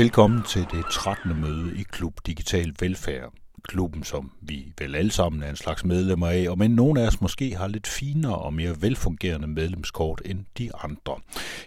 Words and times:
Velkommen 0.00 0.42
til 0.42 0.66
det 0.72 0.84
13. 0.92 1.40
møde 1.40 1.76
i 1.76 1.82
Klub 1.82 2.20
Digital 2.26 2.74
Velfærd. 2.80 3.32
Klubben, 3.62 4.04
som 4.04 4.32
vi 4.40 4.72
vel 4.78 4.94
alle 4.94 5.10
sammen 5.10 5.42
er 5.42 5.50
en 5.50 5.56
slags 5.56 5.84
medlemmer 5.84 6.28
af, 6.28 6.46
og 6.48 6.58
men 6.58 6.70
nogle 6.70 7.02
af 7.02 7.06
os 7.06 7.20
måske 7.20 7.56
har 7.56 7.68
lidt 7.68 7.86
finere 7.86 8.38
og 8.38 8.54
mere 8.54 8.82
velfungerende 8.82 9.46
medlemskort 9.46 10.22
end 10.24 10.44
de 10.58 10.74
andre. 10.74 11.16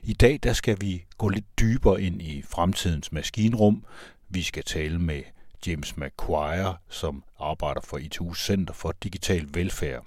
I 0.04 0.14
dag 0.14 0.40
der 0.44 0.54
skal 0.54 0.78
vi 0.82 1.04
gå 1.18 1.30
lidt 1.30 1.60
dybere 1.60 2.02
ind 2.02 2.22
i 2.22 2.44
fremtidens 2.50 3.12
maskinrum. 3.12 3.86
Vi 4.30 4.42
skal 4.42 4.64
tale 4.64 5.00
med 5.00 5.22
James 5.68 5.98
McQuire, 5.98 6.76
som 6.90 7.24
arbejder 7.40 7.82
for 7.82 7.98
ITU 7.98 8.34
Center 8.34 8.74
for 8.74 8.94
Digital 9.04 9.48
Velfærd. 9.54 10.06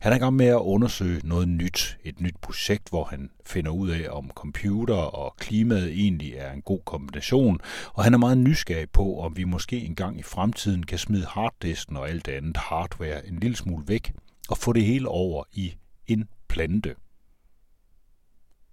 Han 0.00 0.12
er 0.12 0.16
i 0.16 0.18
gang 0.18 0.36
med 0.36 0.46
at 0.46 0.54
undersøge 0.60 1.20
noget 1.24 1.48
nyt, 1.48 1.98
et 2.04 2.20
nyt 2.20 2.36
projekt, 2.42 2.88
hvor 2.88 3.04
han 3.04 3.30
finder 3.46 3.70
ud 3.70 3.90
af, 3.90 4.08
om 4.10 4.30
computer 4.34 4.94
og 4.94 5.36
klimaet 5.36 5.92
egentlig 5.92 6.32
er 6.32 6.52
en 6.52 6.62
god 6.62 6.80
kombination, 6.84 7.60
og 7.94 8.04
han 8.04 8.14
er 8.14 8.18
meget 8.18 8.38
nysgerrig 8.38 8.90
på, 8.90 9.20
om 9.20 9.36
vi 9.36 9.44
måske 9.44 9.80
engang 9.80 10.18
i 10.18 10.22
fremtiden 10.22 10.86
kan 10.86 10.98
smide 10.98 11.26
harddisken 11.26 11.96
og 11.96 12.08
alt 12.08 12.28
andet 12.28 12.56
hardware 12.56 13.26
en 13.26 13.40
lille 13.40 13.56
smule 13.56 13.88
væk 13.88 14.12
og 14.48 14.58
få 14.58 14.72
det 14.72 14.84
hele 14.84 15.08
over 15.08 15.44
i 15.52 15.74
en 16.06 16.28
plante. 16.48 16.94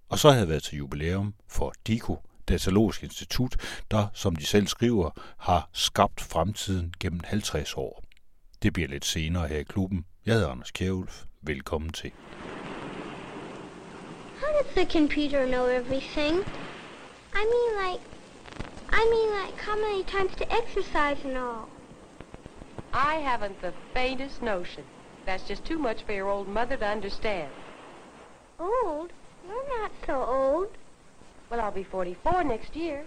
Og 0.10 0.20
så 0.20 0.30
havde 0.30 0.40
jeg 0.40 0.50
været 0.50 0.64
til 0.64 0.78
jubilæum 0.78 1.34
for 1.48 1.74
DICO, 1.88 2.20
Datalogisk 2.48 3.04
Institut, 3.04 3.56
der, 3.92 4.08
som 4.14 4.36
de 4.36 4.46
selv 4.46 4.68
skriver, 4.68 5.10
har 5.38 5.70
skabt 5.74 6.22
fremtiden 6.22 6.94
gennem 7.00 7.20
50 7.24 7.74
år. 7.74 8.04
Det 8.64 8.74
bliver 8.74 8.90
lidt 8.90 9.06
senere 9.06 9.48
her 9.48 9.58
i 9.58 9.64
klubben. 9.64 10.06
Jeg 10.26 10.34
hedder 10.34 10.52
Anders 10.52 10.72
Kjærulf. 10.72 11.24
Velkommen 11.42 11.92
til. 11.92 12.12
How 14.42 14.52
does 14.58 14.74
the 14.76 14.86
computer 15.00 15.46
know 15.46 15.66
everything? 15.66 16.36
I 17.34 17.44
mean 17.54 17.72
like, 17.86 18.04
I 18.92 19.04
mean 19.14 19.30
like 19.42 19.58
how 19.58 19.76
many 19.76 20.04
times 20.04 20.36
to 20.36 20.46
exercise 20.60 21.26
and 21.26 21.38
all. 21.38 21.70
I 22.94 23.16
haven't 23.16 23.62
the 23.62 23.74
faintest 23.94 24.42
notion. 24.42 24.84
That's 25.26 25.48
just 25.48 25.66
too 25.66 25.80
much 25.80 26.04
for 26.06 26.14
your 26.14 26.30
old 26.30 26.48
mother 26.48 26.78
to 26.78 26.86
understand. 26.86 27.52
Old? 28.60 29.10
You're 29.48 29.80
not 29.80 29.92
so 30.06 30.24
old. 30.24 30.70
Well, 31.50 31.62
I'll 31.62 31.72
be 31.72 31.84
44 31.84 32.44
next 32.44 32.76
year. 32.76 33.06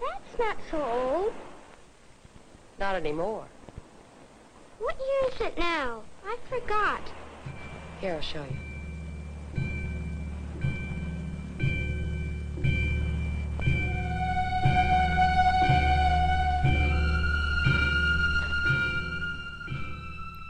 That's 0.00 0.38
not 0.38 0.56
so 0.70 0.78
old. 0.82 1.32
Not 2.78 2.94
anymore. 2.94 3.46
What 4.78 4.96
year 4.98 5.32
is 5.32 5.40
it 5.40 5.58
now? 5.58 6.02
I 6.24 6.36
forgot. 6.48 7.12
Here, 8.00 8.14
I'll 8.14 8.20
show 8.20 8.44
you. 8.44 8.72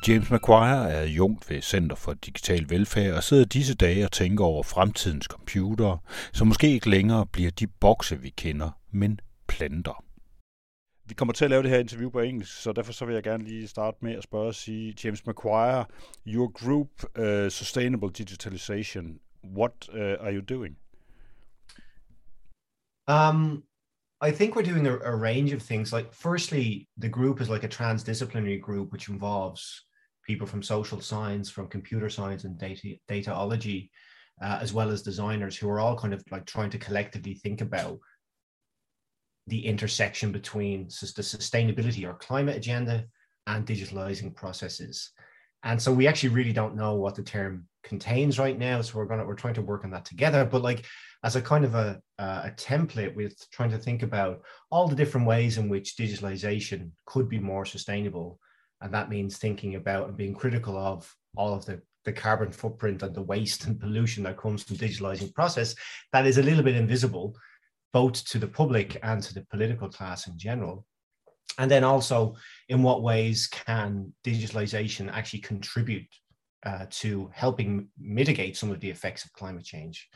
James 0.08 0.30
McQuire 0.30 0.90
er 0.90 1.04
jungt 1.04 1.50
ved 1.50 1.62
Center 1.62 1.96
for 1.96 2.14
Digital 2.14 2.70
Velfærd 2.70 3.14
og 3.14 3.22
sidder 3.22 3.44
disse 3.44 3.74
dage 3.74 4.04
og 4.04 4.12
tænker 4.12 4.44
over 4.44 4.62
fremtidens 4.62 5.24
computere, 5.24 5.98
som 6.32 6.46
måske 6.46 6.70
ikke 6.70 6.90
længere 6.90 7.26
bliver 7.26 7.50
de 7.50 7.66
bokse, 7.66 8.20
vi 8.20 8.30
kender, 8.30 8.70
men 8.90 9.20
planter. 9.48 10.04
Vi 11.04 11.14
kommer 11.14 11.32
til 11.32 11.44
at 11.44 11.50
lave 11.50 11.62
det 11.62 11.70
her 11.70 11.78
interview 11.78 12.10
på 12.10 12.20
engelsk, 12.20 12.62
så 12.62 12.72
derfor 12.72 12.92
så 12.92 13.04
vil 13.04 13.14
jeg 13.14 13.22
gerne 13.22 13.44
lige 13.44 13.68
starte 13.68 13.98
med 14.00 14.14
at 14.14 14.22
spørge 14.22 14.46
og 14.46 14.54
sige, 14.54 14.94
James 15.04 15.26
Maguire, 15.26 15.84
your 16.26 16.48
group 16.48 16.88
uh, 17.18 17.50
Sustainable 17.50 18.10
Digitalization, 18.10 19.20
what 19.44 19.88
uh, 19.88 20.26
are 20.26 20.32
you 20.34 20.40
doing? 20.40 20.76
Um, 23.08 23.64
I 24.20 24.30
think 24.30 24.54
we're 24.54 24.62
doing 24.62 24.86
a, 24.86 24.96
a, 24.98 25.16
range 25.16 25.52
of 25.52 25.60
things. 25.60 25.92
Like, 25.92 26.12
firstly, 26.12 26.88
the 26.96 27.08
group 27.08 27.40
is 27.40 27.48
like 27.48 27.64
a 27.64 27.68
transdisciplinary 27.68 28.60
group, 28.60 28.92
which 28.92 29.08
involves 29.08 29.84
people 30.24 30.46
from 30.46 30.62
social 30.62 31.00
science, 31.00 31.50
from 31.50 31.66
computer 31.66 32.08
science, 32.08 32.44
and 32.44 32.56
data 32.56 32.94
dataology, 33.10 33.90
uh, 34.40 34.58
as 34.60 34.72
well 34.72 34.90
as 34.90 35.02
designers 35.02 35.56
who 35.56 35.68
are 35.68 35.80
all 35.80 35.98
kind 35.98 36.14
of 36.14 36.22
like 36.30 36.46
trying 36.46 36.70
to 36.70 36.78
collectively 36.78 37.34
think 37.34 37.60
about 37.60 37.98
the 39.46 39.66
intersection 39.66 40.32
between 40.32 40.84
the 40.84 41.22
sustainability 41.22 42.06
or 42.08 42.14
climate 42.14 42.56
agenda 42.56 43.04
and 43.46 43.66
digitalizing 43.66 44.34
processes. 44.34 45.10
And 45.64 45.80
so 45.80 45.92
we 45.92 46.06
actually 46.06 46.30
really 46.30 46.52
don't 46.52 46.76
know 46.76 46.94
what 46.94 47.14
the 47.14 47.22
term 47.22 47.66
contains 47.84 48.38
right 48.38 48.58
now. 48.58 48.80
So 48.82 48.98
we're 48.98 49.06
gonna 49.06 49.24
we're 49.24 49.34
trying 49.34 49.54
to 49.54 49.62
work 49.62 49.84
on 49.84 49.90
that 49.90 50.04
together. 50.04 50.44
But 50.44 50.62
like 50.62 50.84
as 51.24 51.36
a 51.36 51.42
kind 51.42 51.64
of 51.64 51.74
a 51.74 52.00
uh, 52.18 52.42
a 52.46 52.50
template 52.56 53.14
with 53.14 53.36
trying 53.50 53.70
to 53.70 53.78
think 53.78 54.02
about 54.02 54.42
all 54.70 54.88
the 54.88 54.96
different 54.96 55.26
ways 55.26 55.58
in 55.58 55.68
which 55.68 55.96
digitalization 55.96 56.90
could 57.06 57.28
be 57.28 57.38
more 57.38 57.64
sustainable, 57.64 58.38
and 58.80 58.92
that 58.94 59.10
means 59.10 59.38
thinking 59.38 59.76
about 59.76 60.08
and 60.08 60.16
being 60.16 60.34
critical 60.34 60.76
of 60.76 61.12
all 61.36 61.54
of 61.54 61.64
the 61.64 61.80
the 62.04 62.12
carbon 62.12 62.50
footprint 62.50 63.02
and 63.02 63.14
the 63.14 63.22
waste 63.22 63.66
and 63.66 63.80
pollution 63.80 64.24
that 64.24 64.36
comes 64.36 64.64
from 64.64 64.76
digitalizing 64.76 65.32
process 65.34 65.74
that 66.12 66.26
is 66.26 66.36
a 66.36 66.42
little 66.42 66.64
bit 66.64 66.74
invisible 66.74 67.36
both 67.92 68.24
to 68.24 68.38
the 68.38 68.46
public 68.46 68.98
and 69.02 69.22
to 69.22 69.34
the 69.34 69.44
political 69.50 69.88
class 69.88 70.26
in 70.26 70.38
general 70.38 70.86
and 71.58 71.70
then 71.70 71.84
also 71.84 72.34
in 72.68 72.82
what 72.82 73.02
ways 73.02 73.46
can 73.46 74.12
digitalization 74.24 75.12
actually 75.12 75.40
contribute 75.40 76.08
uh, 76.64 76.86
to 76.90 77.30
helping 77.34 77.88
mitigate 77.98 78.56
some 78.56 78.70
of 78.70 78.80
the 78.80 78.88
effects 78.90 79.24
of 79.24 79.32
climate 79.32 79.64
change 79.64 80.08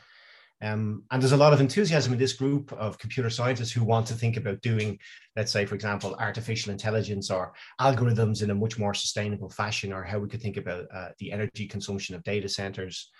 um, 0.61 1.03
and 1.11 1.21
there's 1.21 1.33
a 1.33 1.37
lot 1.37 1.53
of 1.53 1.61
enthusiasm 1.61 2.13
in 2.13 2.19
this 2.19 2.33
group 2.33 2.73
of 2.73 2.97
computer 2.97 3.29
scientists 3.29 3.71
who 3.71 3.83
want 3.83 4.07
to 4.07 4.15
think 4.15 4.37
about 4.37 4.61
doing, 4.61 4.97
let's 5.35 5.51
say, 5.51 5.65
for 5.65 5.75
example, 5.75 6.15
artificial 6.19 6.71
intelligence 6.71 7.29
or 7.29 7.53
algorithms 7.79 8.41
in 8.41 8.49
a 8.49 8.55
much 8.55 8.79
more 8.79 8.95
sustainable 8.95 9.49
fashion, 9.49 9.93
or 9.93 10.03
how 10.03 10.17
we 10.17 10.27
could 10.27 10.41
think 10.41 10.57
about 10.57 10.85
uh, 10.91 11.09
the 11.19 11.31
energy 11.31 11.67
consumption 11.67 12.15
of 12.15 12.23
data 12.23 12.49
centers. 12.49 13.11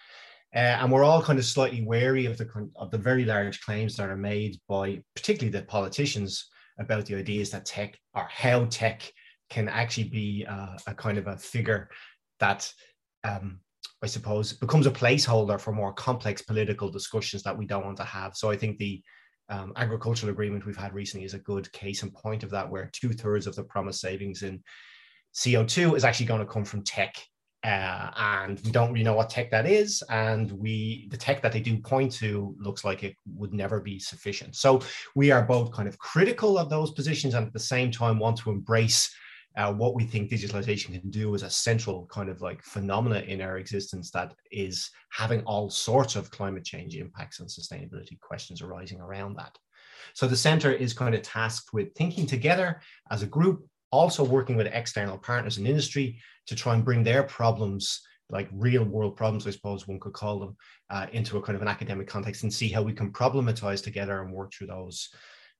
Uh, 0.55 0.79
and 0.79 0.91
we're 0.91 1.03
all 1.03 1.21
kind 1.21 1.37
of 1.37 1.45
slightly 1.45 1.83
wary 1.83 2.25
of 2.25 2.37
the 2.37 2.69
of 2.77 2.89
the 2.89 2.97
very 2.97 3.25
large 3.25 3.61
claims 3.61 3.95
that 3.95 4.09
are 4.09 4.17
made 4.17 4.57
by 4.67 5.01
particularly 5.15 5.51
the 5.51 5.65
politicians 5.65 6.47
about 6.79 7.05
the 7.05 7.15
ideas 7.15 7.49
that 7.49 7.65
tech 7.65 7.97
or 8.13 8.27
how 8.29 8.65
tech 8.65 9.11
can 9.49 9.67
actually 9.67 10.07
be 10.07 10.45
uh, 10.47 10.77
a 10.87 10.93
kind 10.93 11.17
of 11.17 11.27
a 11.27 11.37
figure 11.37 11.89
that 12.39 12.71
um, 13.23 13.59
I 14.03 14.07
suppose, 14.07 14.53
becomes 14.53 14.85
a 14.85 14.91
placeholder 14.91 15.59
for 15.59 15.71
more 15.71 15.93
complex 15.93 16.41
political 16.41 16.89
discussions 16.89 17.41
that 17.43 17.57
we 17.57 17.65
don't 17.65 17.85
want 17.85 17.97
to 17.97 18.03
have. 18.03 18.35
So 18.35 18.51
I 18.51 18.57
think 18.57 18.77
the 18.77 19.01
um, 19.49 19.73
agricultural 19.75 20.31
agreement 20.31 20.65
we've 20.65 20.77
had 20.77 20.93
recently 20.93 21.25
is 21.25 21.33
a 21.33 21.39
good 21.39 21.71
case 21.71 22.03
in 22.03 22.11
point 22.11 22.43
of 22.43 22.51
that, 22.51 22.69
where 22.69 22.91
two 22.93 23.11
thirds 23.11 23.47
of 23.47 23.55
the 23.55 23.63
promised 23.63 24.01
savings 24.01 24.43
in 24.43 24.61
CO2 25.33 25.95
is 25.95 26.03
actually 26.03 26.27
going 26.27 26.41
to 26.41 26.51
come 26.51 26.65
from 26.65 26.83
tech. 26.83 27.15
Uh, 27.67 28.11
and 28.17 28.61
we 28.63 28.71
don't 28.71 28.93
really 28.93 29.03
know 29.03 29.13
what 29.13 29.29
tech 29.29 29.51
that 29.51 29.67
is. 29.67 30.01
And 30.09 30.49
we, 30.53 31.09
the 31.11 31.17
tech 31.17 31.41
that 31.41 31.51
they 31.51 31.59
do 31.59 31.77
point 31.77 32.13
to 32.13 32.55
looks 32.59 32.85
like 32.85 33.03
it 33.03 33.17
would 33.35 33.53
never 33.53 33.81
be 33.81 33.99
sufficient. 33.99 34.55
So 34.55 34.79
we 35.15 35.31
are 35.31 35.41
both 35.41 35.73
kind 35.73 35.89
of 35.89 35.99
critical 35.99 36.57
of 36.57 36.69
those 36.69 36.91
positions 36.91 37.33
and 37.33 37.45
at 37.45 37.51
the 37.51 37.59
same 37.59 37.91
time 37.91 38.19
want 38.19 38.37
to 38.37 38.51
embrace 38.51 39.13
uh, 39.57 39.73
what 39.73 39.95
we 39.95 40.05
think 40.05 40.31
digitalization 40.31 40.97
can 40.97 41.09
do 41.09 41.35
as 41.35 41.43
a 41.43 41.49
central 41.49 42.05
kind 42.05 42.29
of 42.29 42.41
like 42.41 42.63
phenomena 42.63 43.19
in 43.19 43.41
our 43.41 43.57
existence 43.57 44.11
that 44.11 44.33
is 44.49 44.89
having 45.09 45.41
all 45.41 45.69
sorts 45.69 46.15
of 46.15 46.31
climate 46.31 46.63
change 46.63 46.95
impacts 46.95 47.41
and 47.41 47.49
sustainability 47.49 48.17
questions 48.21 48.61
arising 48.61 49.01
around 49.01 49.35
that. 49.35 49.57
So 50.13 50.25
the 50.25 50.37
center 50.37 50.71
is 50.71 50.93
kind 50.93 51.13
of 51.15 51.21
tasked 51.21 51.73
with 51.73 51.93
thinking 51.95 52.27
together 52.27 52.79
as 53.11 53.23
a 53.23 53.27
group, 53.27 53.67
also 53.91 54.23
working 54.23 54.55
with 54.55 54.67
external 54.67 55.17
partners 55.17 55.57
in 55.57 55.65
industry 55.65 56.19
to 56.47 56.55
try 56.55 56.75
and 56.75 56.85
bring 56.85 57.03
their 57.03 57.23
problems 57.23 58.01
like 58.29 58.49
real 58.51 58.83
world 58.83 59.15
problems, 59.15 59.47
I 59.47 59.51
suppose 59.51 59.87
one 59.87 59.99
could 59.99 60.13
call 60.13 60.39
them, 60.39 60.57
uh, 60.89 61.07
into 61.13 61.37
a 61.37 61.41
kind 61.41 61.55
of 61.55 61.61
an 61.61 61.67
academic 61.67 62.07
context 62.07 62.43
and 62.43 62.53
see 62.53 62.67
how 62.67 62.81
we 62.81 62.93
can 62.93 63.11
problematize 63.11 63.81
together 63.81 64.21
and 64.21 64.33
work 64.33 64.51
through 64.53 64.67
those 64.67 65.09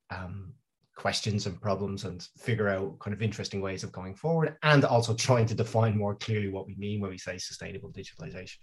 um, 0.10 0.54
questions 0.96 1.46
and 1.46 1.62
problems 1.62 2.04
and 2.04 2.28
figure 2.40 2.68
out 2.68 3.00
kind 3.00 3.14
of 3.14 3.22
interesting 3.22 3.62
ways 3.62 3.84
of 3.84 3.92
going 3.92 4.16
forward 4.16 4.58
and 4.64 4.84
also 4.84 5.14
trying 5.14 5.46
to 5.46 5.56
define 5.56 5.98
more 5.98 6.16
clearly 6.16 6.50
what 6.50 6.68
we 6.68 6.76
mean 6.76 7.00
when 7.00 7.12
we 7.12 7.18
say 7.18 7.38
sustainable 7.38 7.92
digitalization 7.92 8.58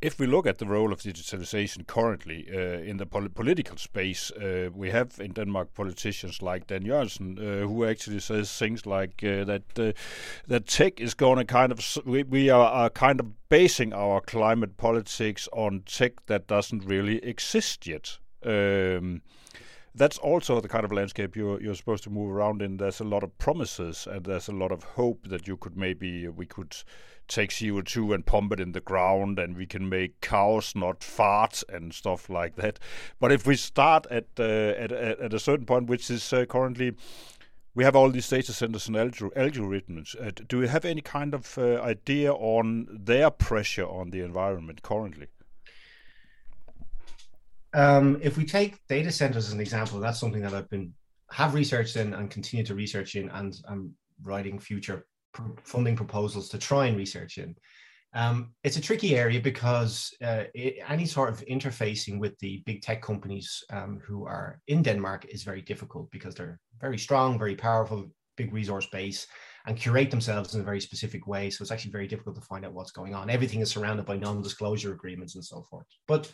if 0.00 0.20
we 0.20 0.26
look 0.26 0.46
at 0.46 0.58
the 0.58 0.66
role 0.66 0.92
of 0.92 1.00
digitalization 1.00 1.86
currently 1.86 2.46
uh, 2.52 2.80
in 2.90 2.98
the 2.98 3.06
pol 3.06 3.28
political 3.28 3.76
space, 3.76 4.30
uh, 4.32 4.70
we 4.72 4.90
have 4.90 5.18
in 5.18 5.32
Denmark 5.32 5.74
politicians 5.74 6.40
like 6.40 6.66
Dan 6.68 6.84
Jørgensen, 6.84 7.38
uh, 7.38 7.66
who 7.66 7.84
actually 7.84 8.20
says 8.20 8.56
things 8.58 8.86
like 8.86 9.24
uh, 9.24 9.44
that 9.44 9.78
uh, 9.78 9.92
that 10.46 10.66
tech 10.66 11.00
is 11.00 11.14
going 11.14 11.38
to 11.38 11.44
kind 11.44 11.72
of 11.72 11.98
we, 12.04 12.22
we 12.22 12.50
are, 12.50 12.70
are, 12.70 12.90
kind 12.90 13.20
of 13.20 13.26
basing 13.48 13.92
our 13.92 14.20
climate 14.20 14.76
politics 14.76 15.48
on 15.52 15.82
tech 15.86 16.26
that 16.26 16.46
doesn't 16.46 16.84
really 16.84 17.18
exist 17.24 17.86
yet. 17.86 18.18
Um, 18.44 19.22
that's 19.98 20.18
also 20.18 20.60
the 20.60 20.68
kind 20.68 20.84
of 20.84 20.92
landscape 20.92 21.36
you're 21.36 21.60
you're 21.60 21.74
supposed 21.74 22.04
to 22.04 22.10
move 22.10 22.30
around 22.30 22.62
in. 22.62 22.76
There's 22.76 23.00
a 23.00 23.04
lot 23.04 23.22
of 23.22 23.36
promises 23.38 24.06
and 24.10 24.24
there's 24.24 24.48
a 24.48 24.52
lot 24.52 24.72
of 24.72 24.82
hope 24.82 25.28
that 25.28 25.46
you 25.46 25.56
could 25.56 25.76
maybe 25.76 26.28
we 26.28 26.46
could 26.46 26.76
take 27.26 27.50
CO2 27.50 28.14
and 28.14 28.24
pump 28.24 28.52
it 28.52 28.60
in 28.60 28.72
the 28.72 28.80
ground 28.80 29.38
and 29.38 29.56
we 29.56 29.66
can 29.66 29.88
make 29.88 30.20
cows 30.22 30.74
not 30.74 31.04
fart 31.04 31.62
and 31.68 31.92
stuff 31.92 32.30
like 32.30 32.56
that. 32.56 32.78
But 33.20 33.32
if 33.32 33.46
we 33.46 33.56
start 33.56 34.06
at 34.10 34.26
uh, 34.38 34.42
at, 34.42 34.92
at 34.92 35.34
a 35.34 35.38
certain 35.38 35.66
point, 35.66 35.88
which 35.88 36.10
is 36.10 36.32
uh, 36.32 36.46
currently 36.46 36.94
we 37.74 37.84
have 37.84 37.94
all 37.94 38.10
these 38.10 38.28
data 38.28 38.52
centers 38.52 38.88
and 38.88 38.96
algorithms. 38.96 40.16
Uh, 40.20 40.32
do 40.48 40.62
you 40.62 40.66
have 40.66 40.84
any 40.84 41.00
kind 41.00 41.32
of 41.32 41.56
uh, 41.58 41.80
idea 41.80 42.32
on 42.32 42.88
their 42.90 43.30
pressure 43.30 43.86
on 43.86 44.10
the 44.10 44.20
environment 44.20 44.82
currently? 44.82 45.28
Um, 47.74 48.18
if 48.22 48.36
we 48.36 48.44
take 48.44 48.78
data 48.88 49.12
centers 49.12 49.48
as 49.48 49.52
an 49.52 49.60
example, 49.60 50.00
that's 50.00 50.20
something 50.20 50.42
that 50.42 50.54
I've 50.54 50.70
been 50.70 50.94
have 51.30 51.54
researched 51.54 51.96
in 51.96 52.14
and 52.14 52.30
continue 52.30 52.64
to 52.64 52.74
research 52.74 53.14
in, 53.14 53.28
and 53.30 53.54
I'm 53.68 53.94
writing 54.22 54.58
future 54.58 55.06
funding 55.62 55.94
proposals 55.94 56.48
to 56.50 56.58
try 56.58 56.86
and 56.86 56.96
research 56.96 57.38
in. 57.38 57.54
Um, 58.14 58.54
it's 58.64 58.78
a 58.78 58.80
tricky 58.80 59.16
area 59.16 59.40
because 59.40 60.10
uh, 60.24 60.44
it, 60.54 60.78
any 60.88 61.04
sort 61.04 61.28
of 61.28 61.44
interfacing 61.44 62.18
with 62.18 62.38
the 62.38 62.62
big 62.64 62.80
tech 62.80 63.02
companies 63.02 63.62
um, 63.70 64.00
who 64.02 64.24
are 64.24 64.60
in 64.68 64.82
Denmark 64.82 65.26
is 65.28 65.42
very 65.42 65.60
difficult 65.60 66.10
because 66.10 66.34
they're 66.34 66.58
very 66.80 66.98
strong, 66.98 67.38
very 67.38 67.54
powerful, 67.54 68.10
big 68.36 68.52
resource 68.54 68.86
base, 68.86 69.26
and 69.66 69.76
curate 69.76 70.10
themselves 70.10 70.54
in 70.54 70.62
a 70.62 70.64
very 70.64 70.80
specific 70.80 71.26
way. 71.26 71.50
So 71.50 71.60
it's 71.60 71.70
actually 71.70 71.90
very 71.90 72.08
difficult 72.08 72.36
to 72.36 72.42
find 72.42 72.64
out 72.64 72.72
what's 72.72 72.92
going 72.92 73.14
on. 73.14 73.28
Everything 73.28 73.60
is 73.60 73.70
surrounded 73.70 74.06
by 74.06 74.16
non-disclosure 74.16 74.94
agreements 74.94 75.34
and 75.34 75.44
so 75.44 75.62
forth. 75.70 75.86
But 76.06 76.32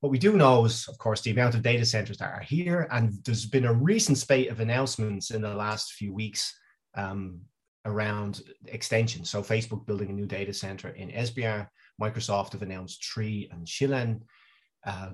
what 0.00 0.10
we 0.10 0.18
do 0.18 0.36
know 0.36 0.64
is, 0.64 0.88
of 0.88 0.98
course, 0.98 1.20
the 1.20 1.30
amount 1.30 1.54
of 1.54 1.62
data 1.62 1.84
centers 1.84 2.18
that 2.18 2.32
are 2.32 2.40
here, 2.40 2.88
and 2.90 3.12
there's 3.24 3.46
been 3.46 3.66
a 3.66 3.72
recent 3.72 4.18
spate 4.18 4.50
of 4.50 4.60
announcements 4.60 5.30
in 5.30 5.42
the 5.42 5.54
last 5.54 5.92
few 5.92 6.12
weeks 6.14 6.58
um, 6.94 7.40
around 7.84 8.42
extension. 8.66 9.24
So 9.24 9.42
Facebook 9.42 9.86
building 9.86 10.10
a 10.10 10.14
new 10.14 10.26
data 10.26 10.54
center 10.54 10.88
in 10.88 11.10
Esbjerg. 11.10 11.68
Microsoft 12.00 12.52
have 12.52 12.62
announced 12.62 13.04
three 13.04 13.48
and 13.52 13.66
Schillen. 13.66 14.22
Uh, 14.86 15.10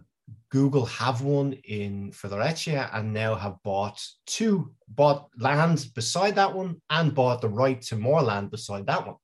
Google 0.51 0.87
have 0.87 1.23
one 1.23 1.53
in 1.65 2.13
Fredericia 2.13 2.91
and 2.93 3.13
now 3.13 3.35
have 3.35 3.57
bought 3.65 4.01
two, 4.27 4.73
bought 4.89 5.29
land 5.39 5.89
beside 5.95 6.37
that 6.37 6.53
one 6.53 6.81
and 6.91 7.15
bought 7.15 7.41
the 7.41 7.49
right 7.49 7.81
to 7.83 7.97
more 7.97 8.23
land 8.23 8.51
beside 8.51 8.87
that 8.87 9.07
one. 9.07 9.17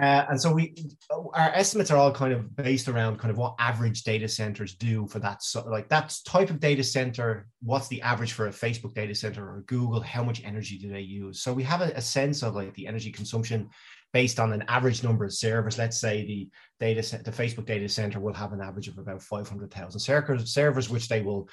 Uh, 0.00 0.24
and 0.30 0.40
so 0.40 0.50
we, 0.50 0.74
our 1.10 1.50
estimates 1.50 1.90
are 1.90 1.98
all 1.98 2.12
kind 2.12 2.32
of 2.32 2.56
based 2.56 2.88
around 2.88 3.18
kind 3.18 3.30
of 3.30 3.36
what 3.36 3.54
average 3.58 4.02
data 4.02 4.26
centers 4.26 4.74
do 4.74 5.06
for 5.06 5.18
that. 5.18 5.42
So 5.42 5.62
like 5.68 5.90
that 5.90 6.16
type 6.24 6.48
of 6.48 6.58
data 6.58 6.82
center, 6.82 7.46
what's 7.62 7.88
the 7.88 8.00
average 8.00 8.32
for 8.32 8.46
a 8.46 8.50
Facebook 8.50 8.94
data 8.94 9.14
center 9.14 9.44
or 9.44 9.62
Google? 9.66 10.00
How 10.00 10.24
much 10.24 10.42
energy 10.42 10.78
do 10.78 10.90
they 10.90 11.02
use? 11.02 11.42
So 11.42 11.52
we 11.52 11.62
have 11.64 11.82
a, 11.82 11.92
a 11.96 12.00
sense 12.00 12.42
of 12.42 12.54
like 12.54 12.72
the 12.74 12.86
energy 12.86 13.12
consumption 13.12 13.68
based 14.14 14.40
on 14.40 14.54
an 14.54 14.64
average 14.68 15.02
number 15.02 15.26
of 15.26 15.34
servers. 15.34 15.76
Let's 15.76 16.00
say 16.00 16.24
the 16.24 16.48
data 16.78 17.02
set, 17.02 17.24
the 17.24 17.30
Facebook 17.30 17.66
data 17.66 17.88
center 17.88 18.20
will 18.20 18.32
have 18.32 18.54
an 18.54 18.62
average 18.62 18.88
of 18.88 18.96
about 18.96 19.22
500,000 19.22 20.00
servers, 20.46 20.88
which 20.88 21.08
they 21.08 21.20
will 21.20 21.48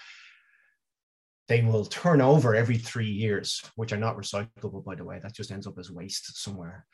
they 1.49 1.61
will 1.61 1.85
turn 1.85 2.19
over 2.21 2.55
every 2.55 2.77
three 2.77 3.09
years, 3.09 3.61
which 3.75 3.93
are 3.93 3.97
not 3.97 4.17
recyclable, 4.17 4.83
by 4.83 4.95
the 4.95 5.03
way. 5.05 5.19
That 5.21 5.33
just 5.33 5.51
ends 5.51 5.65
up 5.65 5.77
as 5.79 5.89
waste 5.89 6.41
somewhere. 6.41 6.85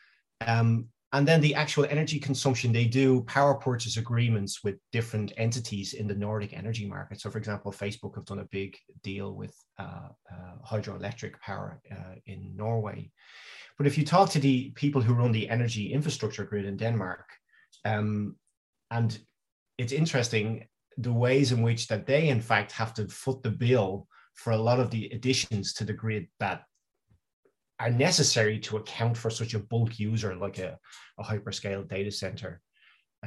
Um, 0.45 0.89
and 1.13 1.27
then 1.27 1.39
the 1.42 1.54
actual 1.54 1.86
energy 1.86 2.19
consumption 2.19 2.74
they 2.74 2.86
do 2.86 3.21
power 3.21 3.54
purchase 3.54 3.98
agreements 3.98 4.63
with 4.63 4.75
different 4.92 5.31
entities 5.38 5.94
in 5.94 6.07
the 6.07 6.15
nordic 6.15 6.54
energy 6.54 6.88
market. 6.88 7.21
So 7.21 7.30
for 7.30 7.38
example 7.38 7.71
facebook 7.71 8.15
have 8.15 8.25
done 8.25 8.39
a 8.39 8.45
big 8.51 8.75
deal 9.04 9.33
with 9.33 9.56
uh, 9.80 10.10
uh, 10.31 10.56
hydroelectric 10.68 11.39
power 11.39 11.80
uh, 11.92 12.15
in 12.25 12.56
norway. 12.56 13.12
But 13.77 13.88
if 13.88 13.98
you 13.98 14.06
talk 14.06 14.30
to 14.31 14.39
the 14.39 14.71
people 14.71 15.01
who 15.01 15.13
run 15.13 15.31
the 15.31 15.50
energy 15.50 15.94
infrastructure 15.94 16.44
grid 16.44 16.65
in 16.65 16.77
denmark 16.77 17.25
um, 17.86 18.36
and 18.89 19.18
it's 19.77 19.94
interesting 19.94 20.68
the 20.98 21.13
ways 21.13 21.51
in 21.51 21.62
which 21.62 21.88
that 21.88 22.06
they 22.06 22.30
in 22.30 22.42
fact 22.42 22.71
have 22.71 22.94
to 22.95 23.07
foot 23.07 23.44
the 23.44 23.50
bill 23.50 24.07
for 24.33 24.51
a 24.54 24.57
lot 24.57 24.80
of 24.80 24.89
the 24.89 25.07
additions 25.13 25.74
to 25.74 25.83
the 25.83 25.94
grid 25.94 26.27
that 26.39 26.63
are 27.80 27.90
necessary 27.90 28.60
to 28.60 28.78
account 28.78 29.18
for 29.18 29.30
such 29.30 29.54
a 29.54 29.60
bulk 29.60 30.00
user 30.00 30.36
like 30.36 30.60
a, 30.60 30.78
a 31.20 31.24
hyperscale 31.24 31.88
data 31.88 32.12
center 32.12 32.62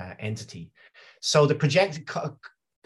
uh, 0.00 0.14
entity. 0.18 0.70
So 1.20 1.46
the 1.46 1.54
project 1.54 2.00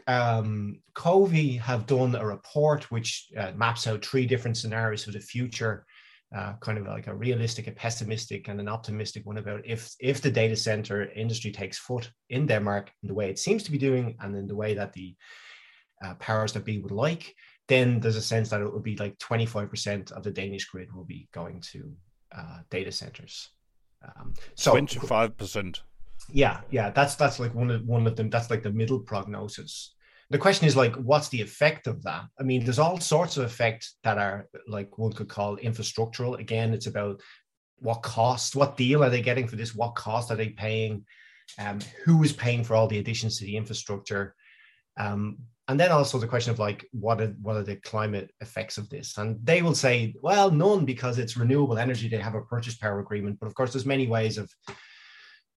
um, 0.06 0.80
COWI 0.94 1.58
have 1.60 1.86
done 1.86 2.14
a 2.14 2.26
report 2.26 2.90
which 2.90 3.28
uh, 3.36 3.52
maps 3.54 3.86
out 3.86 4.04
three 4.04 4.26
different 4.26 4.56
scenarios 4.56 5.04
for 5.04 5.12
the 5.12 5.20
future, 5.20 5.86
uh, 6.34 6.54
kind 6.60 6.78
of 6.78 6.86
like 6.86 7.06
a 7.06 7.14
realistic, 7.14 7.66
a 7.66 7.72
pessimistic, 7.72 8.48
and 8.48 8.60
an 8.60 8.68
optimistic 8.68 9.26
one 9.26 9.38
about 9.38 9.60
if 9.64 9.94
if 10.00 10.20
the 10.20 10.30
data 10.30 10.56
center 10.56 11.10
industry 11.10 11.50
takes 11.50 11.78
foot 11.78 12.10
in 12.28 12.46
Denmark 12.46 12.90
in 13.02 13.08
the 13.08 13.14
way 13.14 13.30
it 13.30 13.38
seems 13.38 13.62
to 13.64 13.70
be 13.70 13.78
doing, 13.78 14.16
and 14.20 14.36
in 14.36 14.46
the 14.46 14.56
way 14.56 14.74
that 14.74 14.92
the 14.92 15.14
uh, 16.04 16.14
powers 16.14 16.52
that 16.52 16.64
be 16.64 16.78
would 16.78 16.92
like, 16.92 17.34
then 17.70 18.00
there's 18.00 18.16
a 18.16 18.22
sense 18.22 18.50
that 18.50 18.60
it 18.60 18.70
will 18.70 18.80
be 18.80 18.96
like 18.96 19.16
25% 19.18 20.10
of 20.12 20.24
the 20.24 20.30
Danish 20.30 20.64
grid 20.66 20.92
will 20.92 21.04
be 21.04 21.28
going 21.32 21.60
to 21.72 21.92
uh, 22.36 22.58
data 22.68 22.90
centers. 22.90 23.50
Um, 24.04 24.34
so 24.56 24.74
25%. 24.74 25.80
Yeah, 26.32 26.60
yeah, 26.70 26.90
that's 26.90 27.14
that's 27.14 27.38
like 27.38 27.54
one 27.54 27.70
of 27.70 27.84
one 27.86 28.06
of 28.06 28.16
them. 28.16 28.28
That's 28.28 28.50
like 28.50 28.62
the 28.62 28.72
middle 28.72 28.98
prognosis. 28.98 29.94
The 30.30 30.38
question 30.38 30.66
is 30.66 30.76
like, 30.76 30.94
what's 30.96 31.28
the 31.28 31.40
effect 31.40 31.86
of 31.86 32.02
that? 32.02 32.24
I 32.38 32.42
mean, 32.42 32.64
there's 32.64 32.78
all 32.78 33.00
sorts 33.00 33.36
of 33.36 33.44
effects 33.44 33.96
that 34.04 34.18
are 34.18 34.48
like 34.68 34.98
one 34.98 35.12
could 35.12 35.28
call 35.28 35.56
infrastructural. 35.56 36.38
Again, 36.38 36.74
it's 36.74 36.86
about 36.86 37.20
what 37.78 38.02
cost, 38.02 38.54
what 38.54 38.76
deal 38.76 39.02
are 39.02 39.10
they 39.10 39.22
getting 39.22 39.48
for 39.48 39.56
this? 39.56 39.74
What 39.74 39.94
cost 39.94 40.30
are 40.30 40.36
they 40.36 40.50
paying? 40.50 41.04
Um, 41.58 41.80
who 42.04 42.22
is 42.22 42.32
paying 42.32 42.62
for 42.62 42.76
all 42.76 42.86
the 42.86 42.98
additions 42.98 43.38
to 43.38 43.44
the 43.44 43.56
infrastructure? 43.56 44.34
Um, 44.96 45.38
and 45.70 45.78
then 45.78 45.92
also 45.92 46.18
the 46.18 46.26
question 46.26 46.50
of 46.50 46.58
like 46.58 46.84
what 46.90 47.20
are 47.20 47.32
what 47.40 47.56
are 47.56 47.62
the 47.62 47.76
climate 47.76 48.32
effects 48.40 48.76
of 48.76 48.90
this? 48.90 49.16
And 49.18 49.38
they 49.44 49.62
will 49.62 49.74
say 49.74 50.12
well 50.20 50.50
none 50.50 50.84
because 50.84 51.16
it's 51.16 51.36
renewable 51.36 51.78
energy. 51.78 52.08
They 52.08 52.16
have 52.16 52.34
a 52.34 52.42
purchase 52.42 52.76
power 52.76 52.98
agreement. 52.98 53.38
But 53.38 53.46
of 53.46 53.54
course 53.54 53.72
there's 53.72 53.86
many 53.86 54.08
ways 54.08 54.36
of 54.36 54.52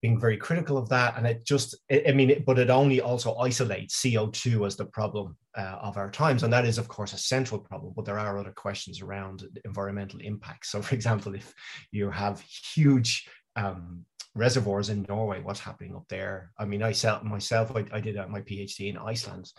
being 0.04 0.20
very 0.20 0.38
critical 0.38 0.78
of 0.78 0.88
that. 0.90 1.18
And 1.18 1.26
it 1.26 1.44
just 1.44 1.76
i 1.92 2.12
mean 2.12 2.44
but 2.46 2.60
it 2.60 2.70
only 2.70 3.02
also 3.02 3.36
isolates 3.38 4.00
co2 4.04 4.68
as 4.68 4.76
the 4.76 4.86
problem 4.86 5.36
uh, 5.58 5.78
of 5.82 5.98
our 5.98 6.12
times. 6.12 6.44
And 6.44 6.54
that 6.54 6.66
is 6.66 6.78
of 6.78 6.88
course 6.88 7.14
a 7.14 7.18
central 7.18 7.60
problem. 7.60 7.94
But 7.96 8.06
there 8.06 8.20
are 8.20 8.38
other 8.38 8.52
questions 8.52 9.02
around 9.02 9.44
environmental 9.66 10.20
impacts. 10.20 10.70
So 10.70 10.82
for 10.88 10.94
example 10.94 11.34
if 11.34 11.52
you 11.92 12.12
have 12.12 12.40
huge 12.76 13.28
um, 13.56 14.06
reservoirs 14.36 14.90
in 14.90 15.06
Norway, 15.08 15.42
what's 15.42 15.60
happening 15.60 15.96
up 15.96 16.06
there. 16.10 16.52
I 16.58 16.66
mean, 16.66 16.82
I 16.82 16.94
myself, 17.24 17.76
I, 17.76 17.86
I 17.92 18.00
did 18.00 18.18
uh, 18.18 18.28
my 18.28 18.42
PhD 18.42 18.90
in 18.90 18.98
Iceland, 18.98 19.52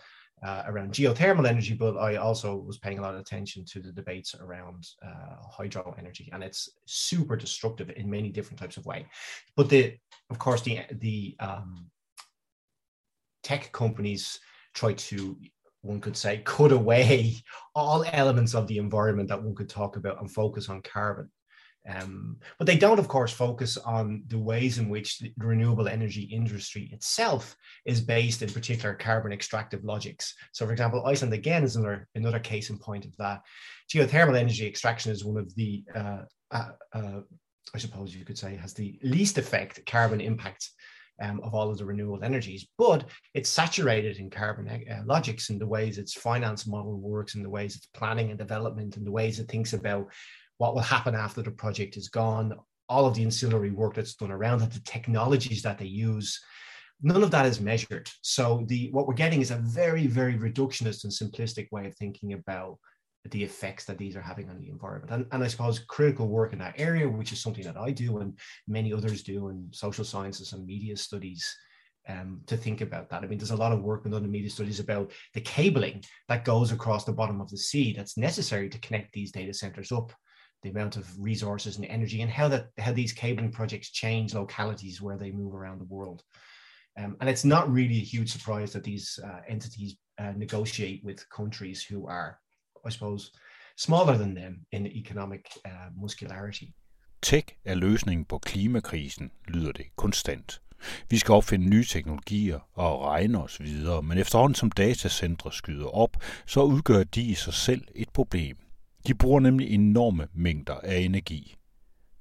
uh, 0.43 0.63
around 0.67 0.91
geothermal 0.91 1.47
energy, 1.47 1.73
but 1.73 1.97
I 1.97 2.17
also 2.17 2.55
was 2.55 2.77
paying 2.77 2.99
a 2.99 3.01
lot 3.01 3.13
of 3.13 3.19
attention 3.19 3.65
to 3.65 3.79
the 3.79 3.91
debates 3.91 4.35
around 4.35 4.87
uh, 5.05 5.47
hydro 5.49 5.95
energy, 5.97 6.29
and 6.33 6.43
it's 6.43 6.69
super 6.85 7.35
destructive 7.35 7.91
in 7.95 8.09
many 8.09 8.29
different 8.29 8.59
types 8.59 8.77
of 8.77 8.85
way. 8.85 9.05
But 9.55 9.69
the, 9.69 9.97
of 10.29 10.39
course, 10.39 10.61
the 10.61 10.81
the 10.91 11.35
um, 11.39 11.89
tech 13.43 13.71
companies 13.71 14.39
try 14.73 14.93
to 14.93 15.37
one 15.81 16.01
could 16.01 16.17
say 16.17 16.41
cut 16.45 16.71
away 16.71 17.35
all 17.75 18.03
elements 18.11 18.55
of 18.55 18.67
the 18.67 18.77
environment 18.77 19.29
that 19.29 19.41
one 19.41 19.55
could 19.55 19.69
talk 19.69 19.97
about 19.97 20.19
and 20.19 20.31
focus 20.31 20.67
on 20.67 20.81
carbon 20.81 21.29
um, 21.87 22.37
but 22.57 22.65
they 22.65 22.77
don't, 22.77 22.99
of 22.99 23.07
course, 23.07 23.31
focus 23.31 23.77
on 23.77 24.23
the 24.27 24.39
ways 24.39 24.79
in 24.79 24.89
which 24.89 25.19
the 25.19 25.31
renewable 25.37 25.87
energy 25.87 26.23
industry 26.23 26.89
itself 26.91 27.55
is 27.85 28.01
based 28.01 28.41
in 28.41 28.49
particular 28.49 28.95
carbon 28.95 29.31
extractive 29.31 29.83
logics. 29.83 30.33
So, 30.51 30.65
for 30.65 30.71
example, 30.71 31.05
Iceland 31.05 31.33
again 31.33 31.63
is 31.63 31.75
another, 31.75 32.07
another 32.15 32.39
case 32.39 32.69
in 32.69 32.79
point 32.79 33.05
of 33.05 33.15
that. 33.17 33.41
Geothermal 33.93 34.37
energy 34.37 34.65
extraction 34.65 35.11
is 35.11 35.23
one 35.23 35.37
of 35.37 35.53
the, 35.55 35.83
uh, 35.93 36.21
uh, 36.49 36.69
uh, 36.93 37.19
I 37.73 37.77
suppose 37.77 38.15
you 38.15 38.25
could 38.25 38.37
say, 38.37 38.55
has 38.55 38.73
the 38.73 38.97
least 39.03 39.37
effect 39.37 39.85
carbon 39.85 40.21
impact 40.21 40.69
um, 41.21 41.39
of 41.43 41.53
all 41.53 41.69
of 41.69 41.77
the 41.77 41.85
renewable 41.85 42.23
energies, 42.23 42.67
but 42.77 43.05
it's 43.33 43.49
saturated 43.49 44.17
in 44.17 44.29
carbon 44.29 44.67
uh, 44.67 45.01
logics 45.05 45.49
in 45.49 45.59
the 45.59 45.67
ways 45.67 45.97
its 45.97 46.13
finance 46.13 46.67
model 46.67 46.97
works, 46.99 47.35
in 47.35 47.43
the 47.43 47.49
ways 47.49 47.75
its 47.75 47.85
planning 47.93 48.31
and 48.31 48.39
development, 48.39 48.97
and 48.97 49.05
the 49.05 49.11
ways 49.11 49.39
it 49.39 49.47
thinks 49.47 49.73
about 49.73 50.07
what 50.57 50.73
will 50.73 50.81
happen 50.81 51.15
after 51.15 51.41
the 51.41 51.51
project 51.51 51.97
is 51.97 52.09
gone, 52.09 52.53
all 52.87 53.05
of 53.05 53.15
the 53.15 53.23
ancillary 53.23 53.71
work 53.71 53.95
that's 53.95 54.15
done 54.15 54.31
around 54.31 54.61
it, 54.61 54.71
the 54.71 54.79
technologies 54.81 55.61
that 55.63 55.77
they 55.77 55.85
use. 55.85 56.39
None 57.01 57.23
of 57.23 57.31
that 57.31 57.45
is 57.45 57.59
measured. 57.59 58.09
So 58.21 58.63
the 58.67 58.89
what 58.91 59.07
we're 59.07 59.15
getting 59.15 59.41
is 59.41 59.51
a 59.51 59.57
very, 59.57 60.07
very 60.07 60.35
reductionist 60.35 61.03
and 61.03 61.11
simplistic 61.11 61.67
way 61.71 61.87
of 61.87 61.95
thinking 61.95 62.33
about 62.33 62.77
the 63.31 63.43
effects 63.43 63.85
that 63.85 63.97
these 63.97 64.15
are 64.15 64.21
having 64.21 64.49
on 64.49 64.59
the 64.59 64.69
environment. 64.69 65.11
And, 65.11 65.25
and 65.31 65.43
I 65.43 65.47
suppose 65.47 65.79
critical 65.79 66.27
work 66.27 66.53
in 66.53 66.59
that 66.59 66.75
area, 66.77 67.09
which 67.09 67.31
is 67.31 67.41
something 67.41 67.63
that 67.63 67.77
I 67.77 67.91
do 67.91 68.19
and 68.19 68.37
many 68.67 68.93
others 68.93 69.23
do 69.23 69.49
in 69.49 69.67
social 69.71 70.05
sciences 70.05 70.53
and 70.53 70.65
media 70.65 70.95
studies, 70.95 71.53
um, 72.07 72.41
to 72.45 72.55
think 72.55 72.81
about 72.81 73.09
that. 73.09 73.23
I 73.23 73.27
mean, 73.27 73.39
there's 73.39 73.51
a 73.51 73.55
lot 73.55 73.71
of 73.71 73.81
work 73.81 74.03
been 74.03 74.11
done 74.11 74.23
in 74.23 74.31
media 74.31 74.49
studies 74.49 74.79
about 74.79 75.11
the 75.33 75.41
cabling 75.41 76.03
that 76.27 76.45
goes 76.45 76.71
across 76.71 77.03
the 77.03 77.13
bottom 77.13 77.41
of 77.41 77.49
the 77.49 77.57
sea 77.57 77.93
that's 77.93 78.17
necessary 78.17 78.69
to 78.69 78.79
connect 78.79 79.11
these 79.11 79.31
data 79.31 79.53
centers 79.53 79.91
up, 79.91 80.13
the 80.65 80.71
amount 80.71 80.97
of 80.97 81.05
resources 81.19 81.77
and 81.77 81.85
energy, 81.85 82.21
and 82.21 82.31
how 82.31 82.47
that 82.49 82.65
how 82.85 82.93
these 82.93 83.13
cabling 83.13 83.51
projects 83.51 83.91
change 83.91 84.33
localities 84.33 85.01
where 85.01 85.17
they 85.17 85.31
move 85.31 85.53
around 85.53 85.79
the 85.79 85.93
world. 85.95 86.23
Um, 86.99 87.15
and 87.19 87.29
it's 87.29 87.45
not 87.45 87.69
really 87.69 87.97
a 87.97 88.09
huge 88.15 88.29
surprise 88.31 88.71
that 88.73 88.83
these 88.83 89.19
uh, 89.23 89.41
entities 89.47 89.91
uh, 90.21 90.33
negotiate 90.37 90.99
with 91.03 91.29
countries 91.37 91.79
who 91.89 92.07
are, 92.07 92.29
I 92.87 92.89
suppose, 92.89 93.31
smaller 93.77 94.17
than 94.17 94.33
them 94.33 94.53
in 94.71 94.87
economic 94.87 95.43
uh, 95.65 95.89
muscularity. 96.01 96.73
Tech 97.21 97.45
er 97.65 97.75
løsningen 97.75 98.25
på 98.25 98.37
klimakrisen, 98.37 99.31
lyder 99.47 99.71
det 99.71 99.85
konstant. 99.95 100.61
Vi 101.09 101.17
skal 101.17 101.33
opfinde 101.33 101.69
nye 101.69 101.83
teknologier 101.83 102.59
og 102.73 103.01
regne 103.01 103.43
os 103.43 103.61
videre, 103.61 104.01
men 104.01 104.17
efterhånden 104.17 104.55
som 104.55 104.71
datacentre 104.71 105.53
skyder 105.53 105.87
op, 105.87 106.17
så 106.45 106.61
udgør 106.61 107.03
de 107.03 107.21
i 107.21 107.33
sig 107.33 107.53
selv 107.53 107.81
et 107.95 108.09
problem. 108.09 108.57
De 109.07 109.15
bruger 109.15 109.39
nemlig 109.39 109.69
enorme 109.69 110.27
mængder 110.33 110.73
af 110.73 110.97
energi. 110.97 111.55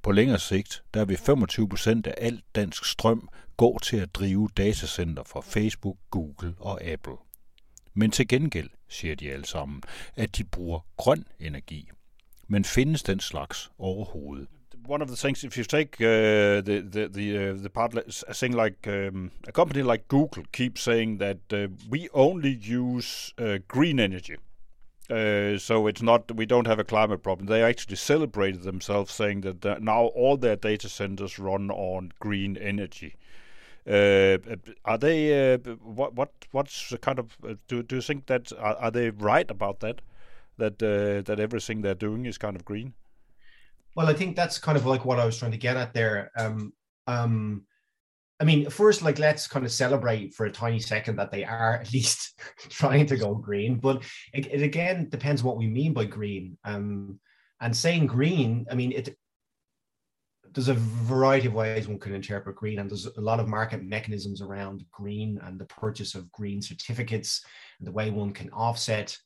På 0.03 0.13
længere 0.13 0.39
sigt, 0.39 0.83
der 0.95 1.05
vil 1.05 1.17
25 1.17 1.69
procent 1.69 2.07
af 2.07 2.15
alt 2.19 2.45
dansk 2.55 2.85
strøm 2.85 3.29
gå 3.57 3.79
til 3.83 3.97
at 3.97 4.15
drive 4.15 4.49
datacenter 4.57 5.23
for 5.23 5.41
Facebook, 5.41 5.97
Google 6.11 6.55
og 6.59 6.85
Apple. 6.85 7.17
Men 7.95 8.11
til 8.11 8.29
gengæld, 8.29 8.71
siger 8.89 9.15
de 9.15 9.33
alle 9.33 9.47
sammen, 9.47 9.83
at 10.17 10.37
de 10.37 10.45
bruger 10.45 10.81
grøn 10.97 11.25
energi. 11.41 11.89
Men 12.49 12.65
findes 12.65 13.03
den 13.03 13.21
slags 13.21 13.71
overhovedet? 13.79 14.49
one 14.87 15.03
of 15.03 15.09
the 15.09 15.17
things, 15.17 15.45
if 15.45 15.57
you 15.57 15.65
take 15.65 16.01
uh, 16.01 16.61
the 16.61 16.83
the 16.83 17.09
the, 17.09 17.39
uh, 17.39 17.53
the 17.55 17.71
part, 17.71 17.95
a 18.29 18.35
thing 18.35 18.53
like 18.53 18.87
um, 18.87 19.31
a 19.47 19.53
company 19.53 19.83
like 19.83 20.09
Google 20.09 20.45
keeps 20.53 20.83
saying 20.83 21.19
that 21.19 21.39
uh, 21.53 21.69
we 21.89 22.09
only 22.13 22.51
use 22.51 23.33
uh, 23.39 23.59
green 23.67 23.99
energy, 23.99 24.37
uh, 25.11 25.59
so 25.59 25.87
it's 25.87 26.03
not 26.03 26.35
we 26.35 26.47
don't 26.47 26.67
have 26.67 26.79
a 26.79 26.85
climate 26.85 27.23
problem. 27.23 27.47
They 27.47 27.63
actually 27.63 27.97
celebrated 27.97 28.63
themselves 28.63 29.13
saying 29.13 29.43
that 29.43 29.83
now 29.83 30.05
all 30.07 30.37
their 30.37 30.57
data 30.57 30.89
centers 30.89 31.39
run 31.39 31.71
on 31.71 32.13
green 32.21 32.57
energy. 32.57 33.17
Uh, 33.87 34.39
are 34.87 34.97
they 34.97 35.57
what 35.83 36.15
what 36.15 36.31
what's 36.53 36.89
the 36.89 36.97
kind 36.97 37.19
of 37.19 37.37
do 37.69 37.83
do 37.83 37.97
you 37.97 38.03
think 38.03 38.27
that 38.27 38.51
are, 38.59 38.77
are 38.77 38.91
they 38.91 39.11
right 39.11 39.51
about 39.51 39.81
that 39.81 40.01
that 40.57 40.79
that 40.79 41.39
everything 41.39 41.83
they're 41.83 41.95
doing 41.95 42.25
is 42.25 42.39
kind 42.39 42.57
of 42.57 42.65
green? 42.65 42.95
Well, 43.95 44.09
I 44.09 44.15
think 44.15 44.37
that's 44.37 44.59
kind 44.59 44.77
of 44.77 44.87
like 44.87 45.05
what 45.05 45.21
I 45.21 45.27
was 45.27 45.39
trying 45.39 45.53
to 45.53 45.59
get 45.59 45.77
at 45.77 45.93
there. 45.93 46.31
Um, 46.37 46.73
um, 47.07 47.67
I 48.41 48.45
mean, 48.45 48.69
first, 48.69 49.03
like 49.03 49.19
let's 49.19 49.47
kind 49.47 49.65
of 49.65 49.73
celebrate 49.73 50.35
for 50.35 50.47
a 50.47 50.53
tiny 50.53 50.81
second 50.81 51.17
that 51.17 51.31
they 51.31 51.45
are 51.45 51.79
at 51.81 51.93
least 51.93 52.41
trying 52.69 53.07
to 53.07 53.17
go 53.17 53.35
green. 53.35 53.79
But 53.79 54.03
it, 54.33 54.47
it 54.47 54.63
again 54.63 55.09
depends 55.09 55.43
what 55.43 55.57
we 55.57 55.67
mean 55.67 55.93
by 55.93 56.05
green. 56.05 56.59
Um, 56.65 57.21
and 57.61 57.77
saying 57.77 58.07
green, 58.07 58.67
I 58.71 58.75
mean, 58.75 58.93
it 58.93 59.17
there's 60.53 60.69
a 60.69 60.75
variety 60.75 61.49
of 61.49 61.55
ways 61.55 61.89
one 61.89 61.99
can 61.99 62.15
interpret 62.15 62.55
green, 62.55 62.79
and 62.79 62.89
there's 62.89 63.07
a 63.07 63.21
lot 63.21 63.41
of 63.41 63.49
market 63.49 63.83
mechanisms 63.83 64.41
around 64.41 64.85
green 64.93 65.41
and 65.43 65.59
the 65.59 65.65
purchase 65.65 66.15
of 66.15 66.31
green 66.31 66.63
certificates 66.63 67.45
and 67.81 67.89
the 67.89 67.93
way 67.93 68.11
one 68.11 68.33
can 68.33 68.51
offset 68.51 69.17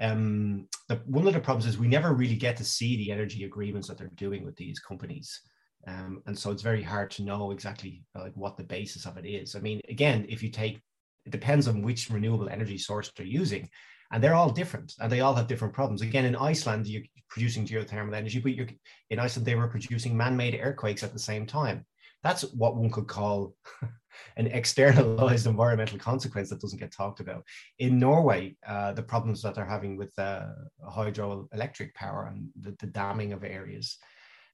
um, 0.00 0.68
the, 0.88 0.96
one 1.06 1.26
of 1.26 1.34
the 1.34 1.40
problems 1.40 1.66
is 1.66 1.78
we 1.78 1.88
never 1.88 2.12
really 2.12 2.36
get 2.36 2.56
to 2.58 2.64
see 2.64 2.96
the 2.96 3.10
energy 3.10 3.44
agreements 3.44 3.88
that 3.88 3.98
they're 3.98 4.10
doing 4.14 4.44
with 4.44 4.56
these 4.56 4.78
companies. 4.78 5.40
Um, 5.86 6.22
and 6.26 6.36
so 6.36 6.50
it's 6.50 6.62
very 6.62 6.82
hard 6.82 7.10
to 7.12 7.22
know 7.22 7.52
exactly 7.52 8.02
like 8.14 8.32
what 8.34 8.56
the 8.56 8.64
basis 8.64 9.06
of 9.06 9.16
it 9.16 9.26
is. 9.26 9.54
I 9.54 9.60
mean, 9.60 9.80
again, 9.88 10.26
if 10.28 10.42
you 10.42 10.50
take, 10.50 10.80
it 11.24 11.30
depends 11.30 11.68
on 11.68 11.82
which 11.82 12.10
renewable 12.10 12.48
energy 12.48 12.78
source 12.78 13.12
they're 13.16 13.26
using, 13.26 13.68
and 14.12 14.22
they're 14.22 14.34
all 14.34 14.50
different, 14.50 14.94
and 15.00 15.10
they 15.10 15.20
all 15.20 15.34
have 15.34 15.46
different 15.46 15.74
problems. 15.74 16.02
Again, 16.02 16.24
in 16.24 16.36
Iceland, 16.36 16.86
you're 16.86 17.02
producing 17.28 17.66
geothermal 17.66 18.14
energy, 18.14 18.40
but 18.40 18.54
you're 18.54 18.68
in 19.10 19.18
Iceland 19.18 19.46
they 19.46 19.54
were 19.54 19.68
producing 19.68 20.16
man-made 20.16 20.58
earthquakes 20.60 21.02
at 21.02 21.12
the 21.12 21.18
same 21.18 21.46
time. 21.46 21.84
That's 22.22 22.42
what 22.54 22.76
one 22.76 22.90
could 22.90 23.06
call 23.06 23.54
an 24.36 24.48
externalized 24.48 25.46
environmental 25.46 25.98
consequence 25.98 26.50
that 26.50 26.60
doesn't 26.60 26.80
get 26.80 26.92
talked 26.92 27.20
about. 27.20 27.44
In 27.78 27.98
Norway, 27.98 28.56
uh, 28.66 28.92
the 28.92 29.02
problems 29.02 29.42
that 29.42 29.54
they're 29.54 29.64
having 29.64 29.96
with 29.96 30.16
uh, 30.18 30.46
hydroelectric 30.88 31.94
power 31.94 32.26
and 32.32 32.48
the, 32.60 32.74
the 32.80 32.86
damming 32.86 33.32
of 33.32 33.44
areas. 33.44 33.98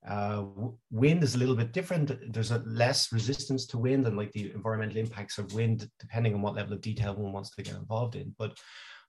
Uh, 0.09 0.45
wind 0.91 1.23
is 1.23 1.35
a 1.35 1.39
little 1.39 1.55
bit 1.55 1.73
different. 1.73 2.11
There's 2.33 2.51
a 2.51 2.59
less 2.67 3.13
resistance 3.13 3.67
to 3.67 3.79
wind 3.79 4.07
and 4.07 4.17
like 4.17 4.33
the 4.33 4.51
environmental 4.53 4.97
impacts 4.97 5.39
of 5.39 5.55
wind, 5.55 5.89
depending 6.01 6.35
on 6.35 6.43
what 6.43 6.55
level 6.55 6.73
of 6.73 6.81
detail 6.81 7.15
one 7.15 7.33
wants 7.33 7.51
to 7.55 7.63
get 7.63 7.77
involved 7.77 8.17
in. 8.17 8.35
But 8.39 8.59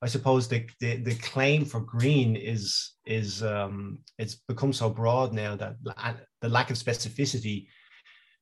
I 0.03 0.07
suppose 0.07 0.47
the, 0.47 0.69
the, 0.79 0.97
the 0.97 1.15
claim 1.15 1.65
for 1.65 1.79
green 1.79 2.35
is 2.35 2.93
is 3.05 3.41
um, 3.41 3.99
it's 4.19 4.35
become 4.35 4.73
so 4.73 4.89
broad 4.89 5.33
now 5.33 5.55
that 5.55 5.75
the 6.41 6.49
lack 6.49 6.69
of 6.69 6.77
specificity 6.77 7.67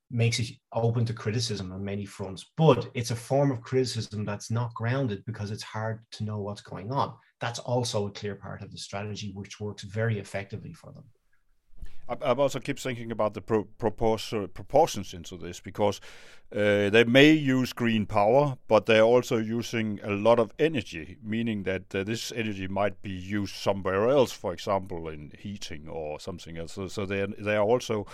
makes 0.10 0.40
it 0.40 0.50
open 0.74 1.06
to 1.06 1.14
criticism 1.14 1.72
on 1.72 1.86
many 1.86 2.06
fronts, 2.06 2.52
but 2.58 2.90
it's 2.94 3.12
a 3.12 3.16
form 3.16 3.52
of 3.52 3.62
criticism 3.62 4.26
that's 4.26 4.52
not 4.52 4.74
grounded 4.74 5.24
because 5.26 5.52
it's 5.52 5.64
hard 5.64 6.04
to 6.12 6.24
know 6.26 6.40
what's 6.40 6.62
going 6.62 6.92
on. 6.92 7.14
That's 7.40 7.60
also 7.60 8.08
a 8.08 8.12
clear 8.12 8.36
part 8.36 8.62
of 8.62 8.72
the 8.72 8.78
strategy, 8.78 9.32
which 9.34 9.60
works 9.60 9.84
very 9.84 10.20
effectively 10.20 10.74
for 10.74 10.92
them. 10.92 11.06
I 12.10 12.34
also 12.34 12.60
keep 12.60 12.78
thinking 12.78 13.12
about 13.12 13.34
the 13.34 13.42
pro 13.42 13.64
proportions 13.64 15.14
into 15.14 15.38
this 15.38 15.60
because 15.60 16.02
uh, 16.54 16.90
they 16.90 17.06
may 17.06 17.32
use 17.32 17.72
green 17.72 18.06
power, 18.06 18.58
but 18.68 18.86
they're 18.86 19.04
also 19.04 19.38
using 19.38 20.00
a 20.04 20.10
lot 20.10 20.40
of 20.40 20.52
energy, 20.60 21.18
meaning 21.24 21.64
that 21.64 21.96
uh, 21.96 22.04
this 22.04 22.32
energy 22.34 22.68
might 22.68 23.02
be 23.02 23.12
used 23.12 23.56
somewhere 23.56 24.10
else, 24.10 24.32
for 24.34 24.52
example, 24.52 25.08
in 25.08 25.32
heating 25.40 25.88
or 25.88 26.20
something 26.20 26.58
else. 26.58 26.74
So, 26.74 26.88
so 26.88 27.06
they 27.06 27.26
they 27.40 27.56
are 27.56 27.64
also 27.64 28.06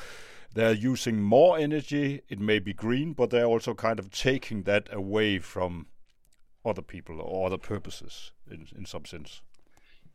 they're 0.54 0.74
using 0.74 1.22
more 1.22 1.58
energy. 1.58 2.22
It 2.30 2.40
may 2.40 2.60
be 2.60 2.74
green, 2.74 3.14
but 3.14 3.30
they're 3.30 3.46
also 3.46 3.74
kind 3.74 4.00
of 4.00 4.12
taking 4.12 4.64
that 4.64 4.90
away 4.92 5.40
from 5.40 5.88
other 6.66 6.82
people 6.82 7.22
or 7.22 7.48
other 7.48 7.58
purposes 7.58 8.32
in, 8.50 8.68
in 8.78 8.86
some 8.86 9.06
sense. 9.06 9.42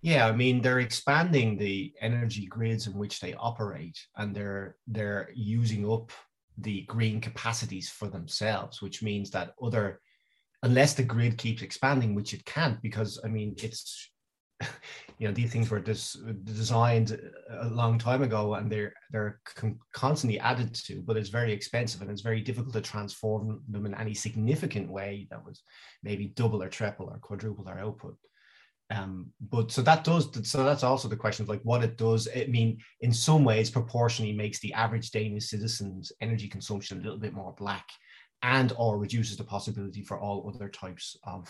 Yeah, 0.03 0.27
I 0.27 0.33
mean 0.33 0.61
they're 0.61 0.81
expanding 0.81 1.57
the 1.57 1.93
energy 2.01 2.47
grids 2.47 2.87
in 2.89 2.95
which 2.95 3.21
they 3.21 3.35
operate, 3.35 3.99
and 4.17 4.35
they're 4.35 4.77
they're 4.89 5.31
using 5.35 5.91
up 5.91 6.11
the 6.59 6.83
green 6.83 7.21
capacities 7.21 7.89
for 7.89 8.09
themselves, 8.09 8.83
which 8.83 9.03
means 9.03 9.31
that 9.31 9.55
other, 9.63 10.01
unless 10.65 10.95
the 10.95 11.05
grid 11.05 11.39
keeps 11.39 11.63
expanding, 11.63 12.15
which 12.15 12.35
it 12.35 12.45
can't, 12.45 12.83
because 12.83 13.21
I 13.25 13.29
mean 13.29 13.55
it's 13.59 14.11
you 15.19 15.29
know 15.29 15.33
these 15.33 15.53
things 15.53 15.71
were 15.71 15.81
des- 15.81 16.19
designed 16.45 17.21
a 17.61 17.69
long 17.69 17.97
time 17.99 18.23
ago 18.23 18.55
and 18.55 18.71
they're 18.71 18.93
they're 19.13 19.41
con- 19.45 19.79
constantly 19.93 20.39
added 20.41 20.73
to 20.75 21.03
but 21.03 21.17
it's 21.17 21.31
very 21.31 21.53
expensive 21.53 22.01
and 22.01 22.11
it's 22.11 22.23
very 22.23 22.41
difficult 22.41 22.73
to 22.75 22.81
transform 22.81 23.61
them 23.69 23.87
in 23.87 23.95
any 23.95 24.15
significant 24.15 24.89
way 24.91 25.27
that 25.31 25.45
was 25.45 25.63
maybe 26.05 26.29
double 26.37 26.63
or 26.63 26.69
triple 26.69 27.07
or 27.11 27.19
quadruple 27.19 27.65
their 27.65 27.81
output 27.81 28.17
um, 28.93 29.27
but 29.51 29.71
so 29.71 29.81
that 29.83 30.05
does 30.05 30.29
so 30.49 30.65
that's 30.65 30.83
also 30.83 31.09
the 31.09 31.17
question 31.17 31.43
of 31.43 31.49
like 31.49 31.63
what 31.63 31.83
it 31.83 31.97
does 31.97 32.29
i 32.37 32.47
mean 32.47 32.79
in 33.01 33.13
some 33.13 33.45
ways 33.45 33.71
proportionally 33.71 34.33
makes 34.33 34.59
the 34.61 34.73
average 34.75 35.11
danish 35.11 35.47
citizen's 35.47 36.13
energy 36.21 36.49
consumption 36.49 36.99
a 36.99 37.03
little 37.03 37.19
bit 37.19 37.33
more 37.33 37.55
black 37.57 37.87
and 38.43 38.73
or 38.77 38.99
reduces 38.99 39.37
the 39.37 39.45
possibility 39.45 40.03
for 40.03 40.19
all 40.19 40.51
other 40.55 40.69
types 40.69 41.17
of 41.25 41.49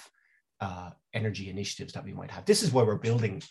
uh, 0.62 0.90
energy 1.12 1.50
initiatives 1.50 1.92
that 1.92 2.04
we 2.04 2.12
might 2.12 2.31
have. 2.31 2.45
This 2.45 2.62
is 2.62 2.73
why 2.73 2.85
we're 2.85 3.07
building 3.09 3.42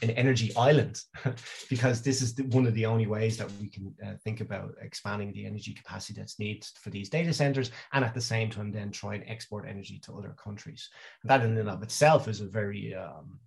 an 0.00 0.10
energy 0.10 0.52
island, 0.56 0.96
because 1.68 2.02
this 2.02 2.22
is 2.22 2.34
the, 2.36 2.44
one 2.44 2.66
of 2.66 2.74
the 2.74 2.86
only 2.86 3.06
ways 3.06 3.36
that 3.36 3.50
we 3.60 3.68
can 3.68 3.92
uh, 4.06 4.14
think 4.24 4.40
about 4.40 4.70
expanding 4.80 5.32
the 5.32 5.44
energy 5.44 5.72
capacity 5.74 6.20
that's 6.20 6.38
needed 6.38 6.64
for 6.80 6.90
these 6.90 7.10
data 7.10 7.32
centers, 7.32 7.72
and 7.92 8.04
at 8.04 8.14
the 8.14 8.20
same 8.20 8.48
time 8.48 8.70
then 8.70 8.92
try 8.92 9.14
and 9.16 9.24
export 9.26 9.68
energy 9.68 9.98
to 10.04 10.16
other 10.16 10.34
countries. 10.44 10.88
And 11.22 11.30
that 11.30 11.44
in 11.44 11.58
and 11.58 11.68
of 11.68 11.82
itself 11.82 12.28
is 12.28 12.40
a 12.40 12.46
very 12.46 12.94
um, 12.94 13.40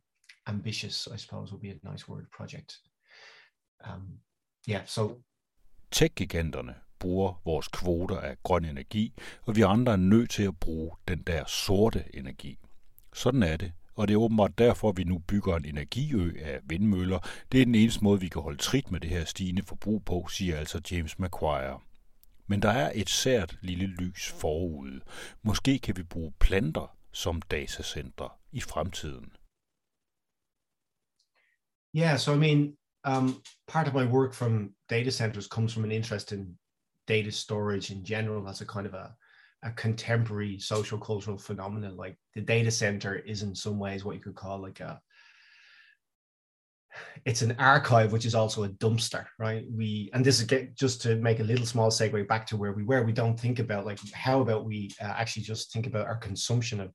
ambitious, 0.48 1.08
I 1.12 1.16
suppose, 1.16 1.54
would 1.54 1.62
be 1.62 1.72
a 1.72 1.90
nice 1.90 2.10
word 2.10 2.30
project. 2.32 2.78
Um, 3.84 4.20
yeah, 4.68 4.82
so. 4.86 5.22
Tech-giganterne 5.92 6.76
bruger 7.00 7.42
vores 7.46 7.68
kvoter 7.68 8.20
af 8.20 8.36
grøn 8.44 8.66
energi, 8.66 9.14
og 9.42 9.56
vi 9.56 9.62
andre 9.62 9.92
er 9.92 9.98
nødt 9.98 10.30
til 10.30 10.44
at 10.44 10.60
bruge 10.60 10.92
den 11.08 11.22
der 11.22 11.46
sorte 11.46 12.06
energi. 12.14 12.58
Sådan 13.16 13.44
er 13.44 13.58
det, 13.58 13.72
og 13.96 14.08
det 14.08 14.14
er 14.14 14.18
åbenbart 14.18 14.58
derfor, 14.58 14.92
vi 14.92 15.04
nu 15.04 15.18
bygger 15.18 15.56
en 15.56 15.66
energiø 15.66 16.34
af 16.42 16.60
vindmøller. 16.64 17.20
Det 17.52 17.62
er 17.62 17.66
den 17.66 17.76
eneste 17.76 18.04
måde, 18.04 18.20
vi 18.20 18.28
kan 18.28 18.42
holde 18.42 18.58
trit 18.58 18.92
med 18.92 19.00
det 19.00 19.10
her 19.10 19.26
stigende 19.26 19.64
forbrug 19.64 20.06
på, 20.06 20.28
siger 20.30 20.58
altså 20.58 20.82
James 20.92 21.20
Macquarie. 21.20 21.80
Men 22.48 22.62
der 22.62 22.70
er 22.70 22.92
et 22.96 23.10
sært 23.10 23.58
lille 23.62 23.86
lys 23.86 24.32
forude. 24.32 25.02
Måske 25.44 25.80
kan 25.80 25.98
vi 25.98 26.04
bruge 26.04 26.34
planter 26.40 26.98
som 27.12 27.42
datacenter 27.42 28.40
i 28.52 28.62
fremtiden. 28.62 29.32
Yeah, 31.98 32.20
so 32.20 32.34
I 32.34 32.38
mean, 32.38 32.78
um, 33.08 33.44
part 33.68 33.88
of 33.88 33.94
my 33.94 34.06
work 34.18 34.34
from 34.34 34.76
data 34.90 35.12
centers 35.12 35.48
comes 35.48 35.74
from 35.74 35.84
an 35.84 35.92
interest 35.92 36.32
in 36.32 36.58
data 37.08 37.32
storage 37.32 37.94
in 37.94 38.06
general 38.06 38.48
as 38.48 38.62
a 38.62 38.66
kind 38.66 38.88
of 38.88 38.94
a 38.94 39.08
a 39.66 39.72
contemporary 39.72 40.60
social 40.60 40.98
cultural 40.98 41.38
phenomenon. 41.38 41.98
Like 41.98 42.16
the 42.36 42.42
data 42.42 42.72
center 42.72 43.16
is 43.16 43.42
in 43.42 43.56
some 43.56 43.80
ways 43.80 44.06
what 44.06 44.16
you 44.16 44.22
could 44.22 44.36
call 44.36 44.60
like 44.62 44.80
a 44.80 45.02
it's 47.26 47.42
an 47.42 47.56
archive 47.60 48.14
which 48.14 48.26
is 48.26 48.36
also 48.36 48.64
a 48.64 48.70
dumpster 48.70 49.26
right 49.38 49.66
we 49.70 50.10
and 50.14 50.24
this 50.24 50.40
is 50.40 50.46
get, 50.46 50.76
just 50.78 51.02
to 51.02 51.16
make 51.18 51.42
a 51.42 51.44
little 51.44 51.66
small 51.66 51.90
segue 51.90 52.26
back 52.28 52.48
to 52.48 52.56
where 52.56 52.72
we 52.72 52.84
were 52.84 53.04
we 53.04 53.12
don't 53.12 53.38
think 53.38 53.60
about 53.60 53.86
like 53.86 54.00
how 54.14 54.40
about 54.40 54.64
we 54.64 54.90
uh, 55.02 55.06
actually 55.06 55.44
just 55.44 55.74
think 55.74 55.88
about 55.88 56.06
our 56.06 56.16
consumption 56.16 56.80
of 56.80 56.92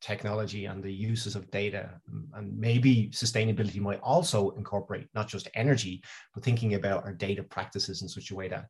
technology 0.00 0.64
and 0.66 0.82
the 0.82 0.92
uses 0.92 1.36
of 1.36 1.50
data 1.50 1.90
and 2.34 2.56
maybe 2.56 3.10
sustainability 3.12 3.80
might 3.80 4.00
also 4.00 4.50
incorporate 4.50 5.06
not 5.14 5.28
just 5.28 5.48
energy 5.54 6.02
but 6.34 6.42
thinking 6.42 6.74
about 6.74 7.04
our 7.04 7.12
data 7.12 7.42
practices 7.42 8.00
in 8.00 8.08
such 8.08 8.30
a 8.30 8.34
way 8.34 8.48
that 8.48 8.66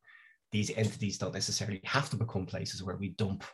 these 0.53 0.71
entities 0.77 1.19
don't 1.19 1.35
necessarily 1.35 1.81
have 1.85 2.11
to 2.11 2.17
become 2.17 2.47
places 2.47 2.83
where 2.83 2.97
we 2.97 3.11
dump 3.11 3.45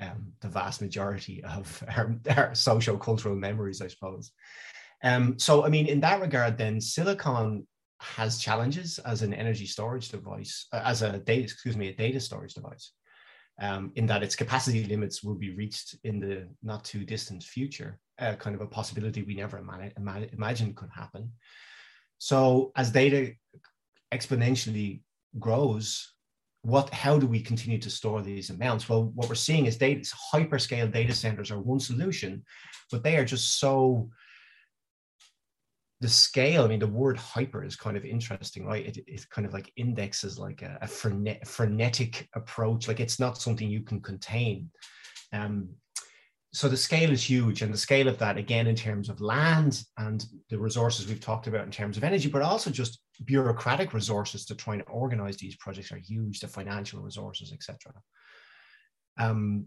um, 0.00 0.32
the 0.40 0.48
vast 0.48 0.80
majority 0.80 1.42
of 1.44 1.84
our, 1.96 2.16
our 2.36 2.54
social 2.54 2.98
cultural 2.98 3.36
memories 3.36 3.80
i 3.80 3.88
suppose 3.88 4.32
um, 5.02 5.38
so, 5.38 5.64
I 5.64 5.68
mean, 5.68 5.86
in 5.86 6.00
that 6.00 6.20
regard, 6.20 6.56
then 6.56 6.80
silicon 6.80 7.66
has 8.00 8.38
challenges 8.38 8.98
as 9.00 9.22
an 9.22 9.34
energy 9.34 9.66
storage 9.66 10.08
device, 10.08 10.66
uh, 10.72 10.82
as 10.84 11.02
a 11.02 11.18
data, 11.18 11.42
excuse 11.42 11.76
me, 11.76 11.88
a 11.88 11.94
data 11.94 12.20
storage 12.20 12.54
device, 12.54 12.92
um, 13.60 13.92
in 13.96 14.06
that 14.06 14.22
its 14.22 14.36
capacity 14.36 14.84
limits 14.84 15.22
will 15.22 15.34
be 15.34 15.54
reached 15.54 15.96
in 16.04 16.20
the 16.20 16.48
not 16.62 16.84
too 16.84 17.04
distant 17.04 17.42
future, 17.42 17.98
uh, 18.18 18.34
kind 18.36 18.54
of 18.54 18.62
a 18.62 18.66
possibility 18.66 19.22
we 19.22 19.34
never 19.34 19.58
ima- 19.58 19.90
ima- 19.96 20.26
imagined 20.32 20.76
could 20.76 20.90
happen. 20.94 21.32
So, 22.18 22.70
as 22.76 22.92
data 22.92 23.32
exponentially 24.12 25.02
grows, 25.38 26.12
what 26.62 26.88
how 26.94 27.18
do 27.18 27.26
we 27.26 27.40
continue 27.40 27.78
to 27.78 27.90
store 27.90 28.22
these 28.22 28.50
amounts 28.50 28.88
well 28.88 29.04
what 29.14 29.28
we're 29.28 29.34
seeing 29.34 29.66
is 29.66 29.76
data 29.76 30.08
hyperscale 30.32 30.90
data 30.92 31.12
centers 31.12 31.50
are 31.50 31.60
one 31.60 31.80
solution 31.80 32.42
but 32.90 33.02
they 33.02 33.16
are 33.16 33.24
just 33.24 33.58
so 33.58 34.08
the 36.02 36.08
scale, 36.08 36.64
I 36.64 36.66
mean, 36.66 36.80
the 36.80 36.86
word 36.88 37.16
hyper 37.16 37.62
is 37.62 37.76
kind 37.76 37.96
of 37.96 38.04
interesting, 38.04 38.66
right? 38.66 38.98
It, 39.06 39.30
kind 39.30 39.46
of 39.46 39.54
like 39.54 39.72
indexes 39.76 40.36
like 40.36 40.60
a, 40.62 40.76
a 40.82 40.86
frenet, 40.86 41.46
frenetic 41.46 42.28
approach. 42.34 42.88
Like 42.88 42.98
it's 42.98 43.20
not 43.20 43.38
something 43.38 43.70
you 43.70 43.82
can 43.82 44.00
contain. 44.00 44.68
Um, 45.32 45.68
so 46.52 46.68
the 46.68 46.76
scale 46.76 47.12
is 47.12 47.22
huge, 47.22 47.62
and 47.62 47.72
the 47.72 47.78
scale 47.78 48.08
of 48.08 48.18
that, 48.18 48.36
again, 48.36 48.66
in 48.66 48.74
terms 48.74 49.08
of 49.08 49.20
land 49.20 49.84
and 49.96 50.26
the 50.50 50.58
resources 50.58 51.06
we've 51.06 51.20
talked 51.20 51.46
about 51.46 51.64
in 51.64 51.70
terms 51.70 51.96
of 51.96 52.02
energy, 52.02 52.28
but 52.28 52.42
also 52.42 52.68
just 52.68 52.98
bureaucratic 53.24 53.92
resources 53.92 54.44
to 54.46 54.54
try 54.54 54.74
and 54.74 54.84
organize 54.88 55.36
these 55.36 55.56
projects 55.56 55.92
are 55.92 55.98
huge. 55.98 56.40
The 56.40 56.48
financial 56.48 57.00
resources, 57.00 57.52
etc. 57.52 57.92
Um, 59.18 59.66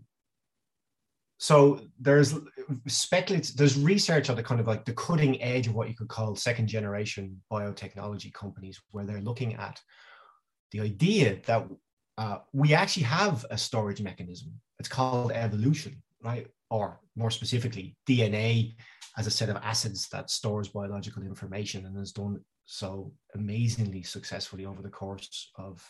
so 1.38 1.82
there's 2.00 2.34
speculative 2.88 3.58
there's 3.58 3.78
research 3.78 4.30
on 4.30 4.36
the 4.36 4.44
kind 4.44 4.62
of 4.62 4.68
like 4.68 4.86
the 4.86 4.94
cutting 4.94 5.42
edge 5.42 5.68
of 5.68 5.75
what 5.75 5.90
you 5.90 5.96
could 5.96 6.08
call 6.08 6.36
second 6.36 6.68
generation 6.68 7.42
biotechnology 7.52 8.34
companies 8.34 8.82
where 8.92 9.06
they're 9.06 9.22
looking 9.22 9.56
at 9.56 9.80
the 10.72 10.80
idea 10.80 11.40
that 11.46 11.68
uh, 12.18 12.38
we 12.54 12.74
actually 12.74 13.04
have 13.04 13.46
a 13.50 13.58
storage 13.58 14.02
mechanism 14.02 14.54
it's 14.80 14.88
called 14.88 15.34
evolution 15.34 16.02
right 16.24 16.48
or 16.70 17.02
more 17.18 17.32
specifically 17.32 17.98
dna 18.08 18.74
as 19.18 19.28
a 19.28 19.32
set 19.32 19.50
of 19.50 19.58
acids 19.58 20.08
that 20.10 20.30
stores 20.30 20.70
biological 20.70 21.22
information 21.22 21.86
and 21.86 21.98
has 21.98 22.14
done 22.14 22.40
so 22.65 23.13
amazingly 23.36 24.03
successfully 24.03 24.65
over 24.65 24.81
the 24.81 24.89
course 24.89 25.51
of 25.55 25.84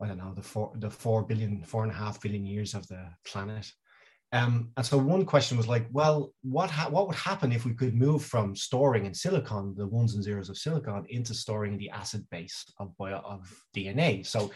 I 0.00 0.06
don't 0.06 0.18
know 0.18 0.34
the 0.34 0.42
four 0.42 0.72
the 0.76 0.90
four 0.90 1.22
billion 1.22 1.62
four 1.62 1.82
and 1.82 1.92
a 1.92 1.96
half 1.96 2.20
billion 2.20 2.44
years 2.44 2.74
of 2.74 2.86
the 2.88 3.08
planet 3.24 3.70
um, 4.32 4.70
and 4.76 4.84
so 4.84 4.98
one 4.98 5.24
question 5.24 5.56
was 5.56 5.68
like, 5.68 5.86
well, 5.92 6.32
what 6.42 6.68
ha- 6.68 6.88
what 6.88 7.06
would 7.06 7.16
happen 7.16 7.52
if 7.52 7.64
we 7.64 7.74
could 7.74 7.94
move 7.94 8.24
from 8.24 8.56
storing 8.56 9.06
in 9.06 9.14
silicon 9.14 9.74
the 9.76 9.86
ones 9.86 10.14
and 10.14 10.22
zeros 10.22 10.48
of 10.48 10.58
silicon 10.58 11.06
into 11.08 11.32
storing 11.32 11.78
the 11.78 11.90
acid 11.90 12.28
base 12.30 12.64
of 12.78 12.96
bio- 12.98 13.22
of 13.24 13.48
DNA? 13.74 14.26
So 14.26 14.50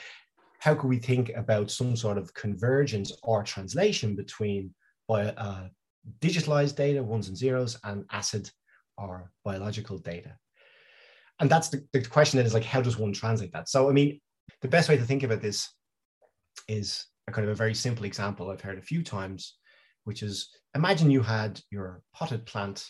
how 0.58 0.75
could 0.75 0.88
we 0.88 0.99
think 0.99 1.30
about 1.36 1.71
some 1.71 1.95
sort 1.95 2.18
of 2.18 2.34
convergence 2.34 3.12
or 3.23 3.45
translation 3.45 4.16
between 4.16 4.75
bio- 5.06 5.34
uh, 5.36 5.68
digitalized 6.18 6.75
data, 6.75 7.02
ones 7.02 7.28
and 7.28 7.36
zeros, 7.36 7.78
and 7.84 8.04
acid 8.10 8.50
or 8.99 9.30
biological 9.45 9.99
data? 9.99 10.36
And 11.40 11.50
that's 11.50 11.68
the, 11.68 11.84
the 11.92 12.02
question 12.02 12.36
that 12.36 12.46
is 12.46 12.54
like, 12.54 12.64
how 12.64 12.80
does 12.80 12.98
one 12.98 13.12
translate 13.12 13.52
that? 13.52 13.68
So, 13.68 13.88
I 13.88 13.92
mean, 13.92 14.20
the 14.60 14.68
best 14.68 14.88
way 14.88 14.96
to 14.96 15.04
think 15.04 15.22
about 15.22 15.40
this 15.40 15.68
is 16.68 17.06
a 17.26 17.32
kind 17.32 17.46
of 17.46 17.52
a 17.52 17.56
very 17.56 17.74
simple 17.74 18.04
example 18.04 18.50
I've 18.50 18.60
heard 18.60 18.78
a 18.78 18.82
few 18.82 19.02
times 19.02 19.56
which 20.04 20.22
is 20.22 20.50
imagine 20.74 21.10
you 21.10 21.22
had 21.22 21.60
your 21.70 22.02
potted 22.12 22.46
plant 22.46 22.84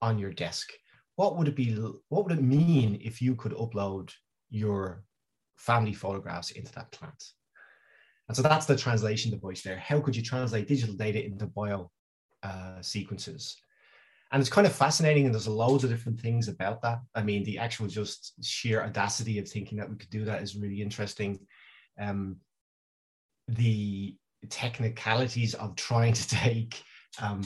on 0.00 0.18
your 0.18 0.32
desk. 0.32 0.70
What 1.16 1.36
would 1.36 1.48
it 1.48 1.56
be? 1.56 1.72
What 2.08 2.24
would 2.24 2.38
it 2.38 2.42
mean 2.42 3.00
if 3.02 3.20
you 3.20 3.34
could 3.34 3.52
upload 3.52 4.12
your 4.50 5.04
family 5.56 5.92
photographs 5.92 6.52
into 6.52 6.72
that 6.72 6.92
plant? 6.92 7.22
And 8.28 8.36
so 8.36 8.42
that's 8.42 8.66
the 8.66 8.76
translation 8.76 9.30
device 9.30 9.62
there. 9.62 9.78
How 9.78 10.00
could 10.00 10.14
you 10.14 10.22
translate 10.22 10.68
digital 10.68 10.94
data 10.94 11.24
into 11.24 11.46
bio 11.46 11.90
uh, 12.42 12.80
sequences? 12.82 13.56
And 14.30 14.40
it's 14.40 14.50
kind 14.50 14.66
of 14.66 14.74
fascinating, 14.74 15.24
and 15.24 15.34
there's 15.34 15.48
loads 15.48 15.84
of 15.84 15.90
different 15.90 16.20
things 16.20 16.48
about 16.48 16.82
that. 16.82 17.00
I 17.14 17.22
mean, 17.22 17.44
the 17.44 17.58
actual 17.58 17.86
just 17.86 18.34
sheer 18.44 18.82
audacity 18.82 19.38
of 19.38 19.48
thinking 19.48 19.78
that 19.78 19.88
we 19.88 19.96
could 19.96 20.10
do 20.10 20.24
that 20.26 20.42
is 20.42 20.56
really 20.56 20.82
interesting. 20.82 21.38
Um, 21.98 22.36
the 23.48 24.16
technicalities 24.50 25.54
of 25.54 25.76
trying 25.76 26.12
to 26.12 26.28
take 26.28 26.82
um, 27.22 27.42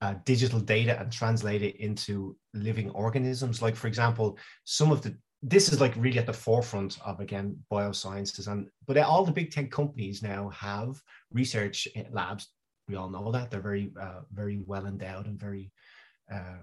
uh, 0.00 0.14
digital 0.24 0.60
data 0.60 0.98
and 0.98 1.12
translate 1.12 1.62
it 1.62 1.76
into 1.76 2.36
living 2.54 2.90
organisms. 2.90 3.60
Like, 3.60 3.76
for 3.76 3.86
example, 3.86 4.38
some 4.64 4.90
of 4.90 5.02
the 5.02 5.16
this 5.42 5.70
is 5.70 5.80
like 5.80 5.94
really 5.96 6.18
at 6.18 6.26
the 6.26 6.32
forefront 6.32 6.98
of 7.04 7.20
again 7.20 7.56
biosciences, 7.70 8.48
and 8.48 8.68
but 8.86 8.96
all 8.98 9.24
the 9.24 9.32
big 9.32 9.50
tech 9.50 9.70
companies 9.70 10.22
now 10.22 10.48
have 10.48 11.00
research 11.32 11.86
labs. 12.10 12.48
We 12.88 12.96
all 12.96 13.10
know 13.10 13.30
that 13.32 13.50
they're 13.50 13.60
very, 13.60 13.92
uh, 14.00 14.20
very 14.32 14.62
well 14.64 14.86
endowed 14.86 15.26
and 15.26 15.38
very 15.38 15.72
uh, 16.32 16.58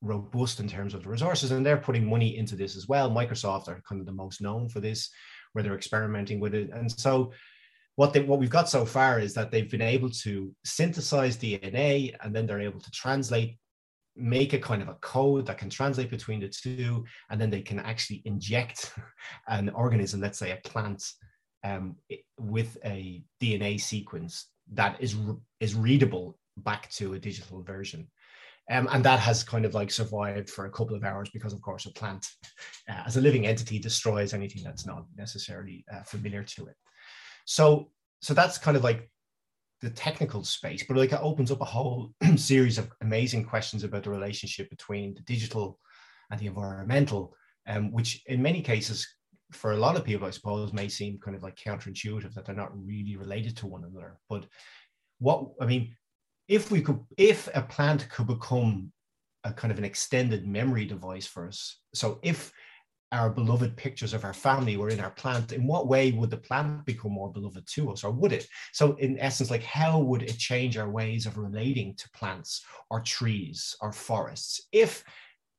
robust 0.00 0.60
in 0.60 0.68
terms 0.68 0.94
of 0.94 1.02
the 1.02 1.08
resources, 1.08 1.50
and 1.50 1.64
they're 1.64 1.76
putting 1.76 2.04
money 2.04 2.36
into 2.36 2.56
this 2.56 2.76
as 2.76 2.88
well. 2.88 3.10
Microsoft 3.10 3.68
are 3.68 3.82
kind 3.88 4.00
of 4.00 4.06
the 4.06 4.12
most 4.12 4.40
known 4.40 4.68
for 4.68 4.80
this, 4.80 5.10
where 5.52 5.62
they're 5.62 5.76
experimenting 5.76 6.40
with 6.40 6.54
it, 6.54 6.70
and 6.70 6.90
so 6.90 7.32
what 7.96 8.12
they 8.12 8.20
what 8.20 8.38
we've 8.38 8.50
got 8.50 8.68
so 8.68 8.84
far 8.84 9.20
is 9.20 9.34
that 9.34 9.50
they've 9.50 9.70
been 9.70 9.82
able 9.82 10.10
to 10.10 10.52
synthesize 10.64 11.36
DNA 11.36 12.14
and 12.22 12.34
then 12.34 12.46
they're 12.46 12.60
able 12.60 12.80
to 12.80 12.90
translate 12.90 13.56
make 14.16 14.52
a 14.52 14.58
kind 14.58 14.80
of 14.80 14.88
a 14.88 14.94
code 14.94 15.46
that 15.46 15.58
can 15.58 15.68
translate 15.68 16.10
between 16.10 16.40
the 16.40 16.48
two 16.48 17.04
and 17.30 17.40
then 17.40 17.50
they 17.50 17.60
can 17.60 17.80
actually 17.80 18.22
inject 18.24 18.92
an 19.48 19.68
organism 19.70 20.20
let's 20.20 20.38
say 20.38 20.52
a 20.52 20.68
plant 20.68 21.02
um, 21.64 21.96
with 22.38 22.76
a 22.84 23.22
dna 23.42 23.80
sequence 23.80 24.50
that 24.72 24.96
is 25.00 25.16
is 25.60 25.74
readable 25.74 26.38
back 26.58 26.88
to 26.90 27.14
a 27.14 27.18
digital 27.18 27.62
version 27.62 28.06
um, 28.70 28.88
and 28.92 29.04
that 29.04 29.20
has 29.20 29.44
kind 29.44 29.64
of 29.64 29.74
like 29.74 29.90
survived 29.90 30.48
for 30.48 30.66
a 30.66 30.70
couple 30.70 30.96
of 30.96 31.04
hours 31.04 31.28
because 31.32 31.52
of 31.52 31.60
course 31.60 31.86
a 31.86 31.92
plant 31.92 32.26
uh, 32.88 33.02
as 33.06 33.16
a 33.16 33.20
living 33.20 33.46
entity 33.46 33.78
destroys 33.78 34.32
anything 34.32 34.62
that's 34.62 34.86
not 34.86 35.04
necessarily 35.16 35.84
uh, 35.92 36.02
familiar 36.02 36.42
to 36.42 36.66
it 36.66 36.76
so 37.44 37.90
so 38.20 38.32
that's 38.32 38.56
kind 38.56 38.76
of 38.76 38.82
like 38.82 39.10
the 39.84 39.90
technical 39.90 40.42
space, 40.42 40.82
but 40.88 40.96
like 40.96 41.12
it 41.12 41.20
opens 41.20 41.50
up 41.50 41.60
a 41.60 41.66
whole 41.66 42.14
series 42.36 42.78
of 42.78 42.90
amazing 43.02 43.44
questions 43.44 43.84
about 43.84 44.04
the 44.04 44.10
relationship 44.10 44.70
between 44.70 45.12
the 45.12 45.20
digital 45.22 45.78
and 46.30 46.40
the 46.40 46.46
environmental, 46.46 47.34
um, 47.66 47.92
which 47.92 48.22
in 48.26 48.40
many 48.40 48.62
cases, 48.62 49.06
for 49.52 49.72
a 49.72 49.76
lot 49.76 49.94
of 49.94 50.04
people, 50.04 50.26
I 50.26 50.30
suppose, 50.30 50.72
may 50.72 50.88
seem 50.88 51.18
kind 51.22 51.36
of 51.36 51.42
like 51.42 51.56
counterintuitive 51.56 52.32
that 52.32 52.46
they're 52.46 52.54
not 52.54 52.72
really 52.74 53.16
related 53.16 53.58
to 53.58 53.66
one 53.66 53.84
another. 53.84 54.16
But 54.28 54.46
what 55.18 55.50
I 55.60 55.66
mean, 55.66 55.94
if 56.48 56.70
we 56.70 56.80
could, 56.80 57.00
if 57.16 57.48
a 57.54 57.62
plant 57.62 58.08
could 58.10 58.26
become 58.26 58.92
a 59.44 59.52
kind 59.52 59.72
of 59.72 59.78
an 59.78 59.84
extended 59.84 60.46
memory 60.46 60.84
device 60.84 61.26
for 61.26 61.46
us, 61.46 61.80
so 61.94 62.18
if 62.22 62.52
our 63.12 63.30
beloved 63.30 63.76
pictures 63.76 64.12
of 64.12 64.24
our 64.24 64.32
family 64.32 64.76
were 64.76 64.88
in 64.88 64.98
our 64.98 65.10
plant, 65.10 65.52
in 65.52 65.66
what 65.66 65.86
way 65.86 66.10
would 66.10 66.30
the 66.30 66.36
plant 66.36 66.84
become 66.84 67.12
more 67.12 67.32
beloved 67.32 67.64
to 67.68 67.92
us, 67.92 68.02
or 68.02 68.10
would 68.10 68.32
it? 68.32 68.46
So, 68.72 68.96
in 68.96 69.18
essence, 69.20 69.50
like 69.50 69.62
how 69.62 70.00
would 70.00 70.22
it 70.22 70.38
change 70.38 70.76
our 70.76 70.90
ways 70.90 71.24
of 71.26 71.38
relating 71.38 71.94
to 71.96 72.10
plants 72.10 72.64
or 72.90 73.00
trees 73.00 73.76
or 73.80 73.92
forests 73.92 74.62
if 74.72 75.04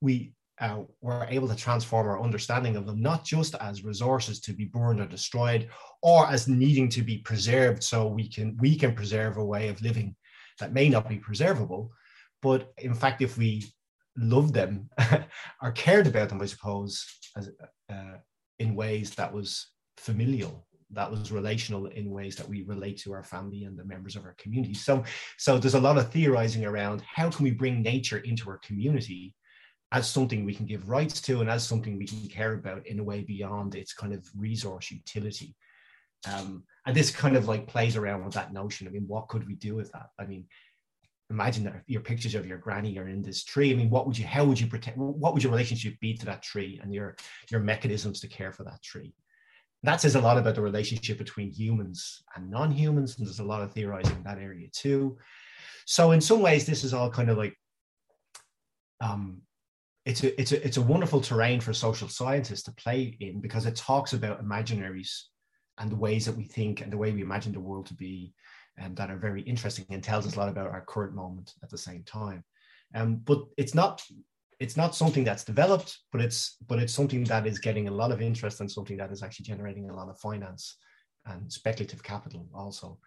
we 0.01 0.33
uh, 0.59 0.81
were 1.01 1.27
able 1.29 1.47
to 1.47 1.55
transform 1.55 2.07
our 2.07 2.21
understanding 2.21 2.75
of 2.75 2.85
them 2.85 3.01
not 3.01 3.25
just 3.25 3.55
as 3.55 3.83
resources 3.83 4.39
to 4.39 4.53
be 4.53 4.65
burned 4.65 4.99
or 4.99 5.05
destroyed, 5.05 5.69
or 6.01 6.27
as 6.27 6.47
needing 6.47 6.89
to 6.89 7.01
be 7.01 7.19
preserved 7.19 7.83
so 7.83 8.07
we 8.07 8.27
can 8.27 8.57
we 8.57 8.75
can 8.77 8.93
preserve 8.93 9.37
a 9.37 9.45
way 9.45 9.69
of 9.69 9.81
living 9.81 10.15
that 10.59 10.73
may 10.73 10.89
not 10.89 11.09
be 11.09 11.17
preservable, 11.17 11.91
but 12.41 12.71
in 12.77 12.93
fact, 12.93 13.21
if 13.21 13.37
we 13.37 13.65
loved 14.17 14.53
them 14.53 14.89
or 15.61 15.71
cared 15.71 16.07
about 16.07 16.29
them, 16.29 16.41
I 16.41 16.45
suppose, 16.45 17.05
as, 17.37 17.49
uh, 17.91 18.17
in 18.59 18.75
ways 18.75 19.11
that 19.15 19.33
was 19.33 19.67
familial 19.97 20.65
that 20.91 21.09
was 21.09 21.31
relational 21.31 21.87
in 21.87 22.09
ways 22.09 22.35
that 22.35 22.47
we 22.47 22.63
relate 22.63 22.97
to 22.97 23.13
our 23.13 23.23
family 23.23 23.63
and 23.63 23.77
the 23.77 23.85
members 23.85 24.15
of 24.15 24.23
our 24.23 24.35
community. 24.37 24.73
So, 24.73 25.03
so 25.37 25.57
there's 25.57 25.73
a 25.75 25.79
lot 25.79 25.97
of 25.97 26.11
theorizing 26.11 26.65
around 26.65 27.01
how 27.01 27.29
can 27.29 27.43
we 27.43 27.51
bring 27.51 27.81
nature 27.81 28.19
into 28.19 28.49
our 28.49 28.59
community 28.59 29.33
as 29.91 30.09
something 30.09 30.45
we 30.45 30.55
can 30.55 30.65
give 30.65 30.89
rights 30.89 31.21
to 31.21 31.41
and 31.41 31.49
as 31.49 31.65
something 31.65 31.97
we 31.97 32.07
can 32.07 32.27
care 32.27 32.53
about 32.53 32.85
in 32.87 32.99
a 32.99 33.03
way 33.03 33.21
beyond 33.21 33.75
its 33.75 33.93
kind 33.93 34.13
of 34.13 34.27
resource 34.35 34.91
utility. 34.91 35.55
Um, 36.31 36.63
and 36.85 36.95
this 36.95 37.11
kind 37.11 37.35
of 37.35 37.47
like 37.47 37.67
plays 37.67 37.95
around 37.95 38.23
with 38.23 38.33
that 38.35 38.53
notion. 38.53 38.87
I 38.87 38.91
mean, 38.91 39.05
what 39.07 39.27
could 39.27 39.47
we 39.47 39.55
do 39.55 39.75
with 39.75 39.91
that? 39.91 40.07
I 40.19 40.25
mean, 40.25 40.45
imagine 41.29 41.63
that 41.63 41.81
your 41.87 42.01
pictures 42.01 42.35
of 42.35 42.45
your 42.45 42.59
granny 42.59 42.97
are 42.99 43.07
in 43.07 43.21
this 43.21 43.43
tree. 43.43 43.71
I 43.71 43.75
mean, 43.75 43.89
what 43.89 44.05
would 44.05 44.17
you, 44.17 44.25
how 44.25 44.45
would 44.45 44.59
you 44.59 44.67
protect, 44.67 44.97
what 44.97 45.33
would 45.33 45.43
your 45.43 45.51
relationship 45.51 45.99
be 45.99 46.15
to 46.15 46.25
that 46.25 46.43
tree 46.43 46.79
and 46.81 46.93
your, 46.93 47.15
your 47.49 47.61
mechanisms 47.61 48.19
to 48.19 48.27
care 48.27 48.51
for 48.51 48.63
that 48.63 48.83
tree? 48.83 49.13
that 49.85 50.01
says 50.01 50.15
a 50.15 50.21
lot 50.21 50.37
about 50.37 50.55
the 50.55 50.61
relationship 50.61 51.17
between 51.17 51.51
humans 51.51 52.23
and 52.35 52.49
non-humans. 52.49 53.17
And 53.17 53.27
there's 53.27 53.39
a 53.39 53.43
lot 53.43 53.61
of 53.61 53.71
theorizing 53.71 54.15
in 54.15 54.23
that 54.23 54.39
area 54.39 54.67
too. 54.71 55.17
So 55.85 56.11
in 56.11 56.21
some 56.21 56.41
ways, 56.41 56.65
this 56.65 56.83
is 56.83 56.93
all 56.93 57.09
kind 57.09 57.29
of 57.29 57.37
like, 57.37 57.55
um, 59.01 59.41
it's 60.05 60.23
a, 60.23 60.39
it's 60.39 60.51
a, 60.51 60.65
it's 60.65 60.77
a 60.77 60.81
wonderful 60.81 61.21
terrain 61.21 61.59
for 61.59 61.73
social 61.73 62.07
scientists 62.07 62.63
to 62.63 62.71
play 62.73 63.15
in 63.19 63.41
because 63.41 63.65
it 63.65 63.75
talks 63.75 64.13
about 64.13 64.43
imaginaries 64.43 65.23
and 65.77 65.91
the 65.91 65.95
ways 65.95 66.25
that 66.25 66.37
we 66.37 66.45
think 66.45 66.81
and 66.81 66.91
the 66.91 66.97
way 66.97 67.11
we 67.11 67.21
imagine 67.21 67.51
the 67.51 67.59
world 67.59 67.85
to 67.87 67.93
be 67.93 68.33
and 68.77 68.95
that 68.97 69.09
are 69.09 69.17
very 69.17 69.41
interesting 69.43 69.85
and 69.89 70.03
tells 70.03 70.27
us 70.27 70.35
a 70.35 70.39
lot 70.39 70.49
about 70.49 70.67
our 70.67 70.81
current 70.81 71.13
moment 71.13 71.53
at 71.63 71.69
the 71.69 71.77
same 71.77 72.03
time. 72.03 72.43
Um, 72.93 73.17
but 73.17 73.43
it's 73.57 73.73
not 73.73 74.01
it's 74.59 74.77
not 74.77 74.95
something 74.95 75.25
that's 75.25 75.43
developed, 75.43 75.99
but 76.11 76.21
it's 76.21 76.57
but 76.67 76.79
it's 76.79 76.93
something 76.93 77.23
that 77.25 77.45
is 77.45 77.59
getting 77.59 77.87
a 77.87 77.91
lot 77.91 78.11
of 78.11 78.21
interest 78.21 78.61
and 78.61 78.71
something 78.71 78.97
that 78.97 79.11
is 79.11 79.21
actually 79.23 79.45
generating 79.45 79.89
a 79.89 79.95
lot 79.95 80.09
of 80.09 80.19
finance 80.19 80.77
and 81.25 81.51
speculative 81.51 82.03
capital 82.03 82.47
also. 82.53 82.97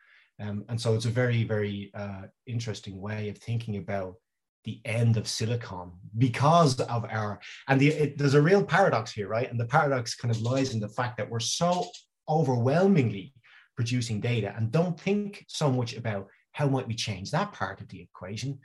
Um, 0.40 0.64
and 0.68 0.81
so 0.81 0.94
it's 0.94 1.07
a 1.07 1.11
very 1.11 1.44
very 1.44 1.90
uh, 1.94 2.22
interesting 2.46 3.00
way 3.00 3.28
of 3.28 3.38
thinking 3.38 3.76
about 3.76 4.16
the 4.64 4.81
end 4.85 5.16
of 5.16 5.26
silicon 5.26 5.92
because 6.18 6.78
of 6.81 7.07
our 7.09 7.40
and 7.68 7.81
the, 7.81 7.88
it, 7.88 8.18
there's 8.18 8.35
a 8.35 8.42
real 8.42 8.64
paradox 8.64 9.12
here, 9.12 9.28
right? 9.28 9.50
And 9.50 9.59
the 9.59 9.66
paradox 9.66 10.14
kind 10.14 10.35
of 10.35 10.42
lies 10.42 10.74
in 10.74 10.81
the 10.81 10.88
fact 10.88 11.16
that 11.16 11.31
we're 11.31 11.40
so 11.40 11.88
overwhelmingly 12.28 13.32
producing 13.76 14.20
data 14.20 14.52
and 14.56 14.72
don't 14.72 14.98
think 14.98 15.44
so 15.48 15.70
much 15.70 15.96
about 15.96 16.28
how 16.52 16.66
might 16.66 16.88
we 16.88 16.94
change 16.94 17.30
that 17.30 17.52
part 17.52 17.80
of 17.80 17.88
the 17.88 18.00
equation. 18.00 18.58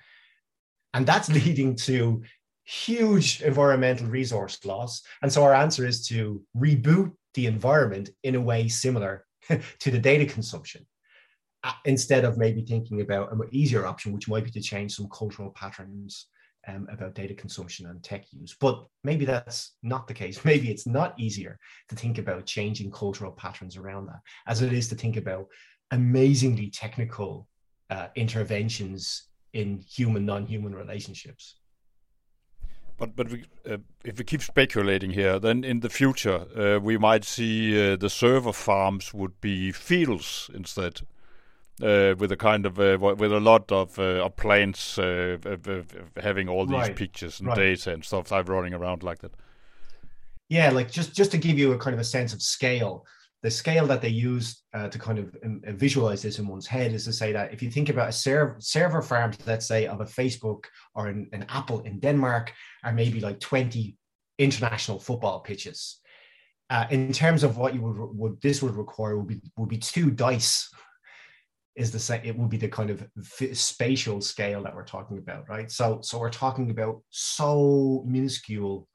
And 0.94 1.06
that's 1.06 1.30
leading 1.44 1.76
to 1.78 2.24
huge 2.66 3.42
environmental 3.42 4.08
resource 4.08 4.64
loss. 4.66 5.02
And 5.22 5.32
so 5.32 5.44
our 5.44 5.54
answer 5.54 5.86
is 5.86 6.08
to 6.08 6.42
reboot 6.58 7.12
the 7.34 7.46
environment 7.48 8.10
in 8.24 8.36
a 8.36 8.42
way 8.42 8.68
similar 8.68 9.26
to 9.80 9.92
the 9.92 10.00
data 10.00 10.26
consumption 10.26 10.86
uh, 11.64 11.74
instead 11.86 12.26
of 12.26 12.38
maybe 12.38 12.62
thinking 12.62 13.02
about 13.02 13.32
an 13.32 13.42
easier 13.52 13.86
option 13.86 14.14
which 14.14 14.28
might 14.28 14.44
be 14.44 14.52
to 14.52 14.62
change 14.62 14.96
some 14.96 15.10
cultural 15.10 15.52
patterns 15.52 16.28
um, 16.68 16.88
about 16.92 17.16
data 17.16 17.34
consumption 17.34 17.88
and 17.88 18.04
tech 18.04 18.26
use. 18.32 18.56
But 18.60 18.86
maybe 19.04 19.26
that's 19.26 19.74
not 19.84 20.08
the 20.08 20.14
case. 20.14 20.44
Maybe 20.46 20.70
it's 20.70 20.88
not 20.88 21.20
easier 21.20 21.60
to 21.90 21.96
think 21.96 22.18
about 22.18 22.46
changing 22.46 22.92
cultural 22.92 23.32
patterns 23.32 23.78
around 23.78 24.08
that 24.08 24.22
as 24.48 24.62
it 24.62 24.74
is 24.74 24.88
to 24.90 24.96
think 24.96 25.18
about 25.18 25.48
amazingly 25.92 26.70
technical 26.70 27.48
uh, 27.90 28.08
interventions 28.16 29.30
in 29.54 29.78
human 29.78 30.26
non-human 30.26 30.74
relationships. 30.74 31.56
But 32.98 33.16
but 33.16 33.30
we, 33.32 33.46
uh, 33.70 33.78
if 34.06 34.18
we 34.18 34.24
keep 34.24 34.42
speculating 34.42 35.12
here, 35.12 35.40
then 35.40 35.64
in 35.64 35.80
the 35.82 35.90
future 35.90 36.46
uh, 36.56 36.80
we 36.80 36.98
might 36.98 37.26
see 37.26 37.94
uh, 37.94 37.96
the 37.96 38.10
server 38.10 38.54
farms 38.54 39.14
would 39.14 39.42
be 39.42 39.72
fields 39.72 40.50
instead 40.54 41.02
uh, 41.84 42.16
with 42.18 42.32
a 42.32 42.38
kind 42.38 42.66
of 42.66 42.80
uh, 42.80 42.98
with 43.00 43.32
a 43.34 43.40
lot 43.40 43.72
of, 43.72 43.98
uh, 44.00 44.26
of 44.26 44.36
plants 44.36 44.98
uh, 44.98 45.38
having 46.22 46.48
all 46.48 46.66
these 46.66 46.78
right. 46.78 46.96
pictures 46.96 47.40
and 47.40 47.50
right. 47.50 47.58
data 47.58 47.94
and 47.94 48.06
stuff 48.06 48.32
I'm 48.32 48.46
running 48.46 48.74
around 48.74 49.04
like 49.04 49.20
that. 49.20 49.34
Yeah, 50.50 50.70
like 50.70 50.92
just 50.92 51.14
just 51.14 51.32
to 51.32 51.38
give 51.38 51.58
you 51.58 51.74
a 51.74 51.78
kind 51.78 51.94
of 51.94 52.00
a 52.00 52.06
sense 52.06 52.34
of 52.34 52.42
scale, 52.42 53.06
the 53.42 53.52
scale 53.52 53.86
that 53.88 54.02
they 54.02 54.10
use 54.10 54.64
uh, 54.74 54.88
to 54.88 54.98
kind 54.98 55.20
of 55.20 55.36
um, 55.44 55.62
visualize 55.68 56.22
this 56.22 56.40
in 56.40 56.48
one's 56.48 56.68
head 56.68 56.94
is 56.94 57.06
to 57.06 57.14
say 57.14 57.34
that 57.34 57.54
if 57.54 57.62
you 57.62 57.70
think 57.70 57.90
about 57.90 58.10
a 58.10 58.14
server 58.14 58.56
server 58.60 59.02
farm, 59.02 59.34
let's 59.46 59.68
say 59.68 59.86
of 59.88 60.00
a 60.00 60.06
Facebook 60.06 60.66
or 60.96 61.08
an, 61.08 61.28
an 61.34 61.46
Apple 61.50 61.82
in 61.82 62.00
Denmark, 62.00 62.54
are 62.84 62.94
maybe 62.94 63.20
like 63.20 63.40
20 63.40 63.98
international 64.38 65.00
football 65.00 65.42
pitches. 65.42 66.00
Uh, 66.70 66.86
in 66.90 67.12
terms 67.12 67.44
of 67.44 67.58
what 67.58 67.76
you 67.76 67.82
would, 67.82 67.98
would 68.18 68.42
this 68.42 68.64
would 68.64 68.76
require 68.76 69.18
would 69.18 69.28
be 69.28 69.42
would 69.58 69.70
be 69.70 69.78
two 69.78 70.10
dice 70.10 70.70
is 71.76 71.92
the 71.92 72.00
same 72.00 72.22
it 72.24 72.38
would 72.38 72.50
be 72.50 72.58
the 72.58 72.68
kind 72.68 72.90
of 72.90 73.08
spatial 73.54 74.22
scale 74.22 74.64
that 74.64 74.76
we're 74.76 74.86
talking 74.86 75.18
about 75.18 75.48
right 75.50 75.72
so 75.72 76.00
so 76.02 76.20
we're 76.20 76.30
talking 76.30 76.70
about 76.70 77.02
so 77.10 78.04
minuscule 78.08 78.88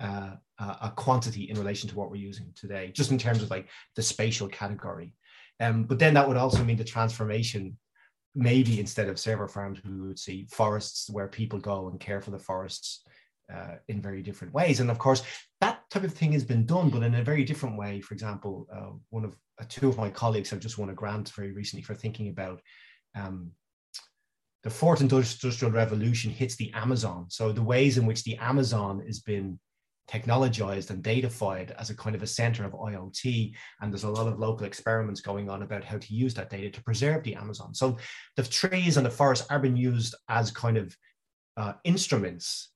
uh, 0.00 0.30
a 0.58 0.92
quantity 0.96 1.50
in 1.50 1.58
relation 1.58 1.88
to 1.88 1.96
what 1.96 2.10
we're 2.10 2.16
using 2.16 2.52
today 2.54 2.90
just 2.94 3.10
in 3.10 3.18
terms 3.18 3.42
of 3.42 3.50
like 3.50 3.68
the 3.96 4.02
spatial 4.02 4.48
category 4.48 5.12
um, 5.60 5.84
but 5.84 5.98
then 5.98 6.14
that 6.14 6.26
would 6.26 6.36
also 6.36 6.62
mean 6.62 6.76
the 6.76 6.84
transformation 6.84 7.76
maybe 8.34 8.78
instead 8.78 9.08
of 9.08 9.18
server 9.18 9.48
farms 9.48 9.80
we 9.84 10.06
would 10.06 10.18
see 10.18 10.46
forests 10.50 11.10
where 11.10 11.28
people 11.28 11.58
go 11.58 11.88
and 11.88 11.98
care 11.98 12.20
for 12.20 12.30
the 12.30 12.38
forests 12.38 13.02
uh, 13.52 13.76
in 13.88 14.00
very 14.00 14.22
different 14.22 14.52
ways. 14.52 14.80
And 14.80 14.90
of 14.90 14.98
course, 14.98 15.22
that 15.60 15.77
type 15.90 16.04
of 16.04 16.12
thing 16.12 16.32
has 16.32 16.44
been 16.44 16.66
done, 16.66 16.90
but 16.90 17.02
in 17.02 17.14
a 17.14 17.24
very 17.24 17.44
different 17.44 17.78
way. 17.78 18.00
For 18.00 18.14
example, 18.14 18.66
uh, 18.74 18.90
one 19.10 19.24
of 19.24 19.36
uh, 19.60 19.64
two 19.68 19.88
of 19.88 19.96
my 19.96 20.10
colleagues 20.10 20.50
have 20.50 20.60
just 20.60 20.78
won 20.78 20.90
a 20.90 20.94
grant 20.94 21.30
very 21.30 21.52
recently 21.52 21.82
for 21.82 21.94
thinking 21.94 22.28
about 22.28 22.60
um, 23.14 23.52
the 24.64 24.70
fourth 24.70 25.00
industrial 25.00 25.72
revolution 25.72 26.30
hits 26.30 26.56
the 26.56 26.72
Amazon. 26.74 27.26
So 27.28 27.52
the 27.52 27.62
ways 27.62 27.96
in 27.96 28.06
which 28.06 28.24
the 28.24 28.36
Amazon 28.36 29.02
has 29.06 29.20
been 29.20 29.58
technologized 30.10 30.90
and 30.90 31.02
datafied 31.02 31.70
as 31.72 31.90
a 31.90 31.96
kind 31.96 32.16
of 32.16 32.22
a 32.22 32.26
center 32.26 32.64
of 32.64 32.72
IoT. 32.72 33.54
And 33.80 33.92
there's 33.92 34.04
a 34.04 34.10
lot 34.10 34.26
of 34.26 34.38
local 34.38 34.66
experiments 34.66 35.20
going 35.20 35.48
on 35.48 35.62
about 35.62 35.84
how 35.84 35.98
to 35.98 36.14
use 36.14 36.34
that 36.34 36.50
data 36.50 36.70
to 36.70 36.82
preserve 36.82 37.22
the 37.22 37.34
Amazon. 37.34 37.74
So 37.74 37.98
the 38.36 38.42
trees 38.42 38.96
and 38.96 39.06
the 39.06 39.10
forests 39.10 39.46
are 39.50 39.58
being 39.58 39.76
used 39.76 40.14
as 40.28 40.50
kind 40.50 40.76
of 40.76 40.96
uh, 41.56 41.74
instruments 41.84 42.70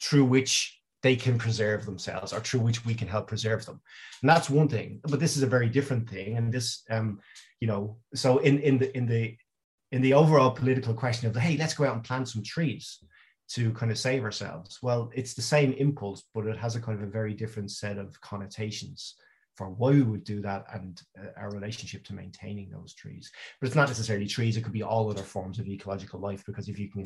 through 0.00 0.26
which 0.26 0.81
they 1.02 1.16
can 1.16 1.36
preserve 1.36 1.84
themselves 1.84 2.32
or 2.32 2.40
through 2.40 2.60
which 2.60 2.84
we 2.84 2.94
can 2.94 3.08
help 3.08 3.26
preserve 3.26 3.66
them. 3.66 3.80
And 4.22 4.30
that's 4.30 4.50
one 4.50 4.68
thing 4.68 5.00
but 5.02 5.20
this 5.20 5.36
is 5.36 5.42
a 5.42 5.48
very 5.48 5.68
different 5.68 6.08
thing. 6.08 6.36
And 6.36 6.52
this 6.52 6.82
um 6.90 7.20
you 7.60 7.68
know 7.68 7.98
so 8.14 8.38
in 8.38 8.58
in 8.60 8.78
the 8.78 8.96
in 8.96 9.06
the 9.06 9.36
in 9.90 10.02
the 10.02 10.14
overall 10.14 10.50
political 10.50 10.94
question 10.94 11.26
of 11.26 11.34
the, 11.34 11.40
hey 11.40 11.56
let's 11.56 11.74
go 11.74 11.84
out 11.84 11.94
and 11.94 12.04
plant 12.04 12.28
some 12.28 12.42
trees 12.42 12.98
to 13.50 13.72
kind 13.72 13.92
of 13.92 13.98
save 13.98 14.24
ourselves. 14.24 14.78
Well 14.82 15.10
it's 15.14 15.34
the 15.34 15.42
same 15.42 15.72
impulse 15.72 16.22
but 16.34 16.46
it 16.46 16.56
has 16.56 16.76
a 16.76 16.80
kind 16.80 16.98
of 16.98 17.06
a 17.06 17.10
very 17.10 17.34
different 17.34 17.70
set 17.70 17.98
of 17.98 18.20
connotations 18.20 19.16
for 19.62 19.70
why 19.70 19.90
we 19.90 20.02
would 20.02 20.24
do 20.24 20.40
that 20.42 20.64
and 20.74 21.00
uh, 21.18 21.28
our 21.36 21.50
relationship 21.50 22.04
to 22.04 22.14
maintaining 22.14 22.68
those 22.68 22.94
trees. 22.94 23.30
But 23.60 23.68
it's 23.68 23.76
not 23.76 23.88
necessarily 23.88 24.26
trees, 24.26 24.56
it 24.56 24.62
could 24.62 24.72
be 24.72 24.82
all 24.82 25.08
other 25.08 25.22
forms 25.22 25.58
of 25.58 25.68
ecological 25.68 26.18
life 26.18 26.44
because 26.44 26.68
if 26.68 26.78
you 26.78 26.90
can, 26.90 27.04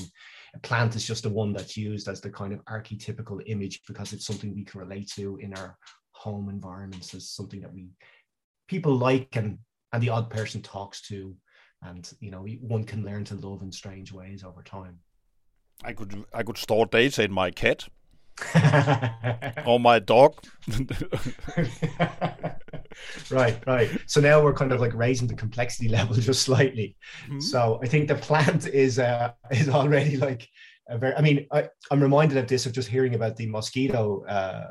a 0.55 0.59
plant 0.61 0.97
is 0.97 1.07
just 1.07 1.25
the 1.25 1.29
one 1.29 1.53
that's 1.53 1.77
used 1.77 2.09
as 2.09 2.21
the 2.21 2.31
kind 2.31 2.55
of 2.55 2.65
archetypical 2.65 3.43
image 3.47 3.83
because 3.87 4.13
it's 4.13 4.27
something 4.27 4.55
we 4.55 4.65
can 4.65 4.81
relate 4.81 5.11
to 5.17 5.37
in 5.37 5.53
our 5.55 5.77
home 6.13 6.49
environments 6.49 7.13
as 7.15 7.29
something 7.29 7.61
that 7.61 7.73
we 7.73 7.89
people 8.69 8.97
like 8.97 9.37
and 9.37 9.59
and 9.93 10.03
the 10.03 10.09
odd 10.09 10.31
person 10.31 10.63
talks 10.63 11.03
to. 11.03 11.35
And 11.83 12.11
you 12.21 12.31
know 12.31 12.47
one 12.61 12.85
can 12.85 13.05
learn 13.05 13.25
to 13.25 13.35
love 13.35 13.61
in 13.61 13.71
strange 13.71 14.13
ways 14.13 14.43
over 14.45 14.63
time. 14.63 14.99
I 15.85 15.93
could 15.93 16.25
i 16.33 16.43
could 16.43 16.57
store 16.57 16.87
data 16.87 17.23
in 17.23 17.33
my 17.33 17.51
cat 17.51 17.87
or 19.67 19.81
my 19.81 19.99
dog. 19.99 20.35
right, 23.31 23.67
right. 23.67 23.91
So 24.07 24.21
now 24.21 24.43
we're 24.43 24.55
kind 24.55 24.73
of 24.73 24.81
like 24.81 24.95
raising 24.95 25.29
the 25.29 25.35
complexity 25.35 25.89
level 25.97 26.17
just 26.17 26.43
slightly. 26.43 26.97
Mm-hmm. 27.25 27.41
So 27.41 27.81
I 27.83 27.87
think 27.87 28.09
the 28.09 28.15
plant 28.15 28.67
is 28.67 28.99
uh, 28.99 29.33
is 29.51 29.69
already 29.69 30.17
like 30.17 30.49
a 30.89 30.99
very. 30.99 31.15
I 31.15 31.21
mean, 31.21 31.47
I, 31.53 31.69
I'm 31.91 32.03
reminded 32.03 32.39
of 32.39 32.47
this 32.47 32.67
of 32.67 32.73
just 32.73 32.89
hearing 32.89 33.15
about 33.15 33.37
the 33.37 33.47
mosquito 33.47 34.25
uh, 34.27 34.67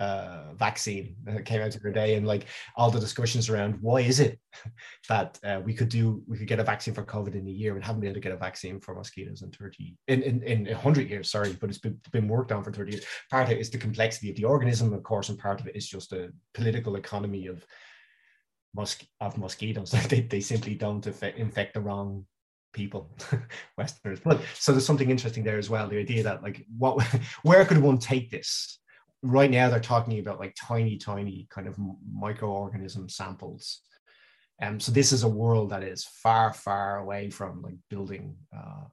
uh, 0.00 0.54
vaccine 0.54 1.14
that 1.24 1.44
came 1.44 1.60
out 1.60 1.70
the 1.70 1.78
other 1.78 1.92
day, 1.92 2.14
and 2.14 2.26
like 2.26 2.46
all 2.74 2.90
the 2.90 2.98
discussions 2.98 3.50
around 3.50 3.76
why 3.82 4.00
is 4.00 4.18
it 4.18 4.40
that 5.08 5.38
uh, 5.44 5.60
we 5.62 5.74
could 5.74 5.90
do 5.90 6.22
we 6.26 6.38
could 6.38 6.48
get 6.48 6.58
a 6.58 6.64
vaccine 6.64 6.94
for 6.94 7.04
COVID 7.04 7.34
in 7.34 7.46
a 7.46 7.50
year 7.50 7.74
and 7.76 7.84
haven't 7.84 8.00
been 8.00 8.08
able 8.08 8.14
to 8.14 8.20
get 8.20 8.32
a 8.32 8.36
vaccine 8.36 8.80
for 8.80 8.94
mosquitoes 8.94 9.42
in 9.42 9.50
thirty 9.50 9.94
in 10.08 10.22
in, 10.22 10.42
in 10.42 10.74
hundred 10.74 11.10
years. 11.10 11.30
Sorry, 11.30 11.56
but 11.60 11.68
it's 11.68 11.78
been, 11.78 12.00
been 12.12 12.28
worked 12.28 12.50
on 12.50 12.64
for 12.64 12.72
thirty 12.72 12.92
years. 12.92 13.04
Part 13.30 13.46
of 13.46 13.52
it 13.52 13.60
is 13.60 13.68
the 13.70 13.78
complexity 13.78 14.30
of 14.30 14.36
the 14.36 14.44
organism, 14.44 14.92
of 14.94 15.02
course, 15.02 15.28
and 15.28 15.38
part 15.38 15.60
of 15.60 15.66
it 15.66 15.76
is 15.76 15.86
just 15.86 16.10
the 16.10 16.32
political 16.54 16.96
economy 16.96 17.46
of 17.46 17.64
mos- 18.74 19.06
of 19.20 19.36
mosquitoes. 19.36 19.90
they 20.08 20.22
they 20.22 20.40
simply 20.40 20.74
don't 20.74 21.06
infect, 21.06 21.38
infect 21.38 21.74
the 21.74 21.80
wrong 21.80 22.24
people 22.72 23.10
westerners 23.76 24.20
but 24.24 24.40
so 24.54 24.70
there's 24.70 24.86
something 24.86 25.10
interesting 25.10 25.42
there 25.42 25.58
as 25.58 25.68
well 25.68 25.88
the 25.88 25.98
idea 25.98 26.22
that 26.22 26.40
like 26.40 26.64
what 26.78 27.02
where 27.42 27.64
could 27.64 27.78
one 27.78 27.98
take 27.98 28.30
this 28.30 28.79
right 29.22 29.50
now 29.50 29.68
they're 29.68 29.80
talking 29.80 30.18
about 30.18 30.40
like 30.40 30.56
tiny, 30.56 30.96
tiny 30.96 31.46
kind 31.50 31.66
of 31.66 31.76
microorganism 32.16 33.10
samples. 33.10 33.80
Um, 34.62 34.78
so 34.78 34.92
this 34.92 35.12
is 35.12 35.22
a 35.22 35.28
world 35.28 35.70
that 35.70 35.82
is 35.82 36.04
far, 36.04 36.52
far 36.52 36.98
away 36.98 37.30
from 37.30 37.62
like 37.62 37.76
building, 37.88 38.36
uh, 38.56 38.84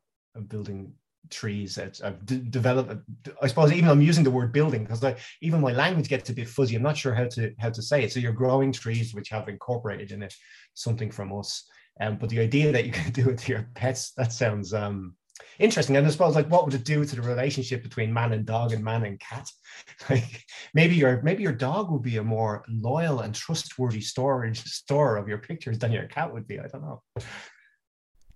building 0.47 0.93
trees. 1.29 1.75
That 1.75 1.99
I've 2.03 2.25
d- 2.25 2.45
developed. 2.49 2.93
I 3.41 3.47
suppose 3.47 3.71
even 3.71 3.89
I'm 3.89 4.01
using 4.01 4.23
the 4.23 4.31
word 4.31 4.53
building 4.53 4.85
because 4.85 5.03
even 5.41 5.61
my 5.61 5.73
language 5.73 6.07
gets 6.07 6.29
a 6.29 6.33
bit 6.33 6.47
fuzzy. 6.47 6.75
I'm 6.75 6.83
not 6.83 6.97
sure 6.97 7.13
how 7.13 7.25
to 7.25 7.53
how 7.59 7.69
to 7.69 7.81
say 7.81 8.03
it. 8.03 8.11
So 8.11 8.19
you're 8.19 8.31
growing 8.31 8.71
trees 8.71 9.13
which 9.13 9.29
have 9.29 9.49
incorporated 9.49 10.11
in 10.11 10.23
it 10.23 10.33
something 10.73 11.11
from 11.11 11.37
us. 11.37 11.67
Um, 11.99 12.17
but 12.17 12.29
the 12.29 12.39
idea 12.39 12.71
that 12.71 12.85
you 12.85 12.91
can 12.91 13.11
do 13.19 13.29
it 13.29 13.39
to 13.39 13.51
your 13.51 13.69
pets 13.75 14.11
that 14.17 14.31
sounds 14.31 14.73
um, 14.73 15.15
interesting. 15.60 15.97
And 15.97 16.08
I 16.08 16.10
suppose 16.10 16.36
like 16.36 16.50
what 16.50 16.65
would 16.65 16.73
it 16.73 16.84
do 16.84 17.06
to 17.06 17.15
the 17.15 17.21
relationship 17.21 17.84
between 17.84 18.13
man 18.13 18.34
and 18.34 18.45
dog 18.45 18.73
and 18.73 18.84
man 18.84 19.04
and 19.04 19.19
cat? 19.19 19.50
Like 20.10 20.45
maybe 20.73 20.95
your 20.95 21.21
maybe 21.23 21.43
your 21.43 21.58
dog 21.58 21.91
would 21.91 22.04
be 22.04 22.17
a 22.17 22.23
more 22.23 22.63
loyal 22.67 23.19
and 23.19 23.36
trustworthy 23.36 24.02
storage 24.02 24.63
store 24.63 25.17
of 25.17 25.28
your 25.28 25.39
pictures 25.50 25.78
than 25.80 25.91
your 25.91 26.08
cat 26.08 26.32
would 26.34 26.47
be. 26.47 26.56
I 26.56 26.67
don't 26.71 26.82
know. 26.82 27.02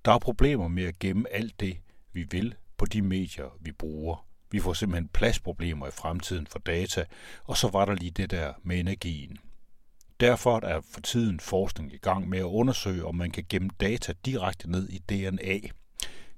Der 0.05 0.11
er 0.11 0.19
problemer 0.19 0.67
med 0.67 0.83
at 0.83 0.99
gemme 0.99 1.33
alt 1.33 1.59
det, 1.59 1.77
vi 2.13 2.25
vil 2.31 2.55
på 2.77 2.85
de 2.85 3.01
medier, 3.01 3.57
vi 3.61 3.71
bruger. 3.71 4.27
Vi 4.51 4.59
får 4.59 4.73
simpelthen 4.73 5.07
pladsproblemer 5.07 5.87
i 5.87 5.91
fremtiden 5.91 6.47
for 6.47 6.59
data, 6.59 7.05
og 7.43 7.57
så 7.57 7.69
var 7.69 7.85
der 7.85 7.95
lige 7.95 8.11
det 8.11 8.31
der 8.31 8.53
med 8.63 8.79
energien. 8.79 9.37
Derfor 10.19 10.65
er 10.65 10.81
for 10.93 11.01
tiden 11.01 11.39
forskning 11.39 11.93
i 11.93 11.97
gang 11.97 12.29
med 12.29 12.39
at 12.39 12.43
undersøge, 12.43 13.05
om 13.05 13.15
man 13.15 13.31
kan 13.31 13.43
gemme 13.49 13.69
data 13.79 14.13
direkte 14.25 14.71
ned 14.71 14.89
i 14.89 14.97
DNA. 14.97 15.59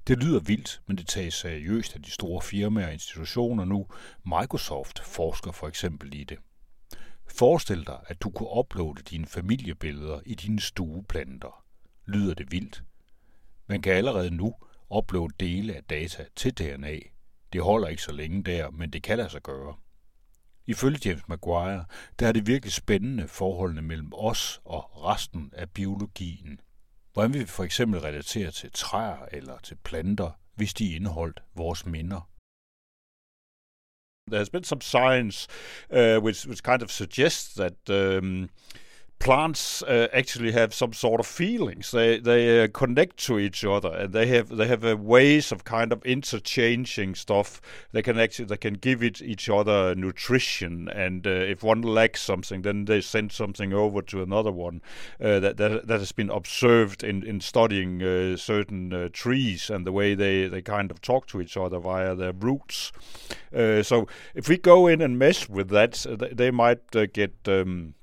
Det 0.08 0.24
lyder 0.24 0.40
vildt, 0.40 0.82
men 0.88 0.98
det 0.98 1.08
tages 1.08 1.34
seriøst 1.34 1.96
af 1.96 2.02
de 2.02 2.12
store 2.12 2.42
firmaer 2.42 2.88
og 2.88 2.94
institutioner 2.94 3.66
nu. 3.66 3.88
Microsoft 4.26 5.00
forsker 5.00 5.52
for 5.52 5.68
eksempel 5.68 6.14
i 6.14 6.24
det. 6.24 6.38
Forestil 7.28 7.88
dig, 7.88 8.00
at 8.08 8.22
du 8.22 8.30
kunne 8.30 8.58
uploade 8.58 9.04
dine 9.04 9.26
familiebilleder 9.26 10.22
i 10.26 10.36
dine 10.36 10.60
stueplanter. 10.60 11.64
Lyder 12.06 12.34
det 12.34 12.52
vildt? 12.52 12.84
Man 13.68 13.82
kan 13.82 13.94
allerede 13.94 14.32
nu 14.32 14.56
uploade 14.90 15.34
dele 15.40 15.76
af 15.76 15.84
data 15.84 16.26
til 16.36 16.58
DNA. 16.58 17.00
Det 17.54 17.64
holder 17.64 17.88
ikke 17.88 18.02
så 18.02 18.12
længe 18.12 18.44
der, 18.44 18.72
men 18.72 18.90
det 18.90 19.04
kan 19.04 19.18
lade 19.18 19.30
sig 19.30 19.42
gøre. 19.42 19.76
Ifølge 20.66 21.00
James 21.06 21.28
Maguire, 21.28 21.86
der 22.20 22.28
er 22.28 22.32
det 22.32 22.48
virkelig 22.48 22.74
spændende 22.74 23.28
forholdene 23.28 23.82
mellem 23.82 24.12
os 24.14 24.62
og 24.66 25.04
resten 25.04 25.52
af 25.54 25.70
biologien. 25.70 26.60
Hvordan 27.14 27.34
vi 27.34 27.46
for 27.46 27.64
eksempel 27.64 28.00
relatere 28.00 28.52
til 28.52 28.72
træer 28.72 29.26
eller 29.32 29.58
til 29.60 29.76
planter, 29.76 30.32
hvis 30.56 30.74
de 30.74 30.96
indeholdt 30.96 31.44
vores 31.56 31.86
minder. 31.86 32.30
There's 34.32 34.50
been 34.50 34.64
some 34.64 34.82
science 34.82 35.48
uh, 35.90 36.24
which, 36.24 36.48
which 36.48 36.64
kind 36.64 36.82
of 36.82 36.90
suggests 36.92 37.54
that 37.54 37.90
um, 37.90 38.50
plants 39.20 39.82
uh, 39.84 40.10
actually 40.12 40.52
have 40.52 40.74
some 40.74 40.92
sort 40.92 41.22
of 41.22 41.26
feelings. 41.26 41.92
They 41.92 42.20
they 42.20 42.64
uh, 42.64 42.68
connect 42.68 43.18
to 43.26 43.40
each 43.40 43.64
other, 43.64 43.90
and 43.90 44.14
they 44.14 44.28
have 44.28 44.50
they 44.50 44.68
have 44.68 44.84
uh, 44.84 44.98
ways 44.98 45.52
of 45.52 45.64
kind 45.64 45.94
of 45.94 46.04
interchanging 46.06 47.16
stuff. 47.16 47.62
They 47.94 48.02
can 48.02 48.20
actually 48.20 48.46
they 48.46 48.58
can 48.58 48.74
give 48.74 49.02
it 49.02 49.22
each 49.22 49.50
other 49.50 49.96
nutrition, 49.96 50.90
and 50.90 51.26
uh, 51.26 51.30
if 51.30 51.64
one 51.64 51.82
lacks 51.82 52.22
something, 52.22 52.64
then 52.64 52.86
they 52.86 53.00
send 53.00 53.32
something 53.32 53.72
over 53.72 54.02
to 54.02 54.22
another 54.22 54.52
one. 54.52 54.82
Uh, 55.22 55.40
that, 55.40 55.56
that 55.56 55.88
that 55.88 56.00
has 56.00 56.12
been 56.12 56.30
observed 56.30 57.04
in 57.04 57.24
in 57.24 57.40
studying 57.40 58.04
uh, 58.04 58.36
certain 58.36 59.10
trees 59.14 59.70
and 59.70 59.88
the 59.88 59.92
way 59.94 60.16
they 60.16 60.48
they 60.48 60.62
kind 60.62 60.92
of 60.92 61.00
talk 61.02 61.28
to 61.28 61.40
each 61.40 61.56
other 61.56 61.80
via 61.80 62.14
their 62.14 62.34
roots. 62.34 62.92
so 63.54 64.08
if 64.36 64.50
we 64.50 64.58
go 64.58 64.88
in 64.88 65.02
and 65.02 65.18
mess 65.18 65.48
with 65.48 65.70
that, 65.70 66.06
they 66.34 66.52
might 66.52 66.92
get 67.14 67.34
um, 67.48 67.94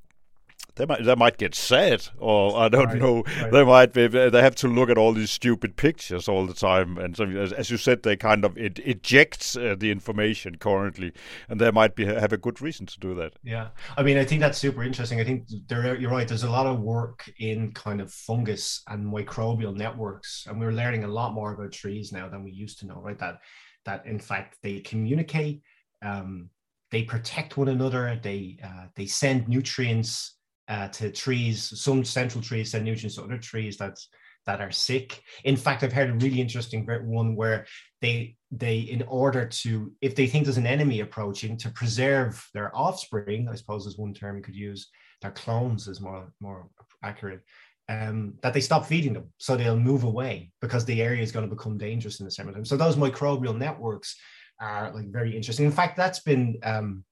they 0.76 0.86
might 0.86 1.04
they 1.04 1.14
might 1.14 1.38
get 1.38 1.54
sad, 1.54 2.08
or 2.18 2.56
I 2.58 2.68
don't 2.68 2.86
right, 2.86 2.98
know. 2.98 3.22
Right. 3.22 3.52
They 3.52 3.64
might 3.64 3.92
be, 3.92 4.06
they 4.06 4.42
have 4.42 4.54
to 4.56 4.68
look 4.68 4.90
at 4.90 4.98
all 4.98 5.12
these 5.12 5.30
stupid 5.30 5.76
pictures 5.76 6.28
all 6.28 6.46
the 6.46 6.54
time, 6.54 6.98
and 6.98 7.16
so 7.16 7.24
as, 7.24 7.52
as 7.52 7.70
you 7.70 7.76
said, 7.76 8.02
they 8.02 8.16
kind 8.16 8.44
of 8.44 8.56
it 8.56 8.78
ejects 8.80 9.56
uh, 9.56 9.74
the 9.78 9.90
information 9.90 10.56
currently, 10.56 11.12
and 11.48 11.60
they 11.60 11.70
might 11.70 11.94
be 11.94 12.04
have 12.04 12.32
a 12.32 12.38
good 12.38 12.60
reason 12.60 12.86
to 12.86 13.00
do 13.00 13.14
that. 13.14 13.34
Yeah, 13.42 13.68
I 13.96 14.02
mean, 14.02 14.18
I 14.18 14.24
think 14.24 14.40
that's 14.40 14.58
super 14.58 14.82
interesting. 14.82 15.20
I 15.20 15.24
think 15.24 15.48
there 15.68 15.96
you're 15.96 16.10
right. 16.10 16.26
There's 16.26 16.44
a 16.44 16.50
lot 16.50 16.66
of 16.66 16.80
work 16.80 17.30
in 17.38 17.72
kind 17.72 18.00
of 18.00 18.12
fungus 18.12 18.82
and 18.88 19.06
microbial 19.06 19.74
networks, 19.74 20.46
and 20.48 20.60
we're 20.60 20.72
learning 20.72 21.04
a 21.04 21.08
lot 21.08 21.34
more 21.34 21.52
about 21.54 21.72
trees 21.72 22.12
now 22.12 22.28
than 22.28 22.44
we 22.44 22.52
used 22.52 22.78
to 22.80 22.86
know. 22.86 23.00
Right, 23.00 23.18
that 23.18 23.40
that 23.84 24.06
in 24.06 24.18
fact 24.18 24.56
they 24.62 24.80
communicate. 24.80 25.62
Um, 26.02 26.50
they 26.90 27.02
protect 27.02 27.56
one 27.56 27.68
another. 27.68 28.18
They 28.20 28.58
uh, 28.64 28.86
they 28.96 29.06
send 29.06 29.48
nutrients 29.48 30.36
uh, 30.70 30.88
to 30.88 31.10
trees. 31.10 31.78
Some 31.78 32.04
central 32.04 32.42
trees 32.42 32.70
send 32.70 32.84
nutrients 32.84 33.16
to 33.16 33.24
other 33.24 33.38
trees 33.38 33.76
that 33.78 33.98
that 34.46 34.60
are 34.60 34.70
sick. 34.70 35.22
In 35.44 35.56
fact, 35.56 35.82
I've 35.82 35.92
heard 35.92 36.10
a 36.10 36.14
really 36.14 36.40
interesting 36.40 36.86
one 37.04 37.36
where 37.36 37.66
they 38.00 38.36
they 38.50 38.78
in 38.78 39.02
order 39.02 39.46
to 39.46 39.92
if 40.00 40.14
they 40.14 40.26
think 40.26 40.44
there's 40.44 40.56
an 40.56 40.66
enemy 40.66 41.00
approaching 41.00 41.58
to 41.58 41.70
preserve 41.70 42.48
their 42.54 42.74
offspring, 42.74 43.48
I 43.48 43.56
suppose 43.56 43.86
is 43.86 43.98
one 43.98 44.14
term 44.14 44.36
you 44.36 44.42
could 44.42 44.56
use. 44.56 44.88
Their 45.20 45.32
clones 45.32 45.88
is 45.88 46.00
more 46.00 46.32
more 46.40 46.68
accurate. 47.02 47.40
Um, 47.88 48.34
that 48.42 48.54
they 48.54 48.60
stop 48.60 48.86
feeding 48.86 49.14
them, 49.14 49.32
so 49.38 49.56
they'll 49.56 49.76
move 49.76 50.04
away 50.04 50.52
because 50.60 50.84
the 50.84 51.02
area 51.02 51.24
is 51.24 51.32
going 51.32 51.48
to 51.48 51.54
become 51.54 51.76
dangerous 51.76 52.20
in 52.20 52.24
the 52.24 52.30
summertime. 52.30 52.64
So 52.64 52.76
those 52.76 52.94
microbial 52.94 53.58
networks 53.58 54.14
are 54.60 54.92
like 54.94 55.10
very 55.10 55.34
interesting. 55.34 55.66
In 55.66 55.72
fact, 55.72 55.96
that's 55.96 56.20
been 56.20 56.60
um, 56.62 57.04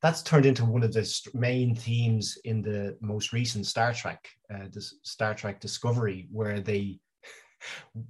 that's 0.00 0.22
turned 0.22 0.46
into 0.46 0.64
one 0.64 0.82
of 0.82 0.92
the 0.92 1.28
main 1.34 1.74
themes 1.74 2.38
in 2.44 2.62
the 2.62 2.96
most 3.00 3.32
recent 3.32 3.66
Star 3.66 3.92
Trek, 3.92 4.28
uh, 4.54 4.66
Star 5.02 5.34
Trek 5.34 5.60
Discovery, 5.60 6.28
where 6.30 6.60
they 6.60 7.00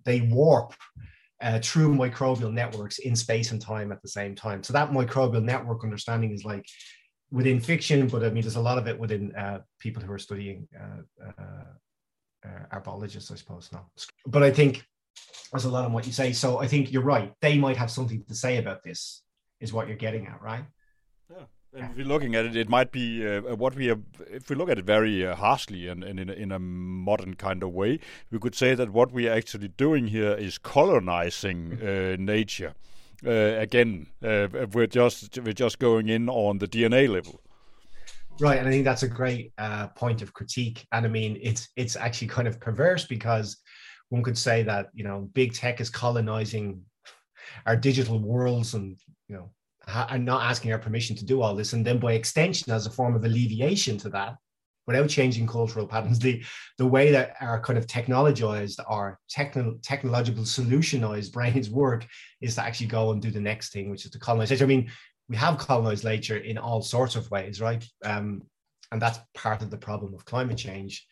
they 0.05 0.21
warp 0.21 0.75
uh, 1.41 1.59
through 1.61 1.95
microbial 1.95 2.53
networks 2.53 2.99
in 2.99 3.17
space 3.17 3.53
and 3.53 3.61
time 3.61 3.93
at 3.93 4.03
the 4.03 4.09
same 4.09 4.35
time. 4.35 4.63
So 4.63 4.73
that 4.73 4.91
microbial 4.91 5.43
network 5.43 5.83
understanding 5.85 6.33
is 6.33 6.45
like 6.45 6.67
within 7.31 7.61
fiction, 7.61 8.09
but 8.09 8.25
I 8.25 8.31
mean, 8.31 8.43
there's 8.43 8.57
a 8.57 8.61
lot 8.61 8.79
of 8.79 8.87
it 8.87 8.99
within 8.99 9.35
uh, 9.35 9.61
people 9.79 10.03
who 10.03 10.13
are 10.13 10.19
studying 10.19 10.69
uh, 10.79 11.27
uh, 11.27 11.65
uh 12.45 12.79
herbologists, 12.79 13.33
I 13.33 13.37
suppose. 13.37 13.71
Now, 13.73 13.91
but 14.27 14.43
I 14.43 14.51
think 14.51 14.85
there's 15.53 15.65
a 15.65 15.71
lot 15.71 15.87
of 15.87 15.93
what 15.93 16.07
you 16.07 16.13
say. 16.13 16.33
So 16.33 16.59
I 16.59 16.67
think 16.67 16.93
you're 16.93 17.03
right. 17.03 17.33
They 17.41 17.57
might 17.57 17.77
have 17.77 17.91
something 17.91 18.25
to 18.29 18.35
say 18.35 18.59
about 18.59 18.83
this. 18.83 19.23
Is 19.61 19.73
what 19.73 19.89
you're 19.89 19.97
getting 19.97 20.29
at, 20.29 20.41
right? 20.41 20.65
Yeah. 21.79 21.85
And 21.85 21.93
if 21.93 21.97
we're 21.99 22.13
looking 22.13 22.35
at 22.35 22.45
it, 22.45 22.57
it 22.57 22.69
might 22.69 22.91
be 22.91 23.27
uh, 23.27 23.55
what 23.55 23.75
we 23.75 23.87
have. 23.87 24.01
If 24.31 24.51
we 24.51 24.57
look 24.57 24.69
at 24.69 24.79
it 24.79 24.85
very 24.85 25.25
uh, 25.25 25.37
harshly 25.37 25.87
and, 25.87 26.03
and 26.03 26.19
in, 26.19 26.29
a, 26.29 26.33
in 26.33 26.53
a 26.53 26.59
modern 26.59 27.35
kind 27.35 27.63
of 27.63 27.73
way, 27.73 28.01
we 28.31 28.39
could 28.39 28.55
say 28.55 28.75
that 28.75 28.91
what 28.91 29.13
we 29.13 29.29
are 29.29 29.35
actually 29.35 29.69
doing 29.69 30.09
here 30.09 30.33
is 30.33 30.59
colonizing 30.59 31.79
uh, 31.81 32.17
nature. 32.19 32.75
Uh, 33.25 33.31
again, 33.31 34.07
uh, 34.23 34.49
we're 34.73 34.87
just 34.87 35.39
we're 35.39 35.53
just 35.53 35.79
going 35.79 36.09
in 36.09 36.29
on 36.29 36.59
the 36.59 36.69
DNA 36.69 37.09
level. 37.09 37.41
Right, 38.41 38.59
and 38.59 38.69
I 38.69 38.71
think 38.71 38.85
that's 38.85 39.03
a 39.03 39.09
great 39.09 39.53
uh, 39.59 39.89
point 39.89 40.23
of 40.23 40.33
critique. 40.33 40.87
And 40.93 41.05
I 41.05 41.09
mean, 41.09 41.39
it's 41.43 41.69
it's 41.77 41.97
actually 41.97 42.29
kind 42.29 42.47
of 42.47 42.61
perverse 42.61 43.05
because 43.05 43.57
one 44.11 44.23
could 44.23 44.39
say 44.39 44.63
that 44.65 44.89
you 44.95 45.05
know 45.05 45.29
big 45.33 45.53
tech 45.53 45.81
is 45.81 45.91
colonizing 45.91 46.81
our 47.67 47.77
digital 47.77 48.19
worlds 48.19 48.75
and 48.75 48.97
you 49.29 49.37
know 49.37 49.51
and 49.89 50.25
not 50.25 50.43
asking 50.43 50.73
our 50.73 50.79
permission 50.79 51.17
to 51.17 51.25
do 51.25 51.43
all 51.43 51.55
this. 51.55 51.73
And 51.73 51.85
then 51.85 51.99
by 51.99 52.13
extension, 52.13 52.73
as 52.73 52.87
a 52.87 52.91
form 52.91 53.15
of 53.15 53.25
alleviation 53.25 53.97
to 53.99 54.11
that, 54.11 54.37
without 54.87 55.09
changing 55.09 55.47
cultural 55.47 55.87
patterns, 55.87 56.19
the, 56.19 56.43
the 56.79 56.87
way 56.87 57.11
that 57.11 57.37
our 57.41 57.61
kind 57.61 57.79
of 57.79 57.87
technologized 57.87 58.81
our 58.89 59.19
techno, 59.29 59.79
technological 59.83 60.45
solutionized 60.45 61.33
brains 61.33 61.69
work 61.71 62.07
is 62.41 62.55
to 62.55 62.63
actually 62.63 62.87
go 62.87 63.13
and 63.13 63.21
do 63.21 63.31
the 63.31 63.41
next 63.41 63.73
thing, 63.73 63.91
which 63.91 64.05
is 64.05 64.11
to 64.11 64.19
colonize. 64.19 64.63
I 64.63 64.67
mean, 64.67 64.91
we 65.29 65.37
have 65.37 65.59
colonized 65.59 66.05
nature 66.05 66.39
in 66.39 66.57
all 66.57 66.81
sorts 66.81 67.17
of 67.17 67.31
ways, 67.31 67.61
right? 67.61 67.87
Um, 68.05 68.43
and 68.91 69.01
that's 69.01 69.19
part 69.35 69.61
of 69.61 69.71
the 69.71 69.77
problem 69.77 70.15
of 70.15 70.25
climate 70.25 70.57
change. 70.57 71.07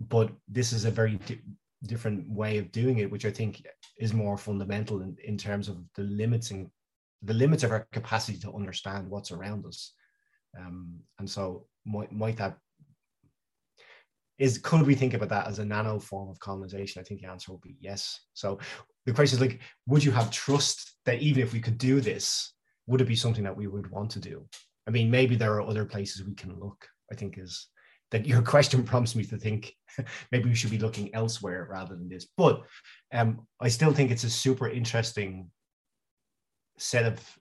But 0.00 0.30
this 0.48 0.72
is 0.72 0.84
a 0.84 0.90
very 0.90 1.16
di- 1.26 1.40
different 1.84 2.30
way 2.30 2.58
of 2.58 2.70
doing 2.70 2.98
it, 2.98 3.10
which 3.10 3.24
I 3.24 3.32
think 3.32 3.64
is 3.98 4.12
more 4.12 4.38
fundamental 4.38 5.02
in, 5.02 5.16
in 5.24 5.36
terms 5.36 5.68
of 5.68 5.78
the 5.96 6.02
limiting 6.02 6.70
the 7.22 7.34
limits 7.34 7.62
of 7.62 7.70
our 7.70 7.86
capacity 7.92 8.38
to 8.38 8.52
understand 8.52 9.08
what's 9.08 9.30
around 9.30 9.64
us. 9.66 9.92
Um, 10.58 11.00
and 11.18 11.28
so 11.28 11.66
might, 11.84 12.12
might 12.12 12.36
that 12.36 12.58
is 14.38 14.58
could 14.58 14.84
we 14.86 14.94
think 14.94 15.14
about 15.14 15.28
that 15.28 15.46
as 15.46 15.60
a 15.60 15.64
nano 15.64 16.00
form 16.00 16.28
of 16.28 16.40
colonization? 16.40 17.00
I 17.00 17.04
think 17.04 17.20
the 17.20 17.28
answer 17.28 17.52
will 17.52 17.60
be 17.60 17.76
yes. 17.80 18.20
So 18.34 18.58
the 19.06 19.12
question 19.12 19.36
is 19.36 19.40
like, 19.40 19.60
would 19.86 20.02
you 20.02 20.10
have 20.10 20.30
trust 20.30 20.96
that 21.04 21.20
even 21.20 21.42
if 21.42 21.52
we 21.52 21.60
could 21.60 21.78
do 21.78 22.00
this, 22.00 22.52
would 22.86 23.00
it 23.00 23.06
be 23.06 23.14
something 23.14 23.44
that 23.44 23.56
we 23.56 23.68
would 23.68 23.90
want 23.90 24.10
to 24.12 24.20
do? 24.20 24.44
I 24.88 24.90
mean, 24.90 25.10
maybe 25.10 25.36
there 25.36 25.54
are 25.54 25.62
other 25.62 25.84
places 25.84 26.24
we 26.24 26.34
can 26.34 26.58
look. 26.58 26.88
I 27.10 27.14
think 27.14 27.38
is 27.38 27.68
that 28.10 28.26
your 28.26 28.42
question 28.54 28.82
prompts 28.82 29.14
me 29.14 29.24
to 29.24 29.36
think 29.36 29.74
maybe 30.32 30.48
we 30.48 30.54
should 30.54 30.70
be 30.70 30.78
looking 30.78 31.14
elsewhere 31.14 31.68
rather 31.70 31.94
than 31.94 32.08
this. 32.08 32.26
But 32.36 32.62
um, 33.12 33.46
I 33.60 33.68
still 33.68 33.92
think 33.92 34.10
it's 34.10 34.24
a 34.24 34.30
super 34.30 34.68
interesting 34.68 35.50
set 36.78 37.04
of 37.06 37.38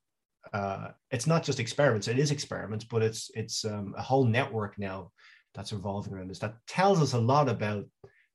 uh, 0.54 0.88
it's 1.12 1.28
not 1.28 1.44
just 1.44 1.60
experiments. 1.60 2.08
It 2.08 2.20
is 2.20 2.32
experiments, 2.32 2.86
but 2.86 3.02
it's 3.02 3.32
it's 3.34 3.66
um, 3.66 3.94
a 3.98 4.02
whole 4.02 4.26
network 4.26 4.78
now 4.78 5.12
that's 5.54 5.74
revolving 5.74 6.14
around 6.14 6.30
this 6.30 6.40
that 6.40 6.56
tells 6.68 7.02
us 7.02 7.14
a 7.14 7.20
lot 7.20 7.50
about 7.50 7.86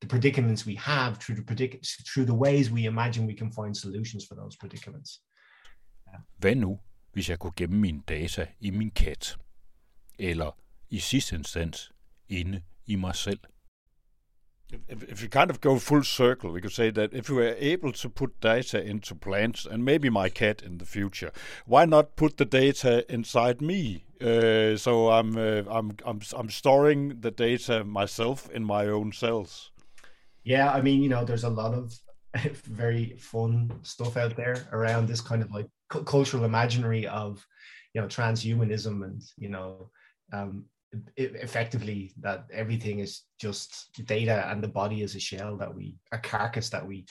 the 0.01 0.07
predicaments 0.07 0.67
we 0.67 0.75
have 0.75 1.19
through 1.19 1.37
the 1.37 1.43
predic- 1.43 1.81
through 2.09 2.27
the 2.27 2.35
ways 2.35 2.71
we 2.71 2.85
imagine 2.85 3.27
we 3.27 3.35
can 3.35 3.51
find 3.51 3.77
solutions 3.77 4.25
for 4.25 4.35
those 4.35 4.57
predicaments. 4.57 5.21
Hvad 6.37 6.55
nu, 6.55 6.81
hvis 7.13 7.29
jeg 7.31 7.39
kunne 7.39 7.53
gemme 7.57 7.77
mine 7.77 8.03
data 8.09 8.47
i 8.61 8.71
min 8.71 8.91
kat? 8.91 9.39
Eller 10.19 10.51
i 10.91 10.99
sidste 10.99 11.37
instans 11.37 11.93
inde 12.29 12.63
i 12.87 12.97
mig 12.97 13.15
selv? 13.15 13.41
If, 14.89 15.05
if 15.05 15.23
you 15.23 15.29
kind 15.29 15.51
of 15.51 15.61
go 15.61 15.79
full 15.79 16.03
circle, 16.03 16.51
we 16.51 16.61
could 16.61 16.73
say 16.73 16.91
that 16.91 17.15
if 17.15 17.31
we 17.31 17.37
were 17.37 17.55
able 17.59 17.93
to 17.93 18.09
put 18.09 18.41
data 18.41 18.83
into 18.83 19.15
plants 19.15 19.65
and 19.65 19.85
maybe 19.85 20.11
my 20.11 20.29
cat 20.29 20.61
in 20.61 20.79
the 20.79 20.85
future, 20.85 21.31
why 21.67 21.85
not 21.85 22.17
put 22.17 22.37
the 22.37 22.45
data 22.45 23.05
inside 23.13 23.61
me? 23.61 24.05
Uh, 24.21 24.77
so 24.77 25.11
I'm, 25.11 25.37
uh, 25.37 25.63
I'm 25.69 25.93
I'm 26.05 26.21
I'm 26.35 26.51
storing 26.51 27.21
the 27.21 27.31
data 27.31 27.85
myself 27.85 28.51
in 28.51 28.65
my 28.65 28.87
own 28.87 29.13
cells. 29.13 29.71
Yeah, 30.43 30.73
I 30.73 30.81
mean, 30.81 31.03
you 31.03 31.09
know, 31.09 31.25
there's 31.25 31.45
a 31.45 31.51
lot 31.51 31.75
of 31.75 31.99
very 32.65 33.17
fun 33.19 33.73
stuff 33.83 34.17
out 34.17 34.37
there 34.37 34.67
around 34.73 35.07
this 35.07 35.21
kind 35.21 35.43
of 35.43 35.51
like 35.51 35.67
cultural 35.89 36.45
imaginary 36.45 37.07
of, 37.07 37.47
you 37.95 38.01
know, 38.01 38.07
transhumanism 38.07 39.05
and 39.05 39.23
you 39.37 39.49
know, 39.49 39.91
um, 40.33 40.65
effectively 41.17 42.13
that 42.21 42.47
everything 42.53 43.01
is 43.01 43.23
just 43.41 43.91
data 44.07 44.49
and 44.51 44.63
the 44.63 44.69
body 44.69 45.03
is 45.03 45.15
a 45.15 45.21
shell 45.21 45.57
that 45.57 45.75
we 45.75 45.95
a 46.13 46.19
carcass 46.19 46.69
that 46.71 46.87
we 46.87 47.05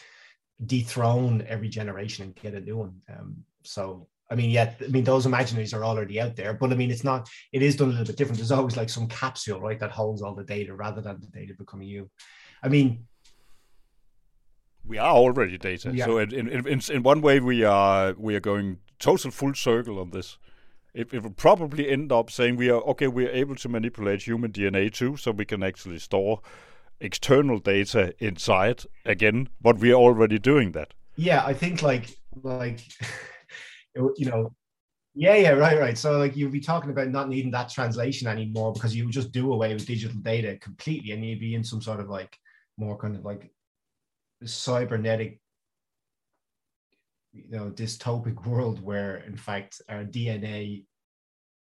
dethrone 0.66 1.46
every 1.48 1.70
generation 1.70 2.26
and 2.26 2.36
get 2.36 2.54
a 2.54 2.60
new 2.62 2.78
one. 2.78 2.96
Um, 3.10 3.44
so 3.64 4.08
i 4.32 4.36
mean 4.36 4.50
yeah 4.50 4.74
i 4.84 4.88
mean 4.88 5.04
those 5.04 5.26
imaginaries 5.26 5.74
are 5.74 5.84
already 5.84 6.20
out 6.20 6.36
there 6.36 6.54
but 6.54 6.72
i 6.72 6.76
mean 6.76 6.90
it's 6.90 7.04
not 7.04 7.30
it 7.52 7.62
is 7.62 7.76
done 7.76 7.90
a 7.90 7.92
little 7.92 8.06
bit 8.06 8.16
different. 8.16 8.38
There's 8.38 8.52
always 8.52 8.78
like 8.78 8.90
some 8.90 9.08
capsule 9.08 9.62
right 9.62 9.80
that 9.80 9.92
holds 9.92 10.22
all 10.22 10.36
the 10.36 10.44
data 10.44 10.74
rather 10.74 11.02
than 11.02 11.20
the 11.20 11.28
data 11.28 11.54
becoming 11.58 11.88
you. 11.88 12.10
I 12.64 12.70
mean 12.70 13.06
we 14.88 15.00
are 15.00 15.14
already 15.14 15.58
data. 15.58 15.92
Yeah. 15.92 16.06
so 16.06 16.20
in, 16.20 16.32
in, 16.32 16.68
in, 16.68 16.82
in 16.92 17.04
one 17.04 17.22
way 17.22 17.40
we 17.40 17.64
are 17.64 18.14
we 18.18 18.36
are 18.36 18.40
going 18.40 18.78
total 19.00 19.32
full 19.32 19.54
circle 19.54 20.00
on 20.00 20.12
this 20.12 20.38
it, 20.96 21.14
it 21.14 21.22
will 21.22 21.32
probably 21.32 21.90
end 21.90 22.12
up 22.12 22.32
saying 22.32 22.56
we 22.56 22.70
are 22.70 22.82
okay. 22.82 23.08
We 23.08 23.28
are 23.28 23.32
able 23.32 23.56
to 23.58 23.70
manipulate 23.70 24.24
human 24.24 24.52
DNA 24.52 24.92
too, 24.92 25.18
so 25.18 25.32
we 25.32 25.46
can 25.46 25.62
actually 25.62 26.00
store 26.00 26.42
external 27.00 27.60
data 27.60 28.16
inside 28.20 28.84
again. 29.06 29.50
But 29.62 29.78
we 29.78 29.92
are 29.92 29.96
already 29.96 30.40
doing 30.40 30.72
that. 30.72 30.94
Yeah, 31.18 31.46
I 31.46 31.54
think 31.54 31.84
like 31.84 32.18
like 32.42 32.82
you 33.96 34.26
know 34.26 34.56
yeah, 35.18 35.36
yeah, 35.36 35.52
right, 35.52 35.80
right. 35.80 35.98
So 35.98 36.18
like 36.18 36.36
you'd 36.36 36.52
be 36.52 36.60
talking 36.60 36.90
about 36.90 37.08
not 37.08 37.30
needing 37.30 37.52
that 37.52 37.70
translation 37.70 38.28
anymore 38.28 38.74
because 38.74 38.94
you 38.94 39.06
would 39.06 39.14
just 39.14 39.32
do 39.32 39.54
away 39.54 39.74
with 39.74 39.86
digital 39.86 40.18
data 40.22 40.58
completely, 40.58 41.12
and 41.12 41.26
you'd 41.26 41.40
be 41.40 41.56
in 41.56 41.64
some 41.64 41.82
sort 41.82 42.02
of 42.02 42.10
like 42.10 42.38
more 42.78 42.98
kind 42.98 43.16
of 43.16 43.24
like 43.24 43.50
cybernetic 44.44 45.40
you 47.36 47.58
know 47.58 47.70
dystopic 47.70 48.46
world 48.48 48.82
where 48.82 49.18
in 49.18 49.36
fact 49.36 49.82
our 49.90 50.04
dna 50.04 50.84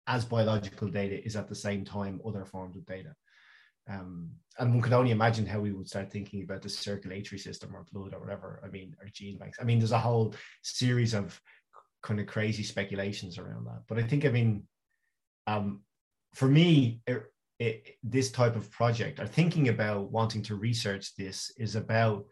as 0.07 0.25
biological 0.25 0.87
data 0.87 1.23
is 1.25 1.35
at 1.35 1.47
the 1.47 1.55
same 1.55 1.83
time 1.83 2.21
other 2.25 2.45
forms 2.45 2.77
of 2.77 2.85
data. 2.85 3.15
Um, 3.89 4.31
and 4.57 4.71
one 4.71 4.81
could 4.81 4.93
only 4.93 5.11
imagine 5.11 5.45
how 5.45 5.59
we 5.59 5.71
would 5.71 5.87
start 5.87 6.11
thinking 6.11 6.43
about 6.43 6.61
the 6.61 6.69
circulatory 6.69 7.37
system 7.37 7.75
or 7.75 7.85
blood 7.91 8.15
or 8.15 8.19
whatever 8.19 8.59
i 8.63 8.67
mean 8.67 8.95
or 8.99 9.07
gene 9.13 9.37
banks. 9.37 9.59
I 9.61 9.63
mean 9.63 9.79
there's 9.79 9.91
a 9.91 9.99
whole 9.99 10.33
series 10.63 11.13
of 11.13 11.39
kind 12.01 12.19
of 12.19 12.27
crazy 12.27 12.63
speculations 12.63 13.37
around 13.37 13.65
that. 13.65 13.81
But 13.87 13.99
i 13.99 14.03
think 14.03 14.25
i 14.25 14.29
mean 14.29 14.63
um, 15.47 15.81
for 16.33 16.47
me 16.47 17.01
it, 17.05 17.23
it, 17.59 17.95
this 18.03 18.31
type 18.31 18.55
of 18.55 18.71
project 18.71 19.19
or 19.19 19.27
thinking 19.27 19.69
about 19.69 20.11
wanting 20.11 20.41
to 20.43 20.55
research 20.55 21.15
this 21.15 21.51
is 21.57 21.75
about 21.75 22.25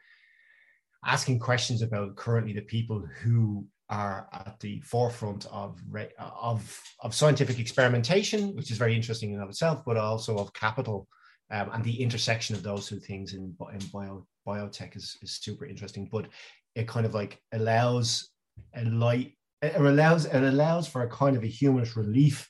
asking 1.06 1.40
questions 1.40 1.82
about 1.82 2.16
currently 2.16 2.54
the 2.54 2.62
people 2.62 3.06
who 3.22 3.66
are 3.90 4.28
at 4.34 4.60
the 4.60 4.80
forefront 4.82 5.46
of, 5.52 5.80
of, 6.20 6.82
of 7.02 7.14
scientific 7.14 7.60
experimentation, 7.60 8.56
which 8.56 8.72
is 8.72 8.78
very 8.78 8.96
interesting 8.96 9.34
in 9.34 9.42
of 9.42 9.50
itself, 9.50 9.84
but 9.86 9.98
also 9.98 10.38
of 10.38 10.54
capital 10.54 11.08
um, 11.52 11.70
and 11.74 11.84
the 11.84 12.02
intersection 12.02 12.56
of 12.56 12.64
those 12.64 12.88
two 12.88 13.00
things 13.00 13.34
in, 13.34 13.56
in 13.74 13.80
bio, 13.92 14.26
biotech 14.48 14.96
is, 14.96 15.18
is 15.22 15.40
super 15.42 15.66
interesting. 15.66 16.10
But 16.12 16.28
it 16.76 16.88
kind 16.88 17.06
of 17.06 17.14
like 17.14 17.40
allows 17.52 18.30
a 18.76 18.86
light, 18.86 19.34
it 19.62 19.76
allows 19.76 20.26
it 20.26 20.44
allows 20.44 20.88
for 20.88 21.04
a 21.04 21.10
kind 21.10 21.38
of 21.38 21.44
a 21.44 21.48
humorous 21.48 21.96
relief 21.96 22.50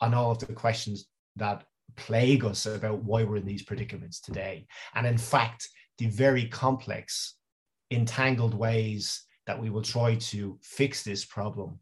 on 0.00 0.12
all 0.12 0.32
of 0.32 0.38
the 0.40 0.52
questions 0.52 1.06
that 1.36 1.64
plague 1.96 2.44
us 2.44 2.66
about 2.66 3.02
why 3.04 3.22
we're 3.22 3.36
in 3.36 3.46
these 3.46 3.62
predicaments 3.62 4.20
today. 4.20 4.66
And 4.94 5.06
in 5.06 5.18
fact, 5.18 5.68
the 5.98 6.06
very 6.06 6.46
complex 6.46 7.36
entangled 7.94 8.54
ways 8.54 9.24
that 9.46 9.60
we 9.60 9.70
will 9.70 9.82
try 9.82 10.14
to 10.14 10.58
fix 10.62 11.02
this 11.02 11.24
problem 11.24 11.78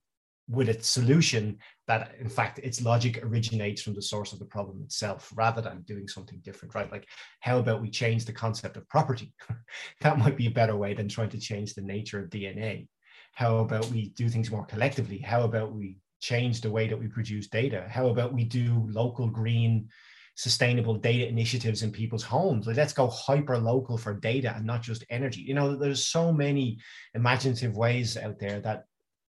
with 0.48 0.68
a 0.68 0.82
solution 0.82 1.56
that 1.86 2.12
in 2.18 2.28
fact 2.28 2.58
its 2.58 2.82
logic 2.82 3.24
originates 3.24 3.82
from 3.82 3.94
the 3.94 4.02
source 4.02 4.32
of 4.32 4.40
the 4.40 4.44
problem 4.44 4.82
itself 4.82 5.32
rather 5.36 5.60
than 5.60 5.82
doing 5.82 6.08
something 6.08 6.40
different 6.42 6.74
right? 6.74 6.90
Like 6.90 7.06
how 7.40 7.58
about 7.58 7.80
we 7.80 7.90
change 7.90 8.24
the 8.24 8.32
concept 8.32 8.76
of 8.76 8.88
property? 8.88 9.32
That 10.00 10.18
might 10.18 10.36
be 10.36 10.46
a 10.48 10.50
better 10.50 10.76
way 10.76 10.94
than 10.94 11.08
trying 11.08 11.28
to 11.30 11.38
change 11.38 11.74
the 11.74 11.82
nature 11.82 12.18
of 12.18 12.30
dna 12.30 12.88
how 13.32 13.58
about 13.58 13.86
we 13.86 14.10
do 14.10 14.28
things 14.28 14.50
more 14.50 14.64
collectively? 14.66 15.18
How 15.18 15.42
about 15.42 15.72
we 15.72 15.96
change 16.20 16.60
the 16.60 16.70
way 16.70 16.88
that 16.88 16.98
we 16.98 17.08
produce 17.08 17.48
data? 17.48 17.86
How 17.88 18.08
about 18.08 18.34
we 18.34 18.44
do 18.44 18.86
local 18.90 19.28
green 19.28 19.88
sustainable 20.34 20.94
data 20.94 21.28
initiatives 21.28 21.82
in 21.82 21.90
people's 21.90 22.22
homes. 22.22 22.66
Like, 22.66 22.76
let's 22.76 22.92
go 22.92 23.08
hyper 23.08 23.58
local 23.58 23.98
for 23.98 24.14
data 24.14 24.54
and 24.56 24.64
not 24.64 24.82
just 24.82 25.04
energy. 25.10 25.40
You 25.42 25.54
know, 25.54 25.76
there's 25.76 26.06
so 26.06 26.32
many 26.32 26.78
imaginative 27.14 27.76
ways 27.76 28.16
out 28.16 28.38
there 28.38 28.60
that 28.60 28.84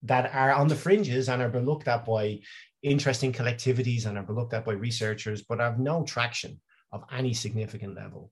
that 0.03 0.34
are 0.34 0.51
on 0.51 0.67
the 0.67 0.75
fringes 0.75 1.29
and 1.29 1.41
are 1.41 1.62
looked 1.62 1.88
at 1.88 2.06
by 2.06 2.39
interesting 2.82 3.32
collectivities 3.32 4.06
and 4.06 4.17
are 4.17 4.34
looked 4.34 4.53
at 4.53 4.65
by 4.65 4.73
researchers, 4.73 5.41
but 5.41 5.60
have 5.60 5.79
no 5.79 6.03
traction 6.03 6.60
of 6.91 7.03
any 7.12 7.34
significant 7.34 7.95
level. 7.95 8.32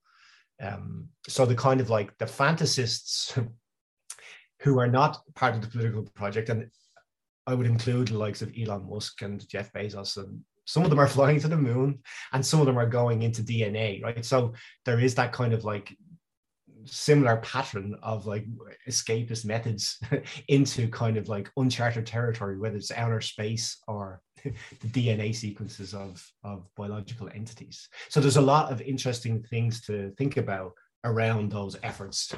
Um, 0.61 1.07
so 1.27 1.45
the 1.45 1.55
kind 1.55 1.81
of 1.81 1.89
like 1.89 2.15
the 2.17 2.25
fantasists 2.25 3.41
who 4.59 4.79
are 4.79 4.87
not 4.87 5.21
part 5.33 5.55
of 5.55 5.61
the 5.61 5.67
political 5.67 6.03
project, 6.13 6.49
and 6.49 6.69
I 7.47 7.55
would 7.55 7.65
include 7.65 8.09
the 8.09 8.17
likes 8.17 8.41
of 8.41 8.53
Elon 8.57 8.87
Musk 8.87 9.21
and 9.23 9.47
Jeff 9.47 9.73
Bezos 9.73 10.17
and 10.17 10.41
some 10.65 10.83
of 10.83 10.89
them 10.89 10.99
are 10.99 11.07
flying 11.15 11.39
to 11.39 11.47
the 11.47 11.57
moon 11.57 11.99
and 12.33 12.45
some 12.45 12.59
of 12.59 12.65
them 12.65 12.77
are 12.77 12.87
going 12.87 13.23
into 13.23 13.41
dna 13.41 14.03
right? 14.03 14.25
So 14.25 14.53
there 14.85 14.99
is 14.99 15.15
that 15.15 15.33
kind 15.33 15.53
of 15.53 15.63
like 15.63 15.95
similar 16.85 17.37
pattern 17.37 17.95
of 18.01 18.25
like 18.25 18.45
escapist 18.87 19.45
methods 19.45 19.99
into 20.47 20.87
kind 20.89 21.17
of 21.17 21.29
like 21.29 21.49
uncharted 21.57 22.05
territory 22.05 22.57
whether 22.57 22.77
it's 22.77 22.91
outer 22.91 23.21
space 23.21 23.77
or 23.87 24.21
the 24.43 24.87
dna 24.87 25.33
sequences 25.33 25.93
of 25.93 26.25
of 26.43 26.67
biological 26.75 27.29
entities. 27.33 27.89
So 28.09 28.19
there's 28.19 28.37
a 28.37 28.41
lot 28.41 28.71
of 28.71 28.81
interesting 28.81 29.43
things 29.43 29.81
to 29.81 30.11
think 30.17 30.37
about 30.37 30.73
around 31.03 31.51
those 31.51 31.77
efforts 31.83 32.33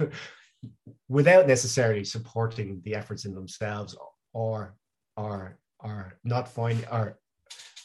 without 1.08 1.48
necessarily 1.48 2.04
supporting 2.04 2.82
the 2.84 2.96
efforts 2.96 3.26
in 3.26 3.34
themselves 3.34 3.96
or 4.34 4.76
or 5.18 5.58
or 5.80 6.18
not 6.24 6.48
find 6.48 6.86
or 6.92 7.20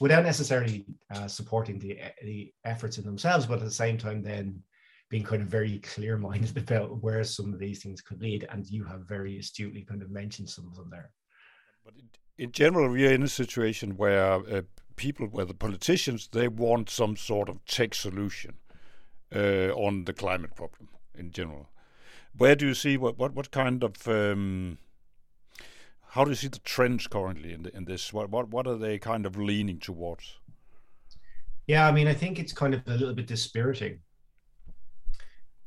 without 0.01 0.25
necessarily 0.25 0.85
uh, 1.15 1.29
supporting 1.29 1.79
the 1.79 1.99
the 2.23 2.53
efforts 2.65 2.99
in 2.99 3.05
themselves, 3.05 3.47
but 3.47 3.59
at 3.59 3.65
the 3.65 3.71
same 3.71 3.99
time, 3.99 4.23
then 4.23 4.63
being 5.11 5.25
kind 5.25 5.43
of 5.43 5.49
very 5.49 5.79
clear 5.79 6.17
minded 6.17 6.57
about 6.69 7.03
where 7.03 7.25
some 7.25 7.53
of 7.53 7.59
these 7.59 7.83
things 7.83 8.01
could 8.01 8.21
lead. 8.21 8.47
And 8.51 8.67
you 8.67 8.85
have 8.85 9.09
very 9.09 9.39
astutely 9.39 9.83
kind 9.83 10.03
of 10.03 10.11
mentioned 10.11 10.51
some 10.51 10.67
of 10.67 10.77
them 10.77 10.89
there. 10.91 11.11
But 11.85 11.95
in 12.37 12.53
general, 12.53 12.91
we 12.91 13.07
are 13.07 13.13
in 13.13 13.23
a 13.23 13.29
situation 13.29 13.97
where 13.97 14.35
uh, 14.35 14.63
people, 14.97 15.27
where 15.27 15.47
the 15.47 15.55
politicians, 15.55 16.29
they 16.31 16.49
want 16.49 16.91
some 16.91 17.17
sort 17.17 17.49
of 17.49 17.65
tech 17.65 17.95
solution 17.95 18.55
uh, 19.35 19.71
on 19.75 20.05
the 20.05 20.13
climate 20.13 20.55
problem 20.55 20.89
in 21.15 21.31
general. 21.31 21.71
Where 22.37 22.55
do 22.55 22.67
you 22.67 22.75
see 22.75 22.97
what 22.97 23.19
what 23.19 23.35
what 23.35 23.51
kind 23.51 23.83
of 23.83 24.07
um, 24.07 24.79
how 26.19 26.25
do 26.25 26.31
you 26.31 26.37
see 26.37 26.49
the 26.49 26.59
trends 26.59 27.07
currently 27.07 27.53
in, 27.53 27.63
the, 27.63 27.77
in 27.77 27.85
this? 27.85 28.13
What, 28.13 28.29
what 28.29 28.49
what 28.49 28.67
are 28.67 28.77
they 28.77 28.99
kind 28.99 29.25
of 29.25 29.37
leaning 29.37 29.79
towards? 29.79 30.39
Yeah, 31.69 31.87
I 31.87 31.93
mean, 31.93 32.09
I 32.09 32.15
think 32.15 32.41
it's 32.41 32.53
kind 32.53 32.75
of 32.75 32.83
a 32.89 32.97
little 32.97 33.15
bit 33.15 33.29
dispiriting. 33.29 34.01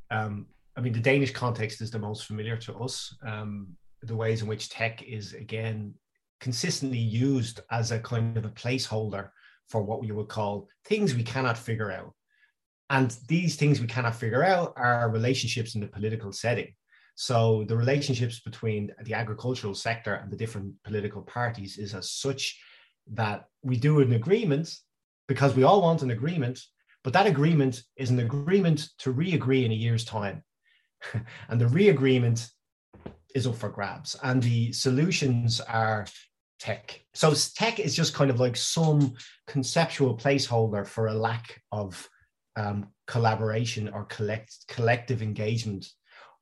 Um, 0.09 0.47
I 0.75 0.81
mean, 0.81 0.91
the 0.91 0.99
Danish 0.99 1.31
context 1.31 1.79
is 1.79 1.89
the 1.89 1.99
most 1.99 2.25
familiar 2.25 2.57
to 2.57 2.75
us. 2.79 3.15
Um, 3.25 3.77
the 4.01 4.13
ways 4.13 4.41
in 4.41 4.47
which 4.49 4.69
tech 4.69 5.01
is 5.03 5.33
again 5.33 5.93
consistently 6.41 6.97
used 6.97 7.61
as 7.71 7.91
a 7.91 7.99
kind 7.99 8.35
of 8.35 8.43
a 8.43 8.49
placeholder 8.49 9.29
for 9.69 9.81
what 9.81 10.01
we 10.01 10.11
would 10.11 10.27
call 10.27 10.67
things 10.83 11.15
we 11.15 11.23
cannot 11.23 11.57
figure 11.57 11.93
out. 11.93 12.13
And 12.89 13.15
these 13.29 13.55
things 13.55 13.79
we 13.79 13.87
cannot 13.87 14.15
figure 14.15 14.43
out 14.43 14.73
are 14.75 15.09
relationships 15.09 15.75
in 15.75 15.81
the 15.81 15.87
political 15.87 16.33
setting. 16.33 16.73
So 17.15 17.65
the 17.67 17.77
relationships 17.77 18.39
between 18.39 18.91
the 19.03 19.13
agricultural 19.13 19.75
sector 19.75 20.15
and 20.15 20.31
the 20.31 20.37
different 20.37 20.73
political 20.83 21.21
parties 21.21 21.77
is 21.77 21.93
as 21.93 22.09
such 22.11 22.59
that 23.13 23.45
we 23.63 23.77
do 23.77 23.99
an 23.99 24.13
agreement 24.13 24.73
because 25.27 25.55
we 25.55 25.63
all 25.63 25.81
want 25.81 26.01
an 26.01 26.11
agreement, 26.11 26.59
but 27.03 27.13
that 27.13 27.27
agreement 27.27 27.83
is 27.95 28.09
an 28.09 28.19
agreement 28.19 28.89
to 28.99 29.11
re-agree 29.11 29.65
in 29.65 29.71
a 29.71 29.75
year's 29.75 30.05
time. 30.05 30.43
and 31.49 31.59
the 31.59 31.67
re-agreement 31.67 32.49
is 33.33 33.47
up 33.47 33.55
for 33.55 33.69
grabs. 33.69 34.15
And 34.23 34.41
the 34.43 34.71
solutions 34.73 35.61
are 35.61 36.05
tech. 36.59 37.01
So 37.13 37.33
tech 37.55 37.79
is 37.79 37.95
just 37.95 38.13
kind 38.13 38.29
of 38.29 38.39
like 38.39 38.55
some 38.55 39.13
conceptual 39.47 40.15
placeholder 40.15 40.85
for 40.85 41.07
a 41.07 41.13
lack 41.13 41.61
of 41.71 42.07
um, 42.55 42.87
collaboration 43.07 43.89
or 43.89 44.05
collect 44.05 44.55
collective 44.67 45.21
engagement, 45.21 45.87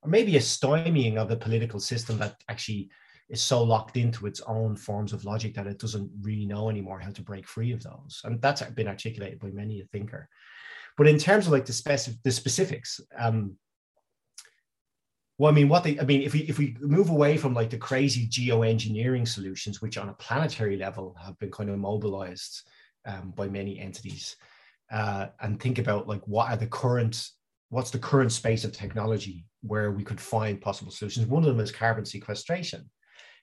or 0.01 0.09
maybe 0.09 0.37
a 0.37 0.39
stymieing 0.39 1.17
of 1.17 1.29
the 1.29 1.35
political 1.37 1.79
system 1.79 2.17
that 2.19 2.35
actually 2.49 2.89
is 3.29 3.41
so 3.41 3.63
locked 3.63 3.95
into 3.97 4.25
its 4.25 4.41
own 4.41 4.75
forms 4.75 5.13
of 5.13 5.25
logic 5.25 5.53
that 5.53 5.67
it 5.67 5.79
doesn't 5.79 6.09
really 6.21 6.45
know 6.45 6.69
anymore 6.69 6.99
how 6.99 7.11
to 7.11 7.21
break 7.21 7.47
free 7.47 7.71
of 7.71 7.83
those. 7.83 8.21
And 8.23 8.41
that's 8.41 8.61
been 8.61 8.87
articulated 8.87 9.39
by 9.39 9.49
many 9.49 9.81
a 9.81 9.85
thinker. 9.85 10.27
But 10.97 11.07
in 11.07 11.17
terms 11.17 11.45
of 11.45 11.53
like 11.53 11.65
the 11.65 11.73
specific 11.73 12.21
the 12.23 12.31
specifics, 12.31 12.99
um, 13.17 13.55
well, 15.37 15.49
I 15.49 15.55
mean, 15.55 15.69
what 15.69 15.85
they, 15.85 15.97
I 15.97 16.03
mean, 16.03 16.21
if 16.21 16.33
we 16.33 16.41
if 16.41 16.57
we 16.57 16.75
move 16.81 17.09
away 17.09 17.37
from 17.37 17.53
like 17.53 17.69
the 17.69 17.77
crazy 17.77 18.27
geoengineering 18.27 19.25
solutions, 19.25 19.81
which 19.81 19.97
on 19.97 20.09
a 20.09 20.13
planetary 20.13 20.75
level 20.75 21.15
have 21.23 21.39
been 21.39 21.51
kind 21.51 21.69
of 21.69 21.79
mobilized 21.79 22.67
um, 23.05 23.31
by 23.31 23.47
many 23.47 23.79
entities, 23.79 24.35
uh, 24.91 25.27
and 25.39 25.57
think 25.57 25.77
about 25.77 26.09
like 26.09 26.27
what 26.27 26.49
are 26.49 26.57
the 26.57 26.67
current, 26.67 27.29
what's 27.69 27.91
the 27.91 27.99
current 27.99 28.31
space 28.31 28.63
of 28.63 28.71
technology 28.71 29.45
where 29.61 29.91
we 29.91 30.03
could 30.03 30.19
find 30.19 30.61
possible 30.61 30.91
solutions. 30.91 31.27
One 31.27 31.43
of 31.43 31.49
them 31.49 31.59
is 31.59 31.71
carbon 31.71 32.05
sequestration. 32.05 32.89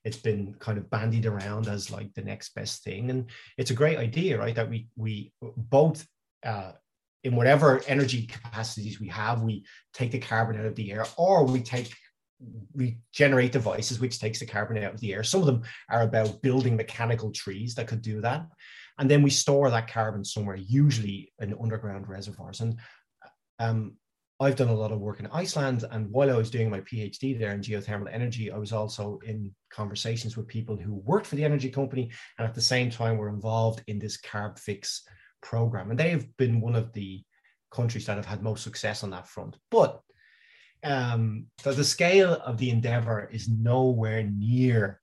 It's 0.05 0.17
been 0.17 0.55
kind 0.59 0.79
of 0.79 0.91
bandied 0.91 1.27
around 1.27 1.69
as 1.69 1.91
like 1.91 2.13
the 2.15 2.23
next 2.23 2.55
best 2.55 2.85
thing, 2.85 3.11
and 3.11 3.31
it's 3.59 3.71
a 3.71 3.75
great 3.75 3.99
idea, 3.99 4.39
right? 4.39 4.55
That 4.55 4.71
we 4.71 4.89
we 4.97 5.33
both 5.57 6.07
uh, 6.45 6.73
in 7.25 7.35
whatever 7.35 7.83
energy 7.89 8.27
capacities 8.27 9.01
we 9.01 9.09
have, 9.09 9.43
we 9.43 9.65
take 9.93 10.13
the 10.13 10.19
carbon 10.19 10.61
out 10.61 10.67
of 10.67 10.77
the 10.77 10.93
air, 10.93 11.05
or 11.17 11.45
we 11.45 11.61
take 11.61 11.93
we 12.75 12.99
generate 13.13 13.51
devices 13.51 13.99
which 13.99 14.21
takes 14.21 14.39
the 14.39 14.47
carbon 14.47 14.83
out 14.85 14.95
of 14.95 15.01
the 15.01 15.13
air. 15.13 15.25
Some 15.25 15.41
of 15.41 15.47
them 15.47 15.63
are 15.89 16.03
about 16.03 16.43
building 16.43 16.77
mechanical 16.77 17.33
trees 17.33 17.75
that 17.75 17.89
could 17.89 18.03
do 18.03 18.21
that. 18.21 18.47
And 18.99 19.11
then 19.11 19.23
we 19.23 19.31
store 19.31 19.71
that 19.71 19.91
carbon 19.91 20.25
somewhere, 20.25 20.57
usually 20.57 21.33
in 21.41 21.57
underground 21.61 22.09
reservoirs. 22.09 22.61
And 22.61 22.79
um, 23.59 23.97
I've 24.39 24.57
done 24.57 24.69
a 24.69 24.75
lot 24.75 24.93
of 24.93 25.01
work 25.01 25.19
in 25.21 25.29
Iceland. 25.29 25.85
And 25.91 26.11
while 26.11 26.31
I 26.31 26.37
was 26.37 26.51
doing 26.51 26.69
my 26.69 26.81
PhD 26.81 27.39
there 27.39 27.53
in 27.53 27.61
geothermal 27.61 28.13
energy, 28.13 28.53
I 28.53 28.59
was 28.59 28.73
also 28.73 29.19
in 29.25 29.55
conversations 29.71 30.37
with 30.37 30.47
people 30.47 30.77
who 30.77 30.95
worked 30.95 31.27
for 31.27 31.37
the 31.37 31.45
energy 31.45 31.71
company 31.71 32.11
and 32.39 32.47
at 32.47 32.55
the 32.55 32.61
same 32.61 32.91
time 32.91 33.17
were 33.17 33.31
involved 33.31 33.83
in 33.87 33.99
this 33.99 34.21
Carbfix 34.21 35.01
program. 35.43 35.91
And 35.91 35.99
they 35.99 36.11
have 36.11 36.37
been 36.37 36.61
one 36.61 36.75
of 36.75 36.93
the 36.93 37.23
countries 37.71 38.05
that 38.07 38.17
have 38.17 38.27
had 38.27 38.43
most 38.43 38.63
success 38.63 39.03
on 39.03 39.11
that 39.11 39.27
front. 39.27 39.57
But 39.71 40.03
um, 40.85 41.47
the, 41.63 41.73
the 41.73 41.85
scale 41.85 42.35
of 42.35 42.59
the 42.59 42.71
endeavor 42.71 43.29
is 43.33 43.49
nowhere 43.49 44.23
near 44.23 45.01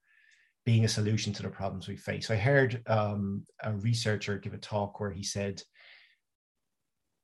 being 0.65 0.85
a 0.85 0.89
solution 0.89 1.33
to 1.33 1.43
the 1.43 1.49
problems 1.49 1.87
we 1.87 1.97
face. 1.97 2.29
I 2.29 2.35
heard 2.35 2.81
um, 2.87 3.45
a 3.63 3.73
researcher 3.73 4.37
give 4.37 4.53
a 4.53 4.57
talk 4.57 4.99
where 4.99 5.11
he 5.11 5.23
said, 5.23 5.61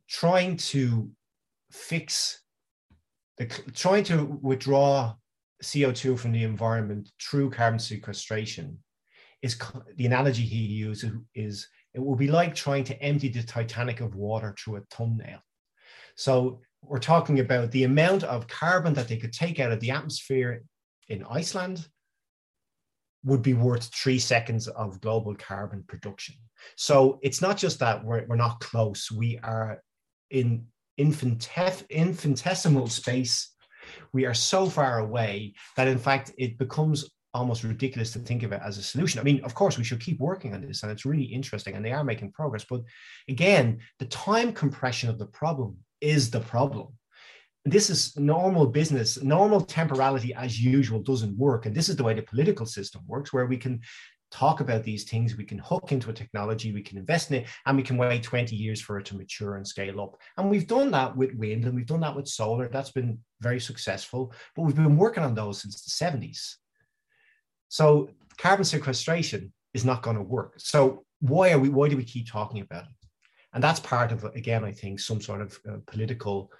trying 0.10 0.58
to 0.58 1.10
fix 1.72 2.42
the 3.38 3.46
trying 3.74 4.04
to 4.04 4.40
withdraw 4.42 5.16
CO2 5.64 6.18
from 6.20 6.32
the 6.32 6.44
environment 6.44 7.10
through 7.22 7.50
carbon 7.50 7.80
sequestration 7.80 8.78
is 9.42 9.58
the 9.96 10.06
analogy 10.06 10.44
he 10.44 10.58
uses 10.58 11.12
is 11.34 11.68
it 11.94 12.00
will 12.00 12.16
be 12.16 12.28
like 12.28 12.54
trying 12.54 12.84
to 12.84 13.02
empty 13.02 13.30
the 13.30 13.42
Titanic 13.42 14.02
of 14.02 14.16
water 14.16 14.56
through 14.58 14.78
a 14.78 14.82
thumbnail. 14.92 15.40
So 16.16 16.62
we're 16.84 17.00
talking 17.00 17.40
about 17.40 17.72
the 17.72 17.86
amount 17.86 18.24
of 18.24 18.48
carbon 18.48 18.94
that 18.94 19.08
they 19.08 19.18
could 19.18 19.34
take 19.34 19.60
out 19.60 19.72
of 19.72 19.80
the 19.80 19.92
atmosphere 19.92 20.64
in 21.08 21.26
Iceland 21.30 21.88
would 23.24 23.42
be 23.42 23.54
worth 23.54 23.86
three 23.86 24.20
seconds 24.20 24.68
of 24.68 25.02
global 25.02 25.36
carbon 25.36 25.84
production. 25.88 26.36
So 26.76 27.20
it's 27.22 27.42
not 27.42 27.58
just 27.58 27.80
that 27.80 28.04
we're, 28.04 28.26
we're 28.28 28.36
not 28.36 28.60
close, 28.60 29.12
we 29.12 29.40
are 29.40 29.82
in 30.30 30.66
infintef- 31.00 31.90
infinitesimal 31.90 32.88
space. 32.88 33.56
We 34.14 34.26
are 34.26 34.34
so 34.34 34.70
far 34.70 35.00
away 35.00 35.54
that, 35.76 35.88
in 35.88 35.98
fact, 35.98 36.32
it 36.38 36.58
becomes 36.58 37.10
almost 37.34 37.64
ridiculous 37.64 38.12
to 38.14 38.20
think 38.20 38.44
of 38.44 38.52
it 38.52 38.62
as 38.64 38.78
a 38.78 38.84
solution. 38.84 39.20
I 39.20 39.24
mean, 39.24 39.44
of 39.44 39.54
course, 39.54 39.78
we 39.78 39.84
should 39.84 40.00
keep 40.02 40.20
working 40.20 40.54
on 40.54 40.62
this, 40.62 40.84
and 40.84 40.92
it's 40.92 41.06
really 41.06 41.24
interesting, 41.24 41.76
and 41.76 41.86
they 41.86 41.92
are 41.92 42.04
making 42.04 42.32
progress. 42.32 42.66
But 42.70 42.82
again, 43.28 43.80
the 44.00 44.06
time 44.06 44.52
compression 44.54 45.10
of 45.10 45.20
the 45.20 45.28
problem 45.28 45.78
is 46.02 46.32
the 46.32 46.40
problem. 46.40 46.88
This 47.66 47.90
is 47.90 48.18
normal 48.18 48.68
business. 48.68 49.22
Normal 49.22 49.62
temporality, 49.62 50.34
as 50.34 50.60
usual, 50.60 51.02
doesn't 51.02 51.38
work. 51.38 51.66
And 51.66 51.76
this 51.76 51.90
is 51.90 51.96
the 51.98 52.04
way 52.04 52.14
the 52.14 52.22
political 52.22 52.66
system 52.66 53.02
works, 53.06 53.32
where 53.32 53.46
we 53.46 53.58
can 53.58 53.82
talk 54.32 54.60
about 54.60 54.84
these 54.84 55.04
things, 55.04 55.36
we 55.36 55.46
can 55.46 55.58
hook 55.60 55.92
into 55.92 56.10
a 56.10 56.14
technology, 56.14 56.72
we 56.72 56.82
can 56.82 56.98
invest 56.98 57.32
in 57.32 57.38
it, 57.38 57.48
and 57.66 57.76
we 57.76 57.84
can 57.84 57.98
wait 57.98 58.24
20 58.24 58.56
years 58.56 58.82
for 58.82 59.00
it 59.00 59.06
to 59.08 59.18
mature 59.18 59.56
and 59.56 59.68
scale 59.68 60.02
up. 60.02 60.18
And 60.38 60.50
we've 60.50 60.68
done 60.68 60.92
that 60.92 61.16
with 61.16 61.34
wind 61.36 61.66
and 61.66 61.76
we've 61.76 61.86
done 61.86 62.02
that 62.02 62.16
with 62.16 62.28
solar. 62.28 62.68
That's 62.68 62.92
been 62.92 63.20
very 63.42 63.60
successful, 63.60 64.34
but 64.56 64.64
we've 64.64 64.76
been 64.76 64.98
working 64.98 65.24
on 65.24 65.36
those 65.36 65.62
since 65.62 65.82
the 65.82 66.06
70s. 66.06 66.56
So 67.70 68.10
carbon 68.38 68.66
sequestration 68.66 69.54
is 69.74 69.86
not 69.86 70.02
going 70.02 70.18
to 70.18 70.24
work. 70.24 70.54
So 70.58 71.06
why 71.20 71.52
are 71.52 71.60
we? 71.60 71.70
Why 71.70 71.90
do 71.90 71.98
we 71.98 72.04
keep 72.04 72.30
talking 72.30 72.62
about 72.62 72.84
it? 72.84 73.08
And 73.54 73.64
that's 73.64 73.80
part 73.80 74.12
of 74.12 74.24
again, 74.24 74.64
I 74.64 74.72
think, 74.72 75.00
some 75.00 75.22
sort 75.22 75.42
of 75.42 75.60
uh, 75.70 75.78
political. 75.86 76.52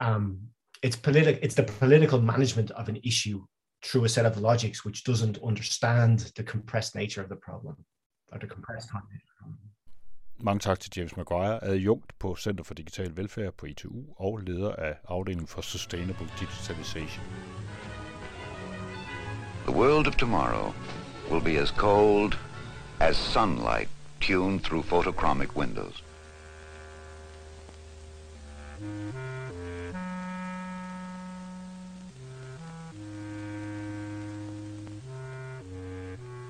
Um, 0.00 0.48
it's 0.82 0.96
political. 0.96 1.40
It's 1.42 1.54
the 1.54 1.62
political 1.62 2.20
management 2.20 2.70
of 2.72 2.88
an 2.88 3.00
issue 3.02 3.44
through 3.84 4.04
a 4.04 4.08
set 4.08 4.26
of 4.26 4.36
logics 4.38 4.84
which 4.84 5.04
doesn't 5.04 5.38
understand 5.42 6.18
the 6.36 6.42
compressed 6.42 6.94
nature 6.94 7.22
of 7.22 7.28
the 7.28 7.36
problem 7.36 7.76
or 8.32 8.38
the 8.38 8.46
compressed 8.46 8.88
time. 8.90 9.02
Mange 10.42 10.60
tak 10.60 10.80
til 10.80 10.92
James 10.96 11.16
Maguire, 11.16 11.64
adjunkt 11.64 12.18
på 12.18 12.36
Center 12.36 12.64
for 12.64 12.74
Digital 12.74 13.16
Velfærd 13.16 13.52
på 13.52 13.66
ITU 13.66 14.04
og 14.16 14.38
leder 14.38 14.74
af 14.74 14.94
afdelingen 15.08 15.46
for 15.46 15.60
Sustainable 15.60 16.26
Digitalization. 16.40 17.24
The 19.66 19.76
world 19.76 20.06
of 20.06 20.16
tomorrow 20.16 20.74
will 21.30 21.44
be 21.44 21.60
as 21.60 21.68
cold 21.68 22.38
as 23.00 23.16
sunlight 23.16 23.88
tuned 24.20 24.60
through 24.60 24.82
photochromic 24.82 25.56
windows. 25.56 26.04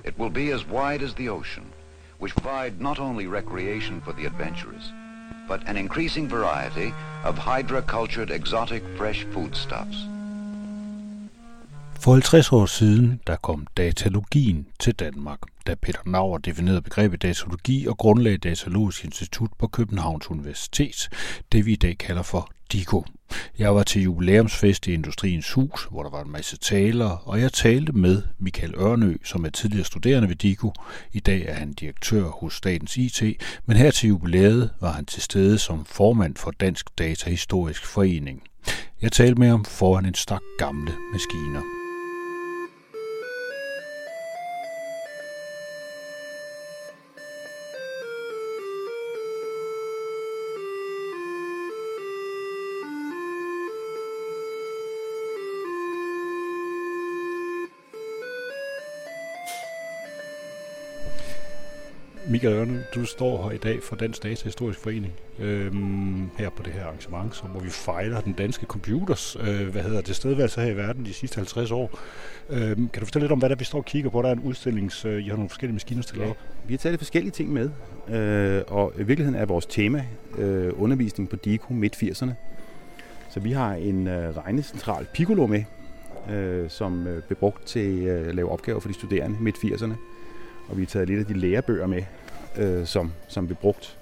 It 0.04 0.18
will 0.18 0.30
be 0.30 0.50
as 0.50 0.66
wide 0.66 1.02
as 1.02 1.14
the 1.14 1.28
ocean, 1.28 1.72
which 2.18 2.34
provide 2.34 2.80
not 2.80 2.98
only 2.98 3.26
recreation 3.26 4.00
for 4.00 4.12
the 4.12 4.26
adventurous, 4.26 4.92
but 5.48 5.66
an 5.66 5.76
increasing 5.76 6.28
variety 6.28 6.94
of 7.24 7.36
hydra-cultured 7.36 8.30
exotic 8.30 8.82
fresh 8.96 9.24
foodstuffs. 9.32 10.06
For 12.00 12.12
50 12.12 12.52
år 12.52 12.66
siden, 12.66 13.20
der 13.26 13.36
kom 13.36 13.66
datalogien 13.76 14.66
til 14.78 14.94
Danmark, 14.94 15.38
da 15.66 15.74
Peter 15.74 16.00
Nauer 16.06 16.38
definerede 16.38 16.82
begrebet 16.82 17.22
datalogi 17.22 17.86
og 17.86 17.98
grundlagde 17.98 18.38
Datalogisk 18.38 19.04
Institut 19.04 19.50
på 19.58 19.66
Københavns 19.66 20.30
Universitet, 20.30 21.08
det 21.52 21.66
vi 21.66 21.72
i 21.72 21.76
dag 21.76 21.98
kalder 21.98 22.22
for 22.22 22.50
DIKO. 22.72 23.04
Jeg 23.58 23.74
var 23.74 23.82
til 23.82 24.02
jubilæumsfest 24.02 24.86
i 24.86 24.92
Industriens 24.94 25.52
Hus, 25.52 25.88
hvor 25.90 26.02
der 26.02 26.10
var 26.10 26.22
en 26.22 26.32
masse 26.32 26.56
talere, 26.56 27.18
og 27.24 27.40
jeg 27.40 27.52
talte 27.52 27.92
med 27.92 28.22
Michael 28.38 28.74
Ørnø, 28.74 29.16
som 29.24 29.44
er 29.44 29.50
tidligere 29.50 29.84
studerende 29.84 30.28
ved 30.28 30.36
DIKO. 30.36 30.72
I 31.12 31.20
dag 31.20 31.44
er 31.48 31.54
han 31.54 31.72
direktør 31.72 32.24
hos 32.24 32.54
Statens 32.54 32.96
IT, 32.96 33.22
men 33.66 33.76
her 33.76 33.90
til 33.90 34.08
jubilæet 34.08 34.70
var 34.80 34.92
han 34.92 35.06
til 35.06 35.22
stede 35.22 35.58
som 35.58 35.84
formand 35.84 36.36
for 36.36 36.50
Dansk 36.50 36.98
Datahistorisk 36.98 37.86
Forening. 37.86 38.42
Jeg 39.02 39.12
talte 39.12 39.34
med 39.34 39.48
ham 39.48 39.64
foran 39.64 40.06
en 40.06 40.14
stak 40.14 40.42
gamle 40.58 40.92
maskiner. 41.12 41.79
Michael 62.28 62.54
Ørne, 62.54 62.84
du 62.94 63.04
står 63.04 63.42
her 63.42 63.50
i 63.50 63.56
dag 63.58 63.82
for 63.82 63.96
Dansk 63.96 64.22
Data 64.22 64.44
Historisk 64.44 64.78
Forening 64.78 65.12
øhm, 65.38 66.30
her 66.38 66.50
på 66.50 66.62
det 66.62 66.72
her 66.72 66.84
arrangement, 66.84 67.36
som, 67.36 67.48
hvor 67.48 67.60
vi 67.60 67.70
fejler 67.70 68.20
den 68.20 68.32
danske 68.32 68.66
computers, 68.66 69.36
øh, 69.40 69.68
hvad 69.68 69.82
hedder 69.82 70.00
det, 70.00 70.16
stedværelse 70.16 70.60
her 70.60 70.70
i 70.72 70.76
verden 70.76 71.04
de 71.04 71.12
sidste 71.14 71.36
50 71.36 71.70
år. 71.70 71.98
Øhm, 72.50 72.88
kan 72.88 73.00
du 73.00 73.06
fortælle 73.06 73.24
lidt 73.24 73.32
om, 73.32 73.38
hvad 73.38 73.48
der 73.48 73.56
vi 73.56 73.64
står 73.64 73.78
og 73.78 73.84
kigger 73.84 74.10
på? 74.10 74.22
Der 74.22 74.28
er 74.28 74.32
en 74.32 74.40
udstillings, 74.40 75.04
øh, 75.04 75.22
I 75.24 75.28
har 75.28 75.36
nogle 75.36 75.48
forskellige 75.48 75.74
maskiner 75.74 76.02
stillet 76.02 76.24
Ja. 76.24 76.30
op. 76.30 76.36
Vi 76.66 76.74
har 76.74 76.78
taget 76.78 76.98
forskellige 76.98 77.32
ting 77.32 77.52
med, 77.52 77.70
øh, 78.08 78.62
og 78.66 78.92
i 78.98 79.02
virkeligheden 79.02 79.40
er 79.40 79.46
vores 79.46 79.66
tema 79.66 80.04
øh, 80.38 80.72
undervisning 80.76 81.28
på 81.28 81.36
DICO 81.36 81.72
midt 81.74 81.96
80'erne. 81.96 82.30
Så 83.30 83.40
vi 83.40 83.52
har 83.52 83.72
en 83.74 84.06
øh, 84.08 84.36
regnecentral 84.36 85.06
Piccolo 85.14 85.46
med, 85.46 85.64
øh, 86.30 86.70
som 86.70 87.06
øh, 87.06 87.22
blev 87.22 87.36
brugt 87.36 87.66
til 87.66 87.98
øh, 88.06 88.28
at 88.28 88.34
lave 88.34 88.50
opgaver 88.50 88.80
for 88.80 88.88
de 88.88 88.94
studerende 88.94 89.36
midt 89.40 89.56
80'erne. 89.56 89.94
Og 90.70 90.76
vi 90.76 90.82
har 90.82 90.86
taget 90.86 91.08
lidt 91.08 91.20
af 91.20 91.26
de 91.26 91.34
lærebøger 91.34 91.86
med, 91.86 92.02
øh, 92.58 92.86
som, 92.86 93.12
som 93.28 93.48
vi 93.48 93.54
brugt. 93.54 93.98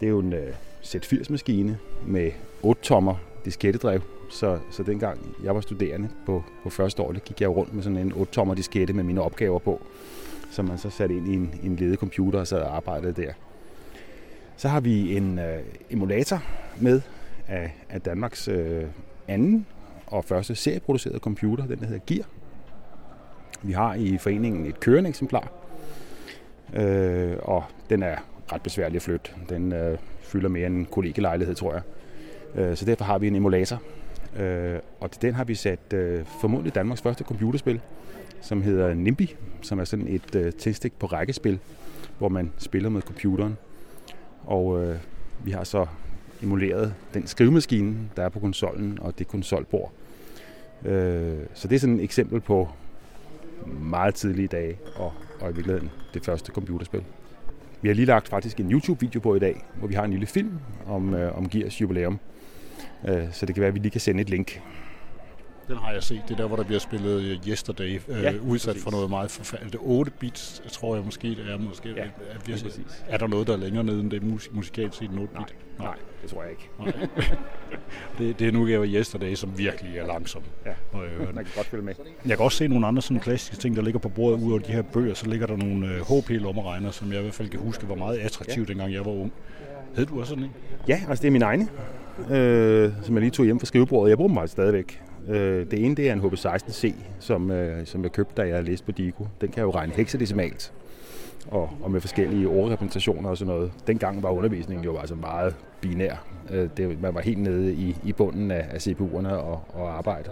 Det 0.00 0.06
er 0.06 0.10
jo 0.10 0.18
en 0.18 0.32
øh, 0.32 0.54
Z80-maskine 0.84 1.78
med 2.06 2.30
8-tommer 2.64 3.14
diskettedrev. 3.44 4.00
Så, 4.30 4.58
så 4.70 4.82
dengang 4.82 5.36
jeg 5.44 5.54
var 5.54 5.60
studerende 5.60 6.08
på, 6.26 6.44
på 6.62 6.70
første 6.70 7.02
år, 7.02 7.12
der 7.12 7.20
gik 7.20 7.40
jeg 7.40 7.48
rundt 7.48 7.74
med 7.74 7.82
sådan 7.82 7.98
en 7.98 8.12
8-tommer 8.12 8.54
diskette 8.54 8.92
med 8.92 9.04
mine 9.04 9.22
opgaver 9.22 9.58
på 9.58 9.82
som 10.56 10.64
man 10.64 10.78
så 10.78 10.90
satte 10.90 11.16
ind 11.16 11.28
i 11.28 11.34
en, 11.34 11.54
en 11.62 11.76
ledet 11.76 11.98
computer 11.98 12.40
og 12.40 12.46
sad 12.46 12.60
og 12.60 12.76
arbejdede 12.76 13.22
der. 13.22 13.32
Så 14.56 14.68
har 14.68 14.80
vi 14.80 15.16
en 15.16 15.38
øh, 15.38 15.58
emulator 15.90 16.42
med 16.80 17.00
af, 17.48 17.74
af 17.88 18.00
Danmarks 18.00 18.48
øh, 18.48 18.84
anden 19.28 19.66
og 20.06 20.24
første 20.24 20.54
serieproducerede 20.54 21.18
computer, 21.18 21.66
den 21.66 21.78
der 21.78 21.86
hedder 21.86 22.00
Gear. 22.06 22.26
Vi 23.62 23.72
har 23.72 23.94
i 23.94 24.18
foreningen 24.18 24.66
et 24.66 24.80
kørende 24.80 25.10
eksemplar, 25.10 25.52
øh, 26.74 27.36
og 27.42 27.64
den 27.90 28.02
er 28.02 28.16
ret 28.52 28.62
besværlig 28.62 28.96
at 28.96 29.02
flytte. 29.02 29.30
Den 29.48 29.72
øh, 29.72 29.98
fylder 30.20 30.48
mere 30.48 30.66
end 30.66 30.76
en 30.76 30.84
kollegelejlighed, 30.84 31.54
tror 31.54 31.72
jeg. 31.72 31.82
Øh, 32.54 32.76
så 32.76 32.84
derfor 32.84 33.04
har 33.04 33.18
vi 33.18 33.26
en 33.26 33.36
emulator, 33.36 33.82
øh, 34.38 34.78
og 35.00 35.10
til 35.10 35.22
den 35.22 35.34
har 35.34 35.44
vi 35.44 35.54
sat 35.54 35.92
øh, 35.94 36.24
formodentlig 36.40 36.74
Danmarks 36.74 37.00
første 37.00 37.24
computerspil, 37.24 37.80
som 38.40 38.62
hedder 38.62 38.94
NIMBY, 38.94 39.28
som 39.62 39.78
er 39.78 39.84
sådan 39.84 40.08
et 40.08 40.34
øh, 40.34 40.52
tændstik 40.52 40.92
på 40.98 41.06
rækkespil, 41.06 41.58
hvor 42.18 42.28
man 42.28 42.52
spiller 42.58 42.88
med 42.88 43.02
computeren. 43.02 43.56
Og 44.46 44.84
øh, 44.84 44.96
vi 45.44 45.50
har 45.50 45.64
så 45.64 45.86
emuleret 46.42 46.94
den 47.14 47.26
skrivemaskine, 47.26 47.96
der 48.16 48.22
er 48.22 48.28
på 48.28 48.40
konsollen, 48.40 48.98
og 49.00 49.18
det 49.18 49.28
konsolbord. 49.28 49.92
Øh, 50.84 51.38
så 51.54 51.68
det 51.68 51.74
er 51.74 51.78
sådan 51.78 51.96
et 51.96 52.04
eksempel 52.04 52.40
på 52.40 52.68
meget 53.66 54.14
tidlige 54.14 54.48
dage, 54.48 54.78
og, 54.96 55.12
og 55.40 55.50
i 55.50 55.54
virkeligheden 55.54 55.90
det 56.14 56.24
første 56.24 56.52
computerspil. 56.52 57.04
Vi 57.82 57.88
har 57.88 57.94
lige 57.94 58.06
lagt 58.06 58.28
faktisk 58.28 58.60
en 58.60 58.72
YouTube-video 58.72 59.20
på 59.20 59.34
i 59.34 59.38
dag, 59.38 59.64
hvor 59.78 59.88
vi 59.88 59.94
har 59.94 60.04
en 60.04 60.10
lille 60.10 60.26
film 60.26 60.58
om, 60.86 61.14
øh, 61.14 61.38
om 61.38 61.48
Gears 61.48 61.80
jubilæum. 61.80 62.18
Øh, 63.08 63.32
så 63.32 63.46
det 63.46 63.54
kan 63.54 63.60
være, 63.60 63.68
at 63.68 63.74
vi 63.74 63.78
lige 63.78 63.90
kan 63.90 64.00
sende 64.00 64.20
et 64.20 64.30
link. 64.30 64.60
Den 65.68 65.76
har 65.76 65.92
jeg 65.92 66.02
set. 66.02 66.22
Det 66.28 66.34
er 66.34 66.36
der, 66.36 66.46
hvor 66.46 66.56
der 66.56 66.64
bliver 66.64 66.78
spillet 66.78 67.22
øh, 67.22 67.48
Yesterday, 67.48 68.00
øh, 68.08 68.22
Ja, 68.22 68.34
udsat 68.48 68.68
præcis. 68.68 68.84
for 68.84 68.90
noget 68.90 69.10
meget 69.10 69.30
forfærdeligt. 69.30 69.76
8 69.80 70.12
bits, 70.20 70.62
tror 70.72 70.94
jeg 70.94 71.04
måske, 71.04 71.28
det 71.28 71.44
er. 71.52 71.58
Måske, 71.58 71.88
Ja, 71.88 72.02
er, 72.02 72.06
er, 72.38 72.68
er 73.08 73.16
der 73.18 73.26
noget, 73.26 73.46
der 73.46 73.52
er 73.52 73.56
længere 73.56 73.84
nede 73.84 74.00
end 74.00 74.10
det 74.10 74.22
musik, 74.22 74.54
musikalt 74.54 74.94
set 74.94 75.10
en 75.10 75.18
8 75.18 75.34
bit? 75.38 75.54
Nej, 75.78 75.94
det 76.22 76.30
tror 76.30 76.42
jeg 76.42 76.50
ikke. 76.50 76.70
Nej. 76.78 77.08
det, 78.18 78.38
det 78.38 78.48
er 78.48 78.52
nu 78.52 78.62
udgave 78.62 78.84
af 78.84 78.90
Yesterday, 78.94 79.34
som 79.34 79.58
virkelig 79.58 79.96
er 79.98 80.06
langsom. 80.06 80.42
Ja. 80.66 80.70
Jeg. 80.70 81.34
Man 81.34 81.44
kan 81.44 81.52
godt 81.56 81.66
følge 81.66 81.84
med. 81.84 81.94
Jeg 82.26 82.36
kan 82.36 82.44
også 82.44 82.58
se 82.58 82.68
nogle 82.68 82.86
andre 82.86 83.02
sådan 83.02 83.20
klassiske 83.20 83.56
ting, 83.56 83.76
der 83.76 83.82
ligger 83.82 84.00
på 84.00 84.08
bordet. 84.08 84.42
Udover 84.42 84.58
de 84.58 84.72
her 84.72 84.82
bøger, 84.82 85.14
så 85.14 85.26
ligger 85.28 85.46
der 85.46 85.56
nogle 85.56 85.86
øh, 85.88 86.00
HP-lommeregner, 86.00 86.90
som 86.90 87.10
jeg 87.12 87.18
i 87.18 87.22
hvert 87.22 87.34
fald 87.34 87.48
kan 87.48 87.60
huske 87.60 87.88
var 87.88 87.94
meget 87.94 88.18
attraktive, 88.18 88.64
ja. 88.68 88.72
dengang 88.72 88.92
jeg 88.92 89.04
var 89.04 89.12
ung. 89.12 89.32
Hed 89.96 90.06
du 90.06 90.20
også 90.20 90.28
sådan 90.30 90.44
en? 90.44 90.50
Ja, 90.88 91.00
altså 91.08 91.22
det 91.22 91.28
er 91.28 91.32
mine 91.32 91.44
egne, 91.44 91.68
øh, 92.30 92.92
som 93.02 93.14
jeg 93.14 93.20
lige 93.20 93.30
tog 93.30 93.44
hjem 93.44 93.58
fra 93.60 93.66
skrivebordet. 93.66 94.10
Jeg 94.10 94.16
bruger 94.16 94.28
dem 94.28 94.38
altså 94.38 94.52
stadigvæk. 94.52 95.02
Øh, 95.28 95.70
det 95.70 95.84
ene 95.84 95.94
det 95.94 96.08
er 96.08 96.12
en 96.12 96.20
HP16C, 96.20 96.94
som, 97.18 97.50
øh, 97.50 97.86
som 97.86 98.02
jeg 98.02 98.12
købte, 98.12 98.42
da 98.42 98.48
jeg 98.48 98.64
læste 98.64 98.86
på 98.86 98.92
DIKO. 98.92 99.26
Den 99.40 99.48
kan 99.48 99.62
jo 99.62 99.70
regne 99.70 99.92
hexadecimalt 99.92 100.72
og, 101.48 101.70
og 101.82 101.90
med 101.90 102.00
forskellige 102.00 102.48
ordrepræsentationer 102.48 103.30
og 103.30 103.38
sådan 103.38 103.54
noget. 103.54 103.72
Dengang 103.86 104.22
var 104.22 104.30
undervisningen 104.30 104.84
jo 104.84 104.98
altså 104.98 105.14
meget 105.14 105.56
binær. 105.80 106.24
Øh, 106.50 106.68
det, 106.76 107.02
man 107.02 107.14
var 107.14 107.20
helt 107.20 107.38
nede 107.38 107.74
i, 107.74 107.96
i 108.04 108.12
bunden 108.12 108.50
af, 108.50 108.66
af 108.70 108.86
CPU'erne 108.86 109.32
og, 109.32 109.60
og 109.68 109.98
arbejde. 109.98 110.30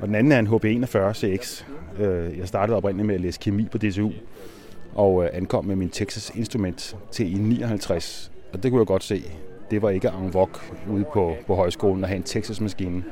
Og 0.00 0.06
den 0.06 0.14
anden 0.14 0.32
er 0.32 0.38
en 0.38 0.46
HP41 0.46 1.12
CX. 1.12 1.64
Øh, 1.98 2.38
jeg 2.38 2.48
startede 2.48 2.76
oprindeligt 2.76 3.06
med 3.06 3.14
at 3.14 3.20
læse 3.20 3.40
kemi 3.40 3.68
på 3.72 3.78
DTU, 3.78 4.10
og 4.94 5.24
øh, 5.24 5.30
ankom 5.32 5.64
med 5.64 5.76
min 5.76 5.88
Texas 5.88 6.32
Instrument 6.34 6.96
til 7.10 7.32
i 7.32 7.38
59. 7.38 8.32
Og 8.52 8.62
det 8.62 8.70
kunne 8.70 8.78
jeg 8.78 8.86
godt 8.86 9.04
se. 9.04 9.22
Det 9.70 9.82
var 9.82 9.90
ikke 9.90 10.08
en 10.08 10.34
vogue 10.34 10.60
ude 10.90 11.04
på, 11.12 11.36
på 11.46 11.54
højskolen 11.54 12.04
at 12.04 12.08
have 12.08 12.16
en 12.16 12.22
Texas-maskine. 12.22 13.04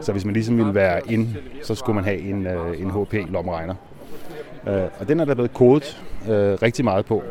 Så 0.00 0.12
hvis 0.12 0.24
man 0.24 0.34
ligesom 0.34 0.58
ville 0.58 0.74
være 0.74 1.00
ind, 1.12 1.28
så 1.62 1.74
skulle 1.74 1.94
man 1.94 2.04
have 2.04 2.18
en, 2.18 2.46
øh, 2.46 2.80
en 2.80 2.90
HP-lommeregner. 2.90 3.74
Øh, 4.68 4.82
og 5.00 5.08
den 5.08 5.20
er 5.20 5.24
der 5.24 5.34
blevet 5.34 5.54
kodet 5.54 6.02
øh, 6.28 6.32
rigtig 6.62 6.84
meget 6.84 7.06
på. 7.06 7.22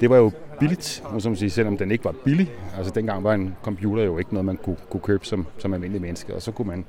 Det 0.00 0.10
var 0.10 0.16
jo 0.16 0.30
billigt, 0.60 1.02
må 1.12 1.20
man 1.24 1.36
sige, 1.36 1.50
selvom 1.50 1.76
den 1.76 1.90
ikke 1.90 2.04
var 2.04 2.14
billig. 2.24 2.50
Altså 2.76 2.92
dengang 2.94 3.24
var 3.24 3.34
en 3.34 3.56
computer 3.62 4.04
jo 4.04 4.18
ikke 4.18 4.34
noget, 4.34 4.44
man 4.44 4.56
kunne, 4.56 4.76
kunne 4.90 5.00
købe 5.00 5.26
som, 5.26 5.46
som 5.58 5.74
almindelig 5.74 6.02
menneske. 6.02 6.34
Og 6.34 6.42
så 6.42 6.52
kunne 6.52 6.68
man 6.68 6.84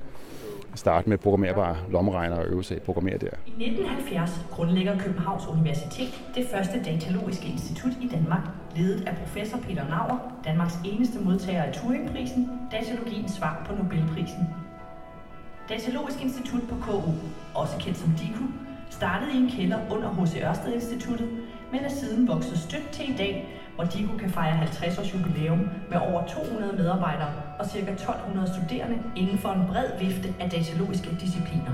starte 0.75 1.09
med 1.09 1.17
programmerbare 1.17 1.77
lommeregner 1.91 2.35
og 2.35 2.45
øve 2.45 2.63
sig 2.63 2.75
i 2.75 2.79
at 2.79 2.83
programmere 2.83 3.17
der. 3.17 3.29
I 3.45 3.49
1970 3.49 4.45
grundlægger 4.51 4.99
Københavns 4.99 5.47
Universitet 5.47 6.23
det 6.35 6.47
første 6.51 6.83
datalogiske 6.83 7.47
institut 7.47 7.91
i 8.01 8.07
Danmark, 8.07 8.43
ledet 8.75 9.07
af 9.07 9.17
professor 9.17 9.57
Peter 9.57 9.87
Nauer, 9.89 10.17
Danmarks 10.45 10.79
eneste 10.85 11.19
modtager 11.19 11.63
af 11.63 11.73
Turingprisen, 11.73 12.51
datalogiens 12.71 13.31
svar 13.31 13.65
på 13.65 13.75
Nobelprisen. 13.75 14.47
Datalogisk 15.69 16.21
Institut 16.21 16.61
på 16.69 16.75
KU, 16.81 17.11
også 17.55 17.77
kendt 17.79 17.97
som 17.97 18.09
DIKU, 18.09 18.45
startede 18.89 19.31
i 19.33 19.37
en 19.37 19.49
kælder 19.49 19.79
under 19.91 20.09
H.C. 20.09 20.35
Ørsted 20.43 20.73
Instituttet, 20.73 21.29
men 21.71 21.79
er 21.79 21.89
siden 21.89 22.27
vokset 22.27 22.57
stødt 22.57 22.89
til 22.91 23.13
i 23.13 23.17
dag, 23.17 23.47
hvor 23.75 23.85
kan 24.19 24.29
fejre 24.29 24.55
50 24.55 24.99
års 24.99 25.13
jubilæum 25.13 25.69
med 25.89 25.97
over 25.97 26.27
200 26.27 26.75
medarbejdere 26.77 27.29
og 27.59 27.65
ca. 27.65 27.91
1200 27.91 28.53
studerende 28.53 28.97
inden 29.15 29.37
for 29.37 29.49
en 29.49 29.67
bred 29.67 29.87
vifte 29.99 30.33
af 30.39 30.49
datalogiske 30.49 31.09
discipliner. 31.21 31.73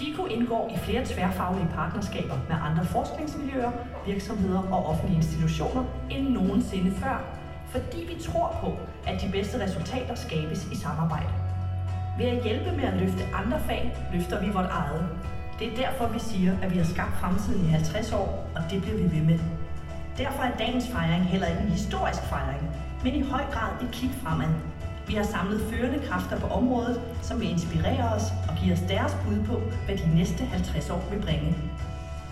DIKO 0.00 0.26
indgår 0.26 0.70
i 0.74 0.78
flere 0.78 1.02
tværfaglige 1.04 1.68
partnerskaber 1.74 2.34
med 2.48 2.56
andre 2.68 2.84
forskningsmiljøer, 2.84 3.70
virksomheder 4.06 4.62
og 4.72 4.86
offentlige 4.86 5.16
institutioner 5.16 5.84
end 6.10 6.28
nogensinde 6.28 6.90
før, 6.90 7.24
fordi 7.66 7.98
vi 8.08 8.22
tror 8.22 8.56
på, 8.60 8.76
at 9.06 9.20
de 9.22 9.28
bedste 9.32 9.64
resultater 9.64 10.14
skabes 10.14 10.66
i 10.72 10.76
samarbejde. 10.76 11.32
Ved 12.18 12.26
at 12.26 12.42
hjælpe 12.42 12.76
med 12.76 12.84
at 12.84 12.96
løfte 13.00 13.24
andre 13.34 13.60
fag, 13.60 13.96
løfter 14.12 14.40
vi 14.40 14.48
vort 14.52 14.70
eget. 14.70 15.08
Det 15.58 15.72
er 15.72 15.76
derfor, 15.76 16.08
vi 16.08 16.18
siger, 16.18 16.52
at 16.62 16.72
vi 16.72 16.78
har 16.78 16.84
skabt 16.84 17.14
fremtiden 17.20 17.66
i 17.66 17.68
50 17.68 18.12
år, 18.12 18.50
og 18.56 18.62
det 18.70 18.82
bliver 18.82 18.96
vi 18.96 19.16
ved 19.16 19.22
med. 19.22 19.38
Derfor 20.20 20.42
er 20.42 20.56
dagens 20.56 20.88
fejring 20.88 21.24
heller 21.24 21.46
ikke 21.46 21.60
en 21.60 21.68
historisk 21.68 22.22
fejring, 22.22 22.70
men 23.04 23.14
i 23.14 23.20
høj 23.20 23.44
grad 23.52 23.82
et 23.82 23.88
kig 23.92 24.10
fremad. 24.22 24.54
Vi 25.06 25.14
har 25.14 25.22
samlet 25.22 25.60
førende 25.70 26.06
kræfter 26.06 26.40
på 26.40 26.46
området, 26.46 27.00
som 27.22 27.40
vil 27.40 27.50
inspirere 27.50 28.14
os 28.14 28.22
og 28.48 28.56
give 28.62 28.72
os 28.72 28.80
deres 28.80 29.16
bud 29.24 29.44
på, 29.46 29.56
hvad 29.86 29.96
de 29.96 30.14
næste 30.14 30.44
50 30.44 30.90
år 30.90 31.04
vil 31.10 31.22
bringe. 31.22 31.54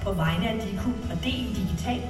På 0.03 0.12
vegne 0.12 0.49
af 0.49 0.61
DIKU 0.61 0.91
og 1.11 1.24
DI 1.24 1.47
Digital, 1.61 2.03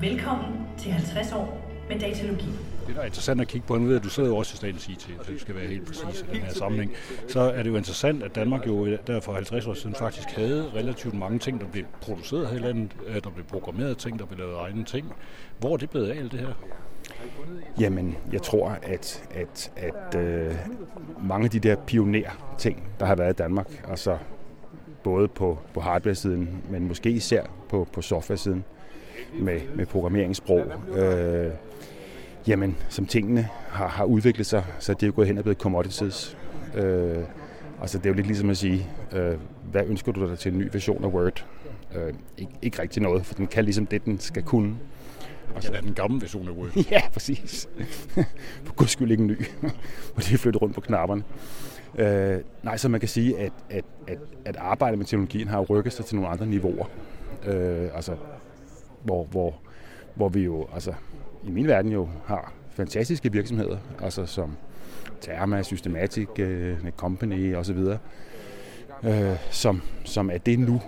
velkommen 0.00 0.66
til 0.78 0.92
50 0.92 1.32
år 1.32 1.48
med 1.88 2.00
datalogi. 2.00 2.69
Det, 2.90 2.96
der 2.96 3.02
er 3.02 3.06
interessant 3.06 3.40
at 3.40 3.48
kigge 3.48 3.66
på, 3.66 3.78
nu 3.78 3.86
ved 3.86 3.96
at 3.96 4.04
du 4.04 4.08
sidder 4.08 4.28
jo 4.28 4.36
også 4.36 4.54
i 4.54 4.56
Statens 4.56 4.88
IT, 4.88 5.00
så 5.22 5.32
du 5.32 5.38
skal 5.38 5.54
være 5.54 5.66
helt 5.66 5.86
præcis 5.86 6.24
i 6.32 6.34
den 6.34 6.42
her 6.42 6.52
sammenhæng, 6.52 6.92
så 7.28 7.40
er 7.40 7.62
det 7.62 7.70
jo 7.70 7.76
interessant, 7.76 8.22
at 8.22 8.34
Danmark 8.34 8.66
jo 8.66 8.96
der 9.06 9.20
for 9.20 9.32
50 9.32 9.66
år 9.66 9.74
siden 9.74 9.94
faktisk 9.94 10.28
havde 10.28 10.70
relativt 10.74 11.14
mange 11.14 11.38
ting, 11.38 11.60
der 11.60 11.66
blev 11.66 11.84
produceret 12.00 12.48
her 12.48 12.56
i 12.56 12.60
landet, 12.60 12.96
øh, 13.06 13.14
der 13.14 13.30
blev 13.30 13.44
programmeret 13.44 13.98
ting, 13.98 14.18
der 14.18 14.26
blev 14.26 14.38
lavet 14.38 14.56
egne 14.58 14.84
ting. 14.84 15.12
Hvor 15.58 15.72
er 15.72 15.76
det 15.76 15.90
blevet 15.90 16.08
af 16.08 16.18
alt 16.18 16.32
det 16.32 16.40
her? 16.40 16.52
Jamen, 17.80 18.16
jeg 18.32 18.42
tror, 18.42 18.78
at, 18.82 19.28
at, 19.34 19.72
at 19.76 20.20
øh, 20.20 20.54
mange 21.22 21.44
af 21.44 21.50
de 21.50 21.60
der 21.60 21.76
pioner-ting, 21.76 22.82
der 23.00 23.06
har 23.06 23.14
været 23.14 23.32
i 23.32 23.36
Danmark, 23.36 23.84
altså 23.88 24.18
både 25.02 25.28
på, 25.28 25.58
på 25.74 25.80
hardware-siden, 25.80 26.62
men 26.70 26.88
måske 26.88 27.10
især 27.10 27.42
på, 27.68 27.88
på 27.92 28.02
software-siden, 28.02 28.64
med, 29.40 29.60
med 29.74 29.86
programmeringssprog, 29.86 30.72
øh, 30.96 31.50
jamen, 32.46 32.76
som 32.88 33.06
tingene 33.06 33.48
har, 33.68 33.88
har 33.88 34.04
udviklet 34.04 34.46
sig, 34.46 34.64
så 34.78 34.94
det 34.94 35.02
er 35.02 35.06
jo 35.06 35.12
gået 35.16 35.26
hen 35.26 35.38
og 35.38 35.44
blevet 35.44 35.58
commodities. 35.58 36.36
Øh, 36.74 37.18
altså, 37.80 37.98
det 37.98 38.06
er 38.06 38.10
jo 38.10 38.14
lidt 38.14 38.26
ligesom 38.26 38.50
at 38.50 38.56
sige, 38.56 38.86
øh, 39.12 39.34
hvad 39.70 39.82
ønsker 39.86 40.12
du 40.12 40.30
dig 40.30 40.38
til 40.38 40.52
en 40.52 40.58
ny 40.58 40.68
version 40.72 41.04
af 41.04 41.08
Word? 41.08 41.46
Øh, 41.94 42.14
ikke, 42.38 42.52
ikke 42.62 42.82
rigtig 42.82 43.02
noget, 43.02 43.26
for 43.26 43.34
den 43.34 43.46
kan 43.46 43.64
ligesom 43.64 43.86
det, 43.86 44.04
den 44.04 44.18
skal 44.18 44.42
kunne. 44.42 44.76
Og 45.54 45.62
så 45.62 45.72
er 45.72 45.80
den 45.80 45.94
gamle 45.94 46.20
version 46.20 46.48
af 46.48 46.52
Word. 46.52 46.70
Ja, 46.90 47.08
præcis. 47.12 47.68
For 48.64 48.74
guds 48.74 48.90
skyld 48.90 49.10
ikke 49.10 49.20
en 49.20 49.26
ny. 49.26 49.38
Og 50.16 50.22
det 50.22 50.32
er 50.32 50.38
flyttet 50.38 50.62
rundt 50.62 50.74
på 50.74 50.80
knapperne. 50.80 51.22
Øh, 51.98 52.40
nej, 52.62 52.76
så 52.76 52.88
man 52.88 53.00
kan 53.00 53.08
sige, 53.08 53.38
at, 53.38 53.52
at, 53.70 53.84
at, 54.06 54.18
at 54.44 54.56
arbejdet 54.56 54.98
med 54.98 55.06
teknologien 55.06 55.48
har 55.48 55.60
rykket 55.60 55.92
sig 55.92 56.04
til 56.04 56.16
nogle 56.16 56.30
andre 56.30 56.46
niveauer. 56.46 56.86
Øh, 57.46 57.88
altså, 57.94 58.16
hvor, 59.02 59.24
hvor, 59.24 59.54
hvor 60.14 60.28
vi 60.28 60.40
jo, 60.40 60.66
altså 60.74 60.92
i 61.44 61.50
min 61.50 61.66
verden 61.66 61.92
jo 61.92 62.08
har 62.24 62.52
fantastiske 62.70 63.32
virksomheder, 63.32 63.76
altså 64.02 64.26
som 64.26 64.56
Therma, 65.20 65.62
Systematic, 65.62 66.28
uh, 66.28 66.90
Company 66.96 67.56
osv., 67.56 67.78
uh, 67.78 69.12
som, 69.50 69.82
som 70.04 70.30
er 70.30 70.38
det 70.38 70.58
nu, 70.58 70.80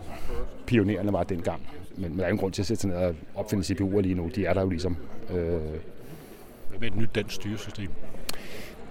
pionerende 0.67 1.13
var 1.13 1.23
dengang. 1.23 1.61
Men, 1.97 2.11
men 2.11 2.19
der 2.19 2.25
er 2.25 2.29
ingen 2.29 2.41
grund 2.41 2.53
til 2.53 2.63
at 2.63 2.67
sætte 2.67 2.81
sig 2.81 2.91
ned 2.91 2.97
og 2.97 3.15
opfinde 3.35 3.65
CPU'er 3.65 4.01
lige 4.01 4.15
nu. 4.15 4.31
De 4.35 4.47
er 4.47 4.55
der 4.55 4.61
jo 4.61 4.69
ligesom. 4.69 4.97
Uh, 5.31 5.37
Hvad 5.37 6.81
med 6.81 6.89
et 6.89 6.97
nyt 6.97 7.15
dansk 7.15 7.35
styresystem? 7.35 7.91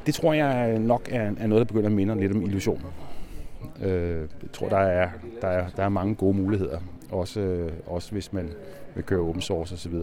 Det 0.06 0.14
tror 0.14 0.34
jeg 0.34 0.80
nok 0.80 1.08
er, 1.12 1.32
er 1.40 1.48
noget, 1.48 1.68
der 1.68 1.74
begynder 1.74 1.90
at 1.90 1.96
minde 1.96 2.20
lidt 2.20 2.32
om 2.32 2.42
illusion. 2.42 2.82
Uh, 3.76 3.88
jeg 3.88 4.28
tror, 4.54 4.70
der 4.70 4.78
er, 4.78 5.10
der, 5.42 5.48
er, 5.48 5.70
der 5.70 5.84
er 5.84 5.90
mange 5.90 6.16
gode 6.16 6.38
muligheder. 6.38 6.80
Også, 7.12 7.70
uh, 7.88 7.94
også 7.94 8.12
hvis 8.12 8.34
man 8.34 8.50
vil 8.96 9.04
køre 9.04 9.20
open 9.20 9.42
source 9.42 9.74
osv. 9.74 9.94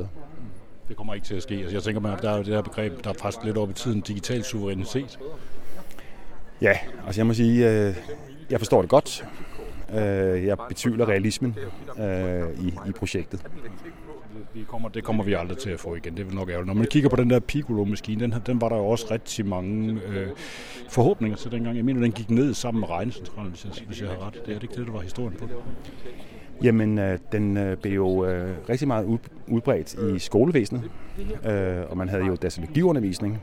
Det 0.89 0.97
kommer 0.97 1.15
ikke 1.15 1.27
til 1.27 1.35
at 1.35 1.43
ske. 1.43 1.55
Altså, 1.55 1.73
jeg 1.73 1.83
tænker, 1.83 2.13
at 2.13 2.23
der 2.23 2.31
er 2.31 2.37
jo 2.37 2.43
det 2.43 2.55
her 2.55 2.63
begreb, 2.63 3.05
der 3.05 3.11
er 3.11 3.15
faktisk 3.15 3.45
lidt 3.45 3.57
op 3.57 3.71
i 3.71 3.73
tiden, 3.73 4.01
digital 4.01 4.45
suverænitet. 4.45 5.19
Ja, 6.63 6.73
altså 7.07 7.21
jeg 7.21 7.27
må 7.27 7.35
sige, 7.35 7.71
øh, 7.71 7.95
jeg 8.51 8.61
forstår 8.61 8.81
det 8.81 8.91
godt. 8.91 9.25
Øh, 9.95 10.45
jeg 10.45 10.57
betvivler 10.69 11.09
realismen 11.09 11.57
øh, 11.99 12.61
i, 12.61 12.75
i 12.89 12.93
projektet. 12.93 13.47
Det 14.55 14.67
kommer, 14.67 14.89
det 14.89 15.05
kommer 15.05 15.25
vi 15.25 15.33
aldrig 15.33 15.59
til 15.59 15.71
at 15.71 15.81
få 15.81 15.95
igen. 15.95 16.17
Det 16.17 16.27
vil 16.27 16.35
nok 16.35 16.49
ærgerligt. 16.49 16.67
Når 16.67 16.75
man 16.75 16.87
kigger 16.87 17.09
på 17.09 17.17
den 17.17 17.31
der 17.31 17.41
Piccolo-maskine, 17.41 18.21
den, 18.21 18.35
den 18.47 18.61
var 18.61 18.69
der 18.69 18.77
jo 18.77 18.87
også 18.87 19.07
rigtig 19.11 19.47
mange 19.47 20.01
øh, 20.09 20.29
forhåbninger 20.89 21.37
til 21.37 21.51
dengang. 21.51 21.77
Jeg 21.77 21.85
mener, 21.85 22.01
den 22.01 22.13
gik 22.13 22.31
ned 22.31 22.55
sammen 22.55 22.81
med 22.81 22.91
regnecentralen, 22.91 23.51
hvis 23.51 23.65
jeg, 23.65 23.73
hvis 23.87 24.01
jeg 24.01 24.09
har 24.09 24.27
ret. 24.27 24.35
Det 24.35 24.41
er 24.55 24.59
det 24.59 24.63
ikke 24.63 24.75
det, 24.75 24.87
der 24.87 24.93
var 24.93 25.01
historien 25.01 25.39
på 25.39 25.47
det? 25.47 25.55
Jamen, 26.63 26.99
øh, 26.99 27.19
den 27.33 27.57
øh, 27.57 27.77
blev 27.77 27.93
jo 27.93 28.25
øh, 28.25 28.51
rigtig 28.69 28.89
meget 28.89 29.19
udbredt 29.47 29.95
i 29.95 30.19
skolevæsenet, 30.19 30.83
øh, 31.47 31.91
og 31.91 31.97
man 31.97 32.09
havde 32.09 32.25
jo 32.25 32.37
datalogiundervisning 32.37 33.43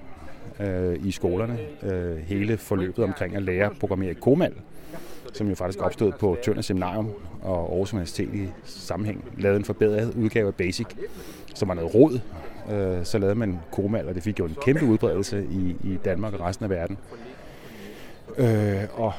øh, 0.60 0.96
i 1.06 1.12
skolerne. 1.12 1.58
Øh, 1.84 2.18
hele 2.18 2.58
forløbet 2.58 3.04
omkring 3.04 3.36
at 3.36 3.44
lære 3.44 3.66
at 3.66 3.80
programmere 3.80 4.12
i 4.12 4.14
Komal, 4.14 4.54
som 5.34 5.50
jo 5.50 5.56
faktisk 5.56 5.80
opstod 5.82 6.12
på 6.12 6.38
Tønder 6.44 6.62
Seminarium 6.62 7.10
og 7.42 7.72
Aarhus 7.72 7.94
Universitet 7.94 8.34
i 8.34 8.50
sammenhæng, 8.64 9.26
lavede 9.38 9.58
en 9.58 9.66
forbedret 9.66 10.14
udgave 10.16 10.48
af 10.48 10.56
Basic, 10.56 10.88
som 11.54 11.68
var 11.68 11.74
noget 11.74 11.96
råd. 11.96 12.20
Øh, 12.72 13.06
så 13.06 13.18
lavede 13.18 13.36
man 13.36 13.60
Komal, 13.72 14.08
og 14.08 14.16
det 14.16 14.24
fik 14.24 14.40
jo 14.40 14.46
en 14.46 14.56
kæmpe 14.62 14.86
udbredelse 14.86 15.46
i, 15.52 15.76
i 15.84 15.98
Danmark 16.06 16.34
og 16.34 16.40
resten 16.40 16.64
af 16.64 16.70
verden. 16.70 16.98
Øh, 18.38 18.84
og, 18.94 19.14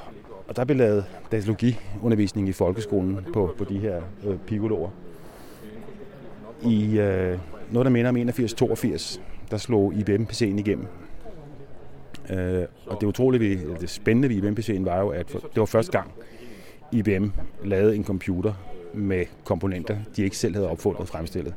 og 0.49 0.57
der 0.57 0.64
blev 0.64 0.76
lavet 0.76 1.05
datalogiundervisning 1.32 2.49
i 2.49 2.53
folkeskolen 2.53 3.26
på, 3.32 3.55
på 3.59 3.64
de 3.64 3.78
her 3.78 4.01
øh, 4.26 4.36
picoloer. 4.47 4.90
I 6.62 6.99
øh, 6.99 7.38
noget, 7.70 7.86
der 7.86 7.90
minder 7.90 8.11
om 8.11 8.16
81-82, 8.16 9.20
der 9.51 9.57
slog 9.57 9.94
IBM-PC'en 9.94 10.59
igennem. 10.59 10.86
Øh, 12.30 12.64
og 12.86 13.01
det 13.01 13.07
utrolige, 13.07 13.61
det 13.80 13.90
spændende 13.90 14.28
ved 14.28 14.36
IBM-PC'en 14.36 14.84
var 14.84 15.01
jo, 15.01 15.09
at 15.09 15.28
det 15.32 15.57
var 15.57 15.64
første 15.64 15.92
gang, 15.92 16.12
IBM 16.92 17.28
lavede 17.64 17.97
en 17.97 18.05
computer 18.05 18.53
med 18.94 19.24
komponenter, 19.44 19.97
de 20.16 20.24
ikke 20.24 20.36
selv 20.36 20.55
havde 20.55 20.68
opfundet 20.68 21.01
og 21.01 21.09
fremstillet. 21.09 21.55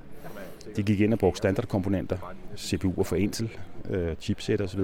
De 0.76 0.84
gik 0.84 1.00
ind 1.00 1.14
og 1.14 1.20
brugte 1.20 1.38
standardkomponenter, 1.38 2.18
CPU'er 2.58 3.04
for 3.04 3.16
Intel, 3.16 3.50
øh, 3.90 4.16
chipset 4.16 4.62
osv., 4.62 4.80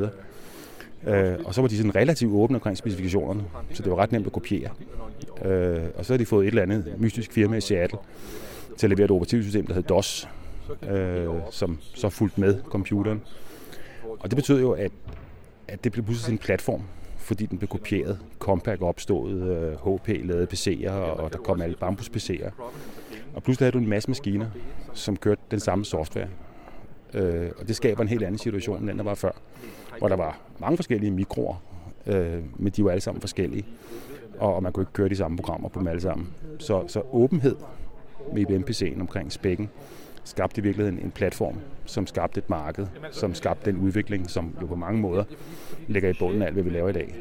Øh, 1.08 1.36
og 1.46 1.54
så 1.54 1.62
var 1.62 1.68
de 1.68 1.78
sådan 1.78 1.96
relativt 1.96 2.34
åbne 2.34 2.58
omkring 2.58 2.78
specifikationerne, 2.78 3.44
så 3.74 3.84
det 3.84 3.92
var 3.92 3.98
ret 3.98 4.12
nemt 4.12 4.26
at 4.26 4.34
kopiere. 4.34 4.70
Øh, 5.46 5.84
og 5.96 6.06
så 6.06 6.14
har 6.14 6.18
de 6.18 6.26
fået 6.26 6.44
et 6.44 6.48
eller 6.48 6.62
andet 6.62 6.94
mystisk 6.98 7.32
firma 7.32 7.58
i 7.58 7.62
Seattle 7.62 8.00
til 8.78 8.88
at 8.88 8.90
levere 8.90 9.06
et 9.06 9.12
operativsystem, 9.12 9.68
der 9.68 9.74
hed 9.74 9.84
DOS, 9.84 10.30
øh, 10.90 11.28
som 11.52 11.80
så 11.94 12.10
fulgte 12.10 12.42
med 12.42 12.62
computeren. 12.64 13.22
Og 14.20 14.32
det 14.32 14.36
betød 14.36 14.62
jo, 14.62 14.72
at, 14.72 14.92
at 15.68 15.84
det 15.84 15.92
blev 15.92 16.06
pludselig 16.06 16.34
en 16.34 16.38
platform, 16.38 16.82
fordi 17.18 17.46
den 17.46 17.58
blev 17.58 17.68
kopieret. 17.68 18.20
Compaq 18.40 18.82
opstod, 18.82 19.32
øh, 19.32 19.94
HP 19.94 20.08
lavede 20.08 20.48
PC'er, 20.54 20.92
og 20.92 21.34
der 21.34 21.40
kom 21.40 21.62
alle 21.62 21.76
Bambus 21.76 22.10
PC'er. 22.10 22.52
Og 23.36 23.44
pludselig 23.44 23.66
havde 23.66 23.72
du 23.72 23.78
en 23.78 23.90
masse 23.90 24.10
maskiner, 24.10 24.48
som 24.94 25.18
kørte 25.18 25.42
den 25.52 25.60
samme 25.60 25.86
software. 25.86 26.28
Øh, 27.14 27.52
og 27.60 27.68
det 27.68 27.76
skaber 27.76 28.02
en 28.02 28.08
helt 28.08 28.24
anden 28.24 28.38
situation, 28.38 28.80
end 28.80 28.88
den 28.88 28.98
der 28.98 29.04
var 29.04 29.16
før 29.16 29.32
hvor 30.00 30.08
der 30.08 30.16
var 30.16 30.40
mange 30.60 30.78
forskellige 30.78 31.12
mikroer, 31.12 31.56
øh, 32.08 32.44
men 32.56 32.74
de 32.76 32.84
var 32.84 32.92
alle 32.92 33.02
sammen 33.02 33.22
forskellige, 33.22 33.66
og, 34.40 34.56
og 34.56 34.64
man 34.64 34.74
kunne 34.74 34.82
ikke 34.82 34.94
køre 34.94 35.10
de 35.10 35.16
samme 35.16 35.38
programmer 35.38 35.70
på 35.70 35.80
dem 35.80 35.88
alle 35.88 36.02
sammen. 36.02 36.34
Så, 36.60 36.88
så 36.88 37.02
åbenhed 37.12 37.56
med 38.34 38.42
IBM-PC'en 38.42 39.02
omkring 39.02 39.32
spækken 39.32 39.70
skabte 40.26 40.62
i 40.62 40.64
virkeligheden 40.64 41.00
en 41.00 41.12
platform, 41.12 41.56
som 41.86 42.08
skabte 42.08 42.38
et 42.38 42.50
marked, 42.50 42.88
som 43.12 43.34
skabte 43.34 43.72
den 43.72 43.80
udvikling, 43.80 44.30
som 44.30 44.56
jo 44.62 44.66
på 44.66 44.76
mange 44.76 45.02
måder 45.02 45.24
ligger 45.88 46.10
i 46.10 46.14
bunden 46.20 46.42
af 46.42 46.46
alt, 46.46 46.54
hvad 46.54 46.64
vi 46.64 46.70
laver 46.70 46.90
i 46.90 46.94
dag. 46.94 47.16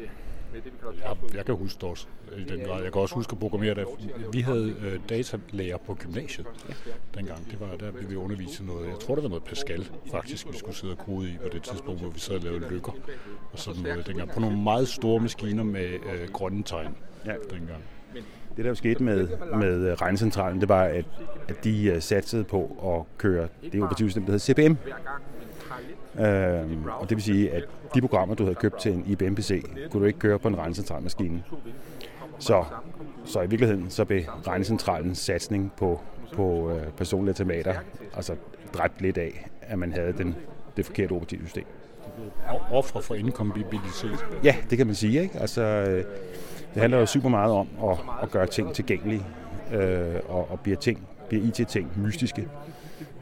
Jeg, 1.03 1.35
jeg 1.35 1.45
kan 1.45 1.55
huske 1.55 1.77
det 1.81 1.89
også 1.89 2.07
i 2.37 2.43
den 2.43 2.59
grad. 2.59 2.83
Jeg 2.83 2.91
kan 2.91 3.01
også 3.01 3.15
huske 3.15 3.31
at 3.31 3.39
programmere 3.39 3.75
det. 3.75 3.85
Vi 4.33 4.41
havde 4.41 4.75
øh, 4.81 4.99
datalærer 5.09 5.77
på 5.77 5.95
gymnasiet 5.95 6.47
dengang. 7.15 7.51
Det 7.51 7.59
var 7.59 7.75
der 7.79 7.91
blev 7.91 8.09
vi 8.09 8.15
undervist 8.15 8.65
noget. 8.65 8.87
Jeg 8.87 8.99
tror, 8.99 9.15
det 9.15 9.23
var 9.23 9.29
noget 9.29 9.43
Pascal, 9.43 9.89
faktisk, 10.11 10.47
vi 10.51 10.57
skulle 10.57 10.75
sidde 10.75 10.93
og 10.93 10.97
kode 10.97 11.29
i 11.29 11.37
på 11.43 11.49
det 11.53 11.63
tidspunkt, 11.63 12.01
hvor 12.01 12.09
vi 12.09 12.19
sad 12.19 12.35
og 12.35 12.41
lavede 12.41 12.69
lykker 12.69 12.91
og 13.51 13.59
sådan 13.59 13.81
noget 13.81 14.07
dengang. 14.07 14.29
På 14.29 14.39
nogle 14.39 14.57
meget 14.57 14.87
store 14.87 15.19
maskiner 15.19 15.63
med 15.63 15.89
øh, 15.93 16.29
grønne 16.33 16.63
tegn 16.63 16.95
ja. 17.25 17.33
dengang. 17.51 17.83
Det, 18.57 18.65
der 18.65 18.71
jo 18.71 18.75
skete 18.75 19.03
med, 19.03 19.27
med 19.59 19.89
øh, 19.89 19.93
regnecentralen, 19.93 20.61
det 20.61 20.69
var, 20.69 20.83
at, 20.83 21.05
at 21.47 21.63
de 21.63 21.93
uh, 21.95 22.01
satsede 22.01 22.43
på 22.43 22.77
at 22.95 23.17
køre 23.17 23.47
det 23.71 23.81
operativsystem, 23.83 24.25
der 24.25 24.31
hedder 24.31 24.53
CPM. 24.53 24.75
Øhm, 26.19 26.85
og 26.99 27.09
det 27.09 27.17
vil 27.17 27.23
sige, 27.23 27.51
at 27.51 27.63
de 27.95 28.01
programmer, 28.01 28.35
du 28.35 28.43
havde 28.43 28.55
købt 28.55 28.79
til 28.79 28.91
en 28.93 29.03
IBM-PC, 29.07 29.65
kunne 29.91 30.01
du 30.01 30.05
ikke 30.05 30.19
køre 30.19 30.39
på 30.39 30.47
en 30.47 30.57
regnecentralmaskine. 30.57 31.43
Så, 32.39 32.63
så 33.25 33.41
i 33.41 33.47
virkeligheden 33.47 33.89
så 33.89 34.05
blev 34.05 34.21
regnecentralens 34.47 35.17
satsning 35.17 35.71
på, 35.77 36.01
på 36.33 36.71
øh, 36.71 36.91
personlige 36.97 37.33
tomater 37.33 37.73
altså 38.15 38.35
dræbt 38.73 39.01
lidt 39.01 39.17
af, 39.17 39.49
at 39.61 39.79
man 39.79 39.93
havde 39.93 40.13
den, 40.13 40.35
det 40.77 40.85
forkerte 40.85 41.11
operativsystem. 41.11 41.65
Offer 42.71 42.99
for 43.01 43.15
inkompatibilitet. 43.15 44.25
Ja, 44.43 44.55
det 44.69 44.77
kan 44.77 44.87
man 44.87 44.95
sige. 44.95 45.21
Ikke? 45.21 45.39
Altså, 45.39 45.61
øh, 45.61 46.03
det 46.73 46.81
handler 46.81 46.99
jo 46.99 47.05
super 47.05 47.29
meget 47.29 47.51
om 47.51 47.67
at, 47.83 47.97
at 48.21 48.31
gøre 48.31 48.47
ting 48.47 48.73
tilgængelige, 48.73 49.25
øh, 49.73 50.15
og, 50.27 50.51
og 50.51 50.59
bliver, 50.59 50.77
ting, 50.77 51.07
bliver 51.29 51.43
IT-ting 51.43 51.91
mystiske 52.01 52.47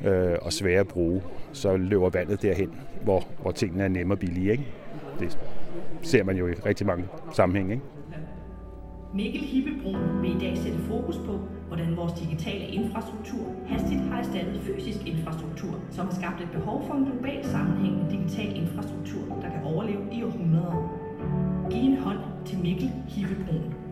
øh, 0.05 0.37
og 0.41 0.53
svære 0.53 0.79
at 0.79 0.87
bruge, 0.87 1.21
så 1.51 1.77
løber 1.77 2.09
vandet 2.09 2.41
derhen, 2.41 2.71
hvor, 3.03 3.27
hvor 3.41 3.51
tingene 3.51 3.83
er 3.83 3.87
nemme 3.87 4.13
og 4.13 4.19
billige. 4.19 4.51
Ikke? 4.51 4.67
Det 5.19 5.37
ser 6.01 6.23
man 6.23 6.37
jo 6.37 6.47
i 6.47 6.53
rigtig 6.53 6.87
mange 6.87 7.05
sammenhænge. 7.33 7.73
Ikke? 7.73 7.85
Mikkel 9.13 9.41
Hippebro 9.41 9.91
vil 10.21 10.35
i 10.35 10.39
dag 10.39 10.57
sætte 10.57 10.79
fokus 10.79 11.17
på, 11.17 11.39
hvordan 11.67 11.97
vores 11.97 12.13
digitale 12.13 12.65
infrastruktur 12.65 13.45
hastigt 13.67 14.01
har 14.01 14.19
erstattet 14.19 14.61
fysisk 14.61 15.07
infrastruktur, 15.07 15.79
som 15.91 16.05
har 16.05 16.13
skabt 16.13 16.41
et 16.41 16.51
behov 16.51 16.87
for 16.87 16.93
en 16.93 17.05
global 17.05 17.45
sammenhængende 17.45 18.11
digital 18.11 18.55
infrastruktur, 18.55 19.25
der 19.41 19.49
kan 19.49 19.63
overleve 19.63 20.03
i 20.11 20.23
århundreder. 20.23 20.79
Giv 21.71 21.83
en 21.91 21.97
hånd 21.97 22.19
til 22.45 22.57
Mikkel 22.59 22.91
Hippebro. 23.07 23.82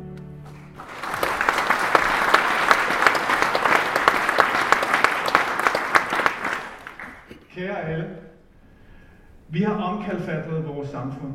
Kære 7.56 7.82
alle, 7.82 8.10
vi 9.50 9.62
har 9.62 9.74
omkalfatret 9.76 10.66
vores 10.66 10.88
samfund. 10.88 11.32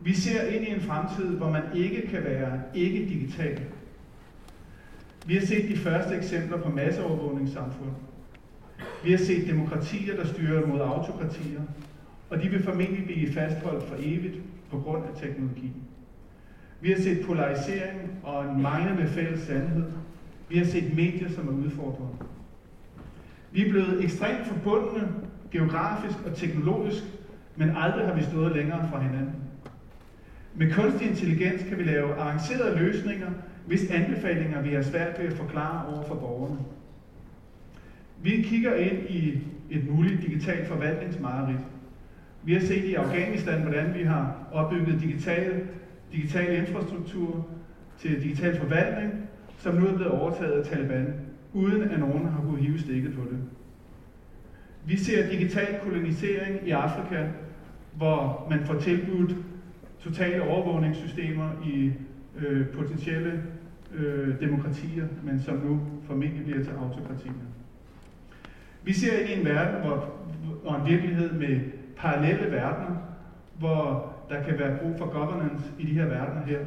Vi 0.00 0.14
ser 0.14 0.46
ind 0.46 0.64
i 0.64 0.70
en 0.70 0.80
fremtid, 0.80 1.36
hvor 1.36 1.50
man 1.50 1.62
ikke 1.74 2.06
kan 2.06 2.24
være 2.24 2.60
ikke 2.74 2.98
digital. 3.08 3.60
Vi 5.26 5.34
har 5.34 5.40
set 5.40 5.68
de 5.68 5.76
første 5.76 6.14
eksempler 6.16 6.62
på 6.62 6.68
masseovervågningssamfund. 6.68 7.90
Vi 9.04 9.10
har 9.10 9.18
set 9.18 9.46
demokratier, 9.46 10.16
der 10.16 10.24
styrer 10.24 10.66
mod 10.66 10.80
autokratier, 10.80 11.60
og 12.30 12.42
de 12.42 12.48
vil 12.48 12.62
formentlig 12.64 13.04
blive 13.04 13.32
fastholdt 13.32 13.84
for 13.88 13.94
evigt 13.98 14.38
på 14.70 14.78
grund 14.78 15.02
af 15.04 15.20
teknologi. 15.20 15.72
Vi 16.80 16.90
har 16.90 16.98
set 16.98 17.26
polarisering 17.26 18.10
og 18.22 18.44
en 18.44 18.62
manglende 18.62 19.06
fælles 19.06 19.40
sandhed. 19.40 19.90
Vi 20.48 20.56
har 20.56 20.64
set 20.64 20.94
medier, 20.96 21.28
som 21.28 21.48
er 21.48 21.52
udfordret. 21.52 22.08
Vi 23.54 23.62
er 23.62 23.68
blevet 23.68 24.02
ekstremt 24.04 24.46
forbundne 24.46 25.08
geografisk 25.50 26.18
og 26.24 26.34
teknologisk, 26.34 27.04
men 27.56 27.70
aldrig 27.74 28.04
har 28.04 28.12
vi 28.12 28.22
stået 28.22 28.52
længere 28.52 28.86
fra 28.90 28.98
hinanden. 29.00 29.34
Med 30.54 30.70
kunstig 30.70 31.06
intelligens 31.08 31.62
kan 31.68 31.78
vi 31.78 31.82
lave 31.82 32.14
avancerede 32.14 32.74
løsninger, 32.74 33.30
hvis 33.66 33.90
anbefalinger 33.90 34.60
vi 34.60 34.72
har 34.72 34.80
svært 34.80 35.18
ved 35.18 35.26
at 35.26 35.32
forklare 35.32 35.86
over 35.86 36.02
for 36.02 36.14
borgerne. 36.14 36.58
Vi 38.22 38.36
kigger 38.44 38.74
ind 38.74 38.96
i 39.06 39.38
et 39.70 39.86
muligt 39.86 40.22
digitalt 40.22 40.66
forvaltningsmareridt. 40.66 41.60
Vi 42.42 42.52
har 42.52 42.60
set 42.60 42.86
i 42.86 42.94
Afghanistan, 42.94 43.60
hvordan 43.60 43.94
vi 43.94 44.02
har 44.02 44.48
opbygget 44.50 45.00
digital, 45.00 45.58
digital 46.12 46.52
infrastruktur 46.52 47.40
til 47.98 48.22
digital 48.22 48.54
forvaltning, 48.54 49.14
som 49.58 49.74
nu 49.74 49.86
er 49.86 49.92
blevet 49.92 50.10
overtaget 50.12 50.54
af 50.54 50.62
Taliban 50.62 51.12
uden 51.54 51.82
at 51.82 51.98
nogen 51.98 52.28
har 52.28 52.40
kunnet 52.40 52.62
hive 52.64 52.78
stikket 52.78 53.14
på 53.14 53.20
det. 53.30 53.38
Vi 54.86 54.96
ser 54.96 55.30
digital 55.30 55.80
kolonisering 55.82 56.68
i 56.68 56.70
Afrika, 56.70 57.26
hvor 57.96 58.46
man 58.50 58.60
får 58.64 58.74
tilbudt 58.74 59.36
totale 60.00 60.42
overvågningssystemer 60.42 61.50
i 61.66 61.92
øh, 62.36 62.68
potentielle 62.68 63.42
øh, 63.94 64.40
demokratier, 64.40 65.06
men 65.22 65.40
som 65.40 65.56
nu 65.56 65.80
formentlig 66.06 66.44
bliver 66.44 66.64
til 66.64 66.72
autokratier. 66.72 67.32
Vi 68.84 68.92
ser 68.92 69.18
ind 69.18 69.28
i 69.28 69.40
en 69.40 69.44
verden, 69.44 69.80
hvor, 69.80 70.14
og 70.64 70.80
en 70.80 70.86
virkelighed 70.90 71.32
med 71.32 71.60
parallelle 71.96 72.52
verdener, 72.52 72.96
hvor 73.58 74.12
der 74.28 74.42
kan 74.42 74.58
være 74.58 74.78
brug 74.78 74.98
for 74.98 75.06
governance 75.06 75.64
i 75.78 75.86
de 75.86 75.92
her 75.92 76.06
verdener 76.06 76.46
her, 76.46 76.58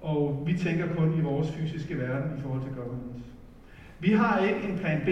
og 0.00 0.42
vi 0.46 0.58
tænker 0.58 0.94
kun 0.96 1.18
i 1.18 1.20
vores 1.20 1.52
fysiske 1.52 1.98
verden 1.98 2.38
i 2.38 2.40
forhold 2.40 2.62
til 2.62 2.72
governance. 2.72 3.35
Vi 4.00 4.12
har 4.12 4.44
ikke 4.44 4.68
en 4.68 4.78
plan 4.78 5.00
B 5.04 5.08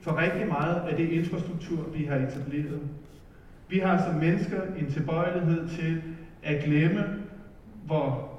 for 0.00 0.18
rigtig 0.18 0.48
meget 0.48 0.80
af 0.88 0.96
det 0.96 1.08
infrastruktur, 1.08 1.86
vi 1.94 2.04
har 2.04 2.16
etableret. 2.16 2.80
Vi 3.68 3.78
har 3.78 4.04
som 4.04 4.14
mennesker 4.14 4.62
en 4.78 4.90
tilbøjelighed 4.90 5.68
til 5.68 6.02
at 6.42 6.64
glemme, 6.64 7.04
hvor, 7.86 8.32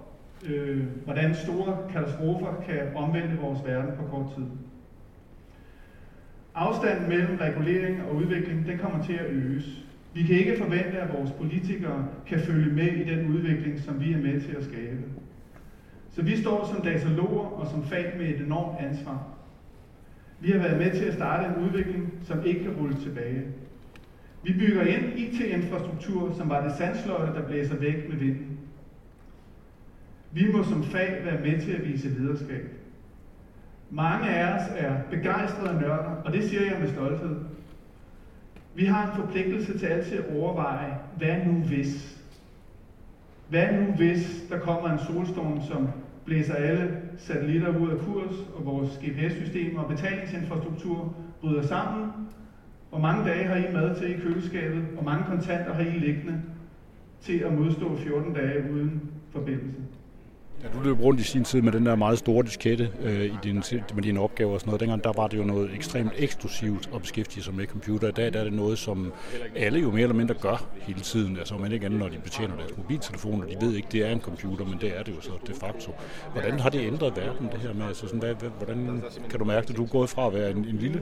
øh, 0.46 0.84
hvordan 1.04 1.36
store 1.36 1.78
katastrofer 1.92 2.62
kan 2.66 2.82
omvende 2.96 3.38
vores 3.38 3.60
verden 3.66 3.92
på 3.98 4.04
kort 4.04 4.26
tid. 4.36 4.44
Afstanden 6.56 7.10
mellem 7.10 7.38
regulering 7.38 8.04
og 8.04 8.16
udvikling, 8.16 8.68
den 8.68 8.78
kommer 8.78 9.04
til 9.04 9.14
at 9.14 9.26
øges. 9.30 9.84
Vi 10.14 10.24
kan 10.24 10.36
ikke 10.36 10.58
forvente, 10.58 10.98
at 10.98 11.14
vores 11.18 11.32
politikere 11.32 12.08
kan 12.28 12.40
følge 12.40 12.76
med 12.76 12.88
i 12.88 13.16
den 13.16 13.28
udvikling, 13.36 13.80
som 13.80 14.02
vi 14.02 14.14
er 14.14 14.18
med 14.18 14.42
til 14.42 14.52
at 14.52 14.64
skabe. 14.64 15.04
Så 16.12 16.22
vi 16.22 16.38
står 16.38 16.66
som 16.74 16.82
dataloger 16.82 17.46
og 17.46 17.68
som 17.68 17.84
fag 17.84 18.14
med 18.18 18.26
et 18.26 18.42
enormt 18.42 18.80
ansvar. 18.80 19.28
Vi 20.44 20.52
har 20.52 20.58
været 20.58 20.78
med 20.78 20.92
til 20.92 21.06
at 21.06 21.14
starte 21.14 21.46
en 21.48 21.66
udvikling, 21.66 22.14
som 22.24 22.46
ikke 22.46 22.64
kan 22.64 22.74
rulle 22.74 22.96
tilbage. 22.96 23.42
Vi 24.44 24.54
bygger 24.54 24.82
ind 24.82 25.20
IT-infrastruktur, 25.20 26.34
som 26.38 26.50
var 26.50 26.64
det 26.68 26.76
sandsløjde, 26.78 27.34
der 27.34 27.48
blæser 27.48 27.76
væk 27.76 28.10
med 28.10 28.18
vinden. 28.18 28.58
Vi 30.32 30.52
må 30.52 30.64
som 30.64 30.84
fag 30.84 31.22
være 31.24 31.42
med 31.42 31.62
til 31.62 31.72
at 31.72 31.86
vise 31.88 32.10
lederskab. 32.10 32.70
Mange 33.90 34.30
af 34.30 34.56
os 34.56 34.62
er 34.76 34.96
begejstrede 35.10 35.80
nørder, 35.80 36.22
og 36.26 36.34
det 36.34 36.44
siger 36.44 36.62
jeg 36.62 36.80
med 36.80 36.88
stolthed. 36.88 37.36
Vi 38.76 38.86
har 38.86 39.12
en 39.12 39.26
forpligtelse 39.26 39.78
til 39.78 39.86
altid 39.86 40.18
at 40.18 40.38
overveje, 40.38 40.98
hvad 41.18 41.38
nu 41.46 41.54
hvis? 41.54 42.22
Hvad 43.50 43.68
nu 43.74 43.92
hvis 43.92 44.46
der 44.50 44.60
kommer 44.60 44.90
en 44.90 45.00
solstorm, 45.00 45.62
som 45.62 45.90
blæser 46.26 46.54
alle 46.56 47.03
satellitter 47.18 47.78
ud 47.78 47.90
af 47.90 48.00
kurs, 48.00 48.46
og 48.56 48.66
vores 48.66 49.00
GPS-systemer 49.06 49.82
og 49.84 49.90
betalingsinfrastruktur 49.90 51.16
bryder 51.42 51.62
sammen? 51.62 52.12
Hvor 52.90 53.00
mange 53.00 53.30
dage 53.30 53.48
har 53.48 53.56
I 53.56 53.74
mad 53.74 53.96
til 53.96 54.16
i 54.16 54.20
køleskabet? 54.20 54.82
Hvor 54.82 55.04
mange 55.04 55.26
kontanter 55.26 55.74
har 55.74 55.82
I 55.84 56.00
liggende 56.00 56.42
til 57.22 57.38
at 57.38 57.54
modstå 57.54 57.96
14 57.96 58.34
dage 58.34 58.72
uden 58.74 59.02
forbindelse? 59.32 59.80
Ja, 60.64 60.68
du 60.78 60.84
løb 60.84 61.00
rundt 61.00 61.20
i 61.20 61.24
sin 61.24 61.44
tid 61.44 61.62
med 61.62 61.72
den 61.72 61.86
der 61.86 61.96
meget 61.96 62.20
store 62.20 62.46
diskette 62.46 62.92
øh, 63.02 63.26
i 63.26 63.34
din, 63.44 63.64
med 63.94 64.04
dine 64.04 64.20
opgaver 64.20 64.54
og 64.54 64.60
sådan 64.60 64.70
noget. 64.70 64.80
Dengang 64.80 65.04
der 65.04 65.12
var 65.16 65.28
det 65.28 65.38
jo 65.38 65.44
noget 65.44 65.76
ekstremt 65.76 66.12
eksklusivt 66.18 66.90
at 66.96 67.02
beskæftige 67.02 67.44
sig 67.44 67.54
med 67.54 67.66
computer. 67.66 68.08
I 68.08 68.12
dag 68.12 68.34
der 68.34 68.40
er 68.40 68.44
det 68.44 68.54
noget, 68.54 68.78
som 68.78 69.14
alle 69.56 69.80
jo 69.80 69.92
mere 69.92 70.02
eller 70.02 70.16
mindre 70.16 70.34
gør 70.34 70.66
hele 70.82 71.00
tiden. 71.00 71.38
Altså 71.38 71.56
om 71.56 71.74
ikke 71.74 71.86
andet, 71.86 72.00
når 72.00 72.10
de 72.10 72.18
betjener 72.24 72.56
deres 72.56 72.78
mobiltelefoner. 72.78 73.46
De 73.48 73.66
ved 73.66 73.76
ikke, 73.76 73.88
det 73.92 74.06
er 74.08 74.12
en 74.12 74.22
computer, 74.22 74.66
men 74.66 74.78
det 74.82 74.98
er 74.98 75.04
det 75.04 75.16
jo 75.16 75.22
så 75.22 75.32
de 75.48 75.54
facto. 75.54 75.92
Hvordan 76.32 76.60
har 76.60 76.70
det 76.70 76.88
ændret 76.88 77.18
verden, 77.18 77.50
det 77.52 77.60
her 77.60 77.74
med? 77.74 77.86
Altså 77.86 78.08
sådan, 78.08 78.20
hvad, 78.20 78.36
hvordan 78.58 79.04
kan 79.30 79.40
du 79.40 79.46
mærke, 79.46 79.70
at 79.70 79.78
du 79.78 79.84
er 79.84 79.88
gået 79.88 80.10
fra 80.10 80.28
at 80.28 80.34
være 80.34 80.52
en, 80.52 80.58
en 80.58 80.78
lille 80.78 81.02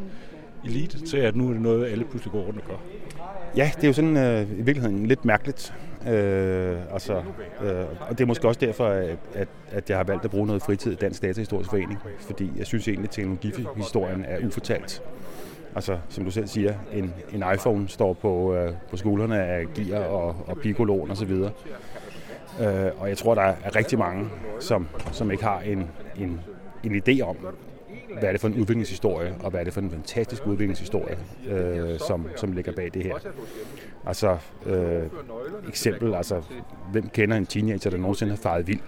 elite 0.66 1.06
til, 1.06 1.18
at 1.18 1.36
nu 1.36 1.50
er 1.50 1.54
det 1.54 1.62
noget, 1.62 1.92
alle 1.92 2.06
pludselig 2.06 2.32
går 2.32 2.42
rundt 2.42 2.60
og 2.60 2.68
gør? 2.68 2.76
Ja, 3.58 3.72
det 3.76 3.84
er 3.84 3.88
jo 3.88 3.94
sådan 3.94 4.18
øh, 4.18 4.42
i 4.42 4.62
virkeligheden 4.62 5.06
lidt 5.06 5.26
mærkeligt. 5.26 5.74
Øh, 6.08 6.94
altså, 6.94 7.24
øh, 7.64 7.86
og 8.10 8.18
det 8.18 8.22
er 8.22 8.26
måske 8.26 8.48
også 8.48 8.60
derfor, 8.60 8.86
at, 8.86 9.18
at, 9.34 9.48
at 9.72 9.90
jeg 9.90 9.98
har 9.98 10.04
valgt 10.04 10.26
at 10.26 10.32
bruge 10.32 10.48
noget 10.48 10.62
fritid 10.62 10.92
i 10.92 10.96
Dansk 10.96 11.22
Datahistorisk 11.22 11.70
Forening, 11.70 12.00
fordi 12.20 12.52
jeg 12.58 12.66
synes 12.68 12.88
egentlig, 12.88 13.08
at 13.08 13.12
teknologihistorien 13.12 14.26
er 14.28 14.48
ufortalt. 14.48 15.02
Altså, 15.76 15.98
som 16.10 16.26
du 16.26 16.32
selv 16.32 16.48
siger, 16.48 16.74
en, 16.94 17.14
en 17.34 17.44
iPhone 17.54 17.90
står 17.90 18.14
på, 18.14 18.56
øh, 18.56 18.74
på 18.90 18.98
skuldrene 18.98 19.44
af 19.44 19.66
Gear 19.74 20.04
og, 20.04 20.36
og 20.48 20.58
Piccolo 20.58 21.02
og 21.02 21.18
så 21.18 21.26
videre. 21.26 21.52
Øh, 22.62 22.92
og 23.00 23.10
jeg 23.10 23.18
tror, 23.18 23.36
der 23.36 23.42
er 23.42 23.76
rigtig 23.76 24.00
mange, 24.00 24.30
som, 24.60 24.88
som 25.12 25.32
ikke 25.32 25.44
har 25.44 25.60
en, 25.60 25.90
en, 26.18 26.40
en 26.84 27.02
idé 27.08 27.22
om, 27.22 27.38
hvad 28.20 28.24
er 28.24 28.32
det 28.32 28.42
for 28.42 28.48
en 28.48 28.54
udviklingshistorie, 28.54 29.36
og 29.44 29.52
hvad 29.52 29.60
er 29.60 29.64
det 29.64 29.74
for 29.74 29.82
en 29.82 29.92
fantastisk 29.92 30.48
udviklingshistorie, 30.48 31.18
øh, 31.48 32.00
som, 32.00 32.28
som 32.36 32.52
ligger 32.52 32.72
bag 32.72 32.90
det 32.94 33.04
her. 33.04 33.16
Altså, 34.06 34.38
øh, 34.66 35.04
eksempel, 35.68 36.14
altså, 36.14 36.42
hvem 36.92 37.10
kender 37.10 37.38
en 37.38 37.46
teenager, 37.46 37.90
der 37.90 37.98
nogensinde 37.98 38.32
har 38.32 38.38
faret 38.38 38.68
vild? 38.68 38.80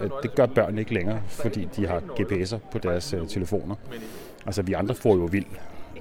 Øh, 0.00 0.10
det 0.22 0.34
gør 0.34 0.46
børn 0.46 0.78
ikke 0.78 0.94
længere, 0.94 1.20
fordi 1.28 1.68
de 1.76 1.86
har 1.86 2.00
GPS'er 2.00 2.58
på 2.72 2.78
deres 2.78 3.12
øh, 3.12 3.28
telefoner. 3.28 3.74
Altså, 4.46 4.62
vi 4.62 4.72
andre 4.72 4.94
får 4.94 5.14
jo 5.16 5.28
vild, 5.32 5.46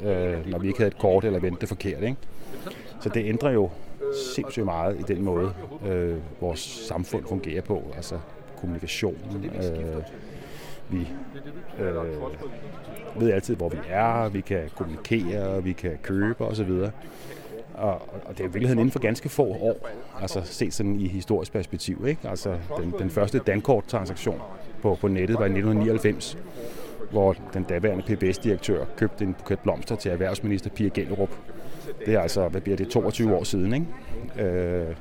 øh, 0.03 0.49
når 0.49 0.59
vi 0.59 0.67
ikke 0.67 0.79
havde 0.79 0.91
et 0.91 0.97
kort 0.97 1.25
eller 1.25 1.39
vendte 1.39 1.67
forkert, 1.67 2.03
ikke? 2.03 2.15
Så 3.01 3.09
det 3.09 3.25
ændrer 3.25 3.51
jo 3.51 3.69
sindssygt 4.35 4.65
meget 4.65 4.99
i 4.99 5.03
den 5.13 5.23
måde, 5.23 5.53
øh, 5.87 6.17
vores 6.41 6.59
samfund 6.59 7.25
fungerer 7.29 7.61
på. 7.61 7.83
Altså 7.95 8.19
kommunikation, 8.59 9.15
øh, 9.55 10.03
vi 10.89 11.07
øh, 11.79 11.95
ved 13.21 13.31
altid, 13.31 13.55
hvor 13.55 13.69
vi 13.69 13.77
er, 13.89 14.29
vi 14.29 14.41
kan 14.41 14.69
kommunikere, 14.75 15.63
vi 15.63 15.73
kan 15.73 15.97
købe 16.01 16.45
osv. 16.45 16.71
Og, 17.73 17.91
og 18.25 18.37
det 18.37 18.39
er 18.39 18.43
i 18.43 18.47
virkeligheden 18.47 18.79
inden 18.79 18.91
for 18.91 18.99
ganske 18.99 19.29
få 19.29 19.43
år, 19.43 19.89
altså 20.21 20.41
set 20.43 20.73
sådan 20.73 20.99
i 20.99 21.07
historisk 21.07 21.51
perspektiv. 21.51 22.05
Ikke? 22.07 22.29
Altså 22.29 22.57
den, 22.77 22.93
den 22.99 23.09
første 23.09 23.39
Dankort-transaktion 23.39 24.41
på, 24.81 24.97
på 25.01 25.07
nettet 25.07 25.39
var 25.39 25.45
i 25.45 25.49
1999, 25.49 26.37
hvor 27.11 27.35
den 27.53 27.63
daværende 27.63 28.03
PBS-direktør 28.03 28.85
købte 28.97 29.23
en 29.23 29.33
buket 29.33 29.59
blomster 29.59 29.95
til 29.95 30.11
erhvervsminister 30.11 30.69
Pia 30.69 30.87
Gellerup. 30.87 31.29
Det 32.05 32.13
er 32.13 32.19
altså, 32.19 32.47
hvad 32.47 32.61
bliver 32.61 32.77
det, 32.77 32.87
22 32.87 33.35
år 33.35 33.43
siden, 33.43 33.73
ikke? 33.73 34.49
Øh, 34.49 34.95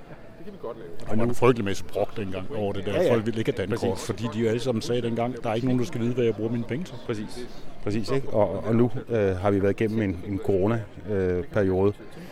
og 1.08 1.18
nu 1.18 1.32
frygtelig 1.32 1.64
masse 1.64 1.84
brok 1.84 2.16
dengang 2.16 2.56
over 2.56 2.72
det 2.72 2.86
der. 2.86 2.92
Ja, 2.92 3.02
ja. 3.02 3.12
Folk 3.12 3.26
ville 3.26 3.38
ikke 3.38 3.52
have 3.56 3.66
dankort, 3.66 3.98
fordi 3.98 4.24
de 4.34 4.38
jo 4.38 4.48
alle 4.48 4.60
sammen 4.60 4.82
sagde 4.82 5.02
dengang, 5.02 5.42
der 5.42 5.50
er 5.50 5.54
ikke 5.54 5.66
nogen, 5.66 5.80
der 5.80 5.86
skal 5.86 6.00
vide, 6.00 6.14
hvad 6.14 6.24
jeg 6.24 6.34
bruger 6.34 6.50
mine 6.50 6.64
penge 6.64 6.84
til. 6.84 6.94
Præcis. 7.06 7.48
Præcis, 7.84 8.10
ikke? 8.10 8.28
Og, 8.28 8.64
og 8.64 8.76
nu 8.76 8.90
øh, 9.08 9.36
har 9.36 9.50
vi 9.50 9.62
været 9.62 9.80
igennem 9.80 10.02
en, 10.02 10.24
en 10.28 10.38
corona-periode, 10.38 11.88
øh, 11.88 12.24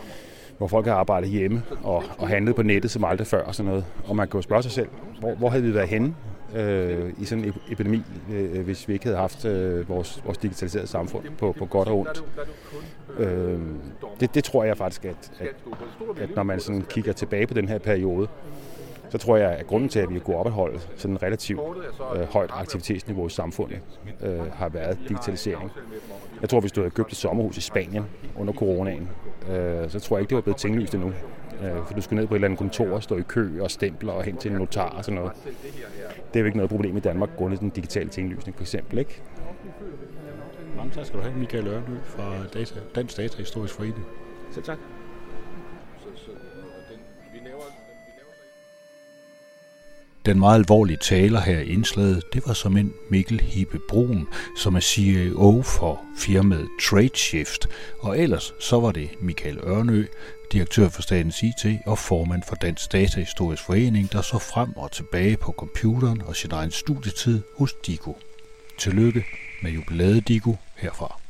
hvor 0.58 0.66
folk 0.66 0.86
har 0.86 0.94
arbejdet 0.94 1.30
hjemme 1.30 1.62
og, 1.82 2.04
og 2.18 2.28
handlet 2.28 2.56
på 2.56 2.62
nettet 2.62 2.90
som 2.90 3.04
aldrig 3.04 3.26
før 3.26 3.44
og 3.44 3.54
sådan 3.54 3.70
noget. 3.70 3.84
Og 4.04 4.16
man 4.16 4.28
kan 4.28 4.38
jo 4.38 4.42
spørge 4.42 4.62
sig 4.62 4.72
selv, 4.72 4.88
hvor, 5.20 5.34
hvor 5.34 5.50
havde 5.50 5.64
vi 5.64 5.74
været 5.74 5.88
henne 5.88 6.14
øh, 6.54 7.12
i 7.18 7.24
sådan 7.24 7.44
en 7.44 7.54
epidemi, 7.68 8.02
øh, 8.32 8.64
hvis 8.64 8.88
vi 8.88 8.92
ikke 8.92 9.04
havde 9.04 9.18
haft 9.18 9.44
øh, 9.44 9.88
vores, 9.88 10.22
vores 10.24 10.38
digitaliserede 10.38 10.86
samfund 10.86 11.24
på, 11.38 11.52
på 11.58 11.66
godt 11.66 11.88
og 11.88 11.98
ondt. 11.98 12.24
Øh, 13.18 13.58
det, 14.20 14.34
det 14.34 14.44
tror 14.44 14.64
jeg 14.64 14.76
faktisk, 14.76 15.04
at, 15.04 15.32
at, 15.40 15.54
at 16.20 16.36
når 16.36 16.42
man 16.42 16.60
sådan 16.60 16.82
kigger 16.82 17.12
tilbage 17.12 17.46
på 17.46 17.54
den 17.54 17.68
her 17.68 17.78
periode, 17.78 18.28
så 19.10 19.18
tror 19.18 19.36
jeg, 19.36 19.50
at 19.50 19.66
grunden 19.66 19.88
til, 19.88 19.98
at 19.98 20.14
vi 20.14 20.18
kunne 20.18 20.36
opretholde 20.36 20.80
sådan 20.96 21.14
en 21.14 21.22
relativt 21.22 21.60
øh, 22.16 22.22
højt 22.22 22.50
aktivitetsniveau 22.52 23.26
i 23.26 23.30
samfundet, 23.30 23.80
øh, 24.22 24.52
har 24.52 24.68
været 24.68 24.98
digitalisering. 25.08 25.70
Jeg 26.40 26.48
tror, 26.48 26.60
hvis 26.60 26.72
du 26.72 26.80
havde 26.80 26.90
købt 26.90 27.12
et 27.12 27.18
sommerhus 27.18 27.58
i 27.58 27.60
Spanien 27.60 28.04
under 28.36 28.52
coronaen, 28.52 29.08
øh, 29.50 29.90
så 29.90 30.00
tror 30.00 30.16
jeg 30.16 30.20
ikke, 30.20 30.28
det 30.28 30.34
var 30.34 30.42
blevet 30.42 30.56
tinglyst 30.56 30.94
endnu. 30.94 31.12
Øh, 31.62 31.86
for 31.86 31.94
du 31.94 32.00
skulle 32.00 32.20
ned 32.20 32.28
på 32.28 32.34
et 32.34 32.36
eller 32.36 32.48
andet 32.48 32.58
kontor 32.58 32.94
og 32.94 33.02
stå 33.02 33.16
i 33.16 33.22
kø 33.22 33.62
og 33.62 33.70
stempler 33.70 34.12
og 34.12 34.24
hen 34.24 34.36
til 34.36 34.50
en 34.50 34.56
notar 34.56 34.88
og 34.88 35.04
sådan 35.04 35.20
noget. 35.20 35.32
Det 36.32 36.36
er 36.36 36.40
jo 36.40 36.46
ikke 36.46 36.58
noget 36.58 36.70
problem 36.70 36.96
i 36.96 37.00
Danmark, 37.00 37.36
grundet 37.36 37.60
den 37.60 37.70
digitale 37.70 38.08
tinglysning 38.08 38.56
for 38.56 38.62
eksempel, 38.62 38.98
ikke? 38.98 39.22
Mange 40.76 40.92
tak 40.92 41.06
skal 41.06 41.18
du 41.18 41.24
have, 41.24 41.36
Michael 41.36 41.66
Ørnø 41.66 41.96
fra 42.04 42.32
Data, 42.54 42.74
Dansk 42.94 43.16
Data 43.16 43.36
Historisk 43.38 43.74
Forening. 43.74 44.04
Selv 44.52 44.64
tak. 44.64 44.78
Den 50.26 50.38
meget 50.38 50.58
alvorlige 50.58 50.96
taler 50.96 51.40
her 51.40 51.58
i 51.60 51.66
indslaget, 51.66 52.22
det 52.32 52.42
var 52.46 52.52
som 52.52 52.76
en 52.76 52.92
Mikkel 53.10 53.40
Hippe 53.40 53.78
Brun, 53.88 54.28
som 54.56 54.74
er 54.74 54.80
CEO 54.80 55.62
for 55.62 56.00
firmaet 56.18 56.68
TradeShift, 56.82 57.68
og 58.00 58.18
ellers 58.18 58.52
så 58.60 58.80
var 58.80 58.92
det 58.92 59.10
Michael 59.20 59.58
Ørnø, 59.58 60.04
direktør 60.52 60.88
for 60.88 61.02
Statens 61.02 61.42
IT 61.42 61.80
og 61.86 61.98
formand 61.98 62.42
for 62.42 62.54
Dansk 62.54 62.92
Datahistorisk 62.92 63.62
Forening, 63.62 64.12
der 64.12 64.22
så 64.22 64.38
frem 64.38 64.76
og 64.76 64.92
tilbage 64.92 65.36
på 65.36 65.52
computeren 65.58 66.22
og 66.22 66.36
sin 66.36 66.52
egen 66.52 66.70
studietid 66.70 67.42
hos 67.58 67.72
Digo. 67.86 68.12
Tillykke 68.78 69.24
med 69.62 69.70
jubilæet 69.70 70.28
Digo 70.28 70.54
herfra. 70.76 71.20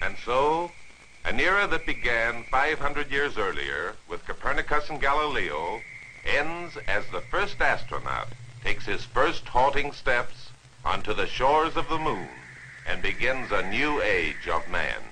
And 0.00 0.16
so, 0.24 0.70
an 1.24 1.40
era 1.40 1.66
that 1.66 1.82
began 1.86 2.34
500 2.50 3.06
years 3.12 3.36
earlier 3.36 3.82
with 4.10 4.22
Copernicus 4.26 4.90
and 4.90 5.00
Galileo 5.00 5.62
ends 6.40 6.72
as 6.86 7.04
the 7.04 7.22
first 7.30 7.56
astronaut 7.60 8.28
takes 8.64 8.84
his 8.84 9.02
first 9.16 9.44
halting 9.48 9.94
steps 9.94 10.52
onto 10.84 11.12
the 11.12 11.26
shores 11.26 11.76
of 11.76 11.86
the 11.86 11.98
moon. 11.98 12.28
and 12.86 13.02
begins 13.02 13.50
a 13.52 13.70
new 13.70 14.02
age 14.02 14.48
of 14.48 14.68
man. 14.68 15.11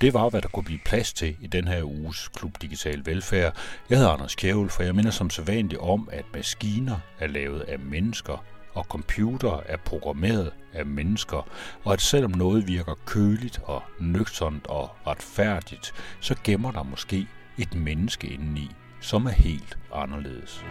Det 0.00 0.14
var, 0.14 0.28
hvad 0.28 0.42
der 0.42 0.48
kunne 0.48 0.64
blive 0.64 0.80
plads 0.84 1.12
til 1.12 1.36
i 1.40 1.46
den 1.46 1.68
her 1.68 1.82
uges 1.82 2.28
Klub 2.28 2.62
Digital 2.62 3.06
Velfærd. 3.06 3.56
Jeg 3.90 3.98
hedder 3.98 4.12
Anders 4.12 4.34
Kjævel, 4.34 4.70
for 4.70 4.82
jeg 4.82 4.94
minder 4.94 5.10
som 5.10 5.30
sædvanligt 5.30 5.80
om, 5.80 6.08
at 6.12 6.24
maskiner 6.34 6.96
er 7.18 7.26
lavet 7.26 7.60
af 7.60 7.78
mennesker, 7.78 8.44
og 8.74 8.84
computer 8.84 9.62
er 9.66 9.76
programmeret 9.76 10.52
af 10.72 10.86
mennesker, 10.86 11.48
og 11.84 11.92
at 11.92 12.00
selvom 12.00 12.30
noget 12.30 12.68
virker 12.68 12.94
køligt 13.06 13.60
og 13.64 13.82
nøgternt 14.00 14.66
og 14.66 14.90
retfærdigt, 15.06 15.92
så 16.20 16.34
gemmer 16.44 16.70
der 16.70 16.82
måske 16.82 17.26
et 17.58 17.74
menneske 17.74 18.26
indeni, 18.26 18.70
som 19.00 19.26
er 19.26 19.30
helt 19.30 19.78
anderledes. 19.94 20.64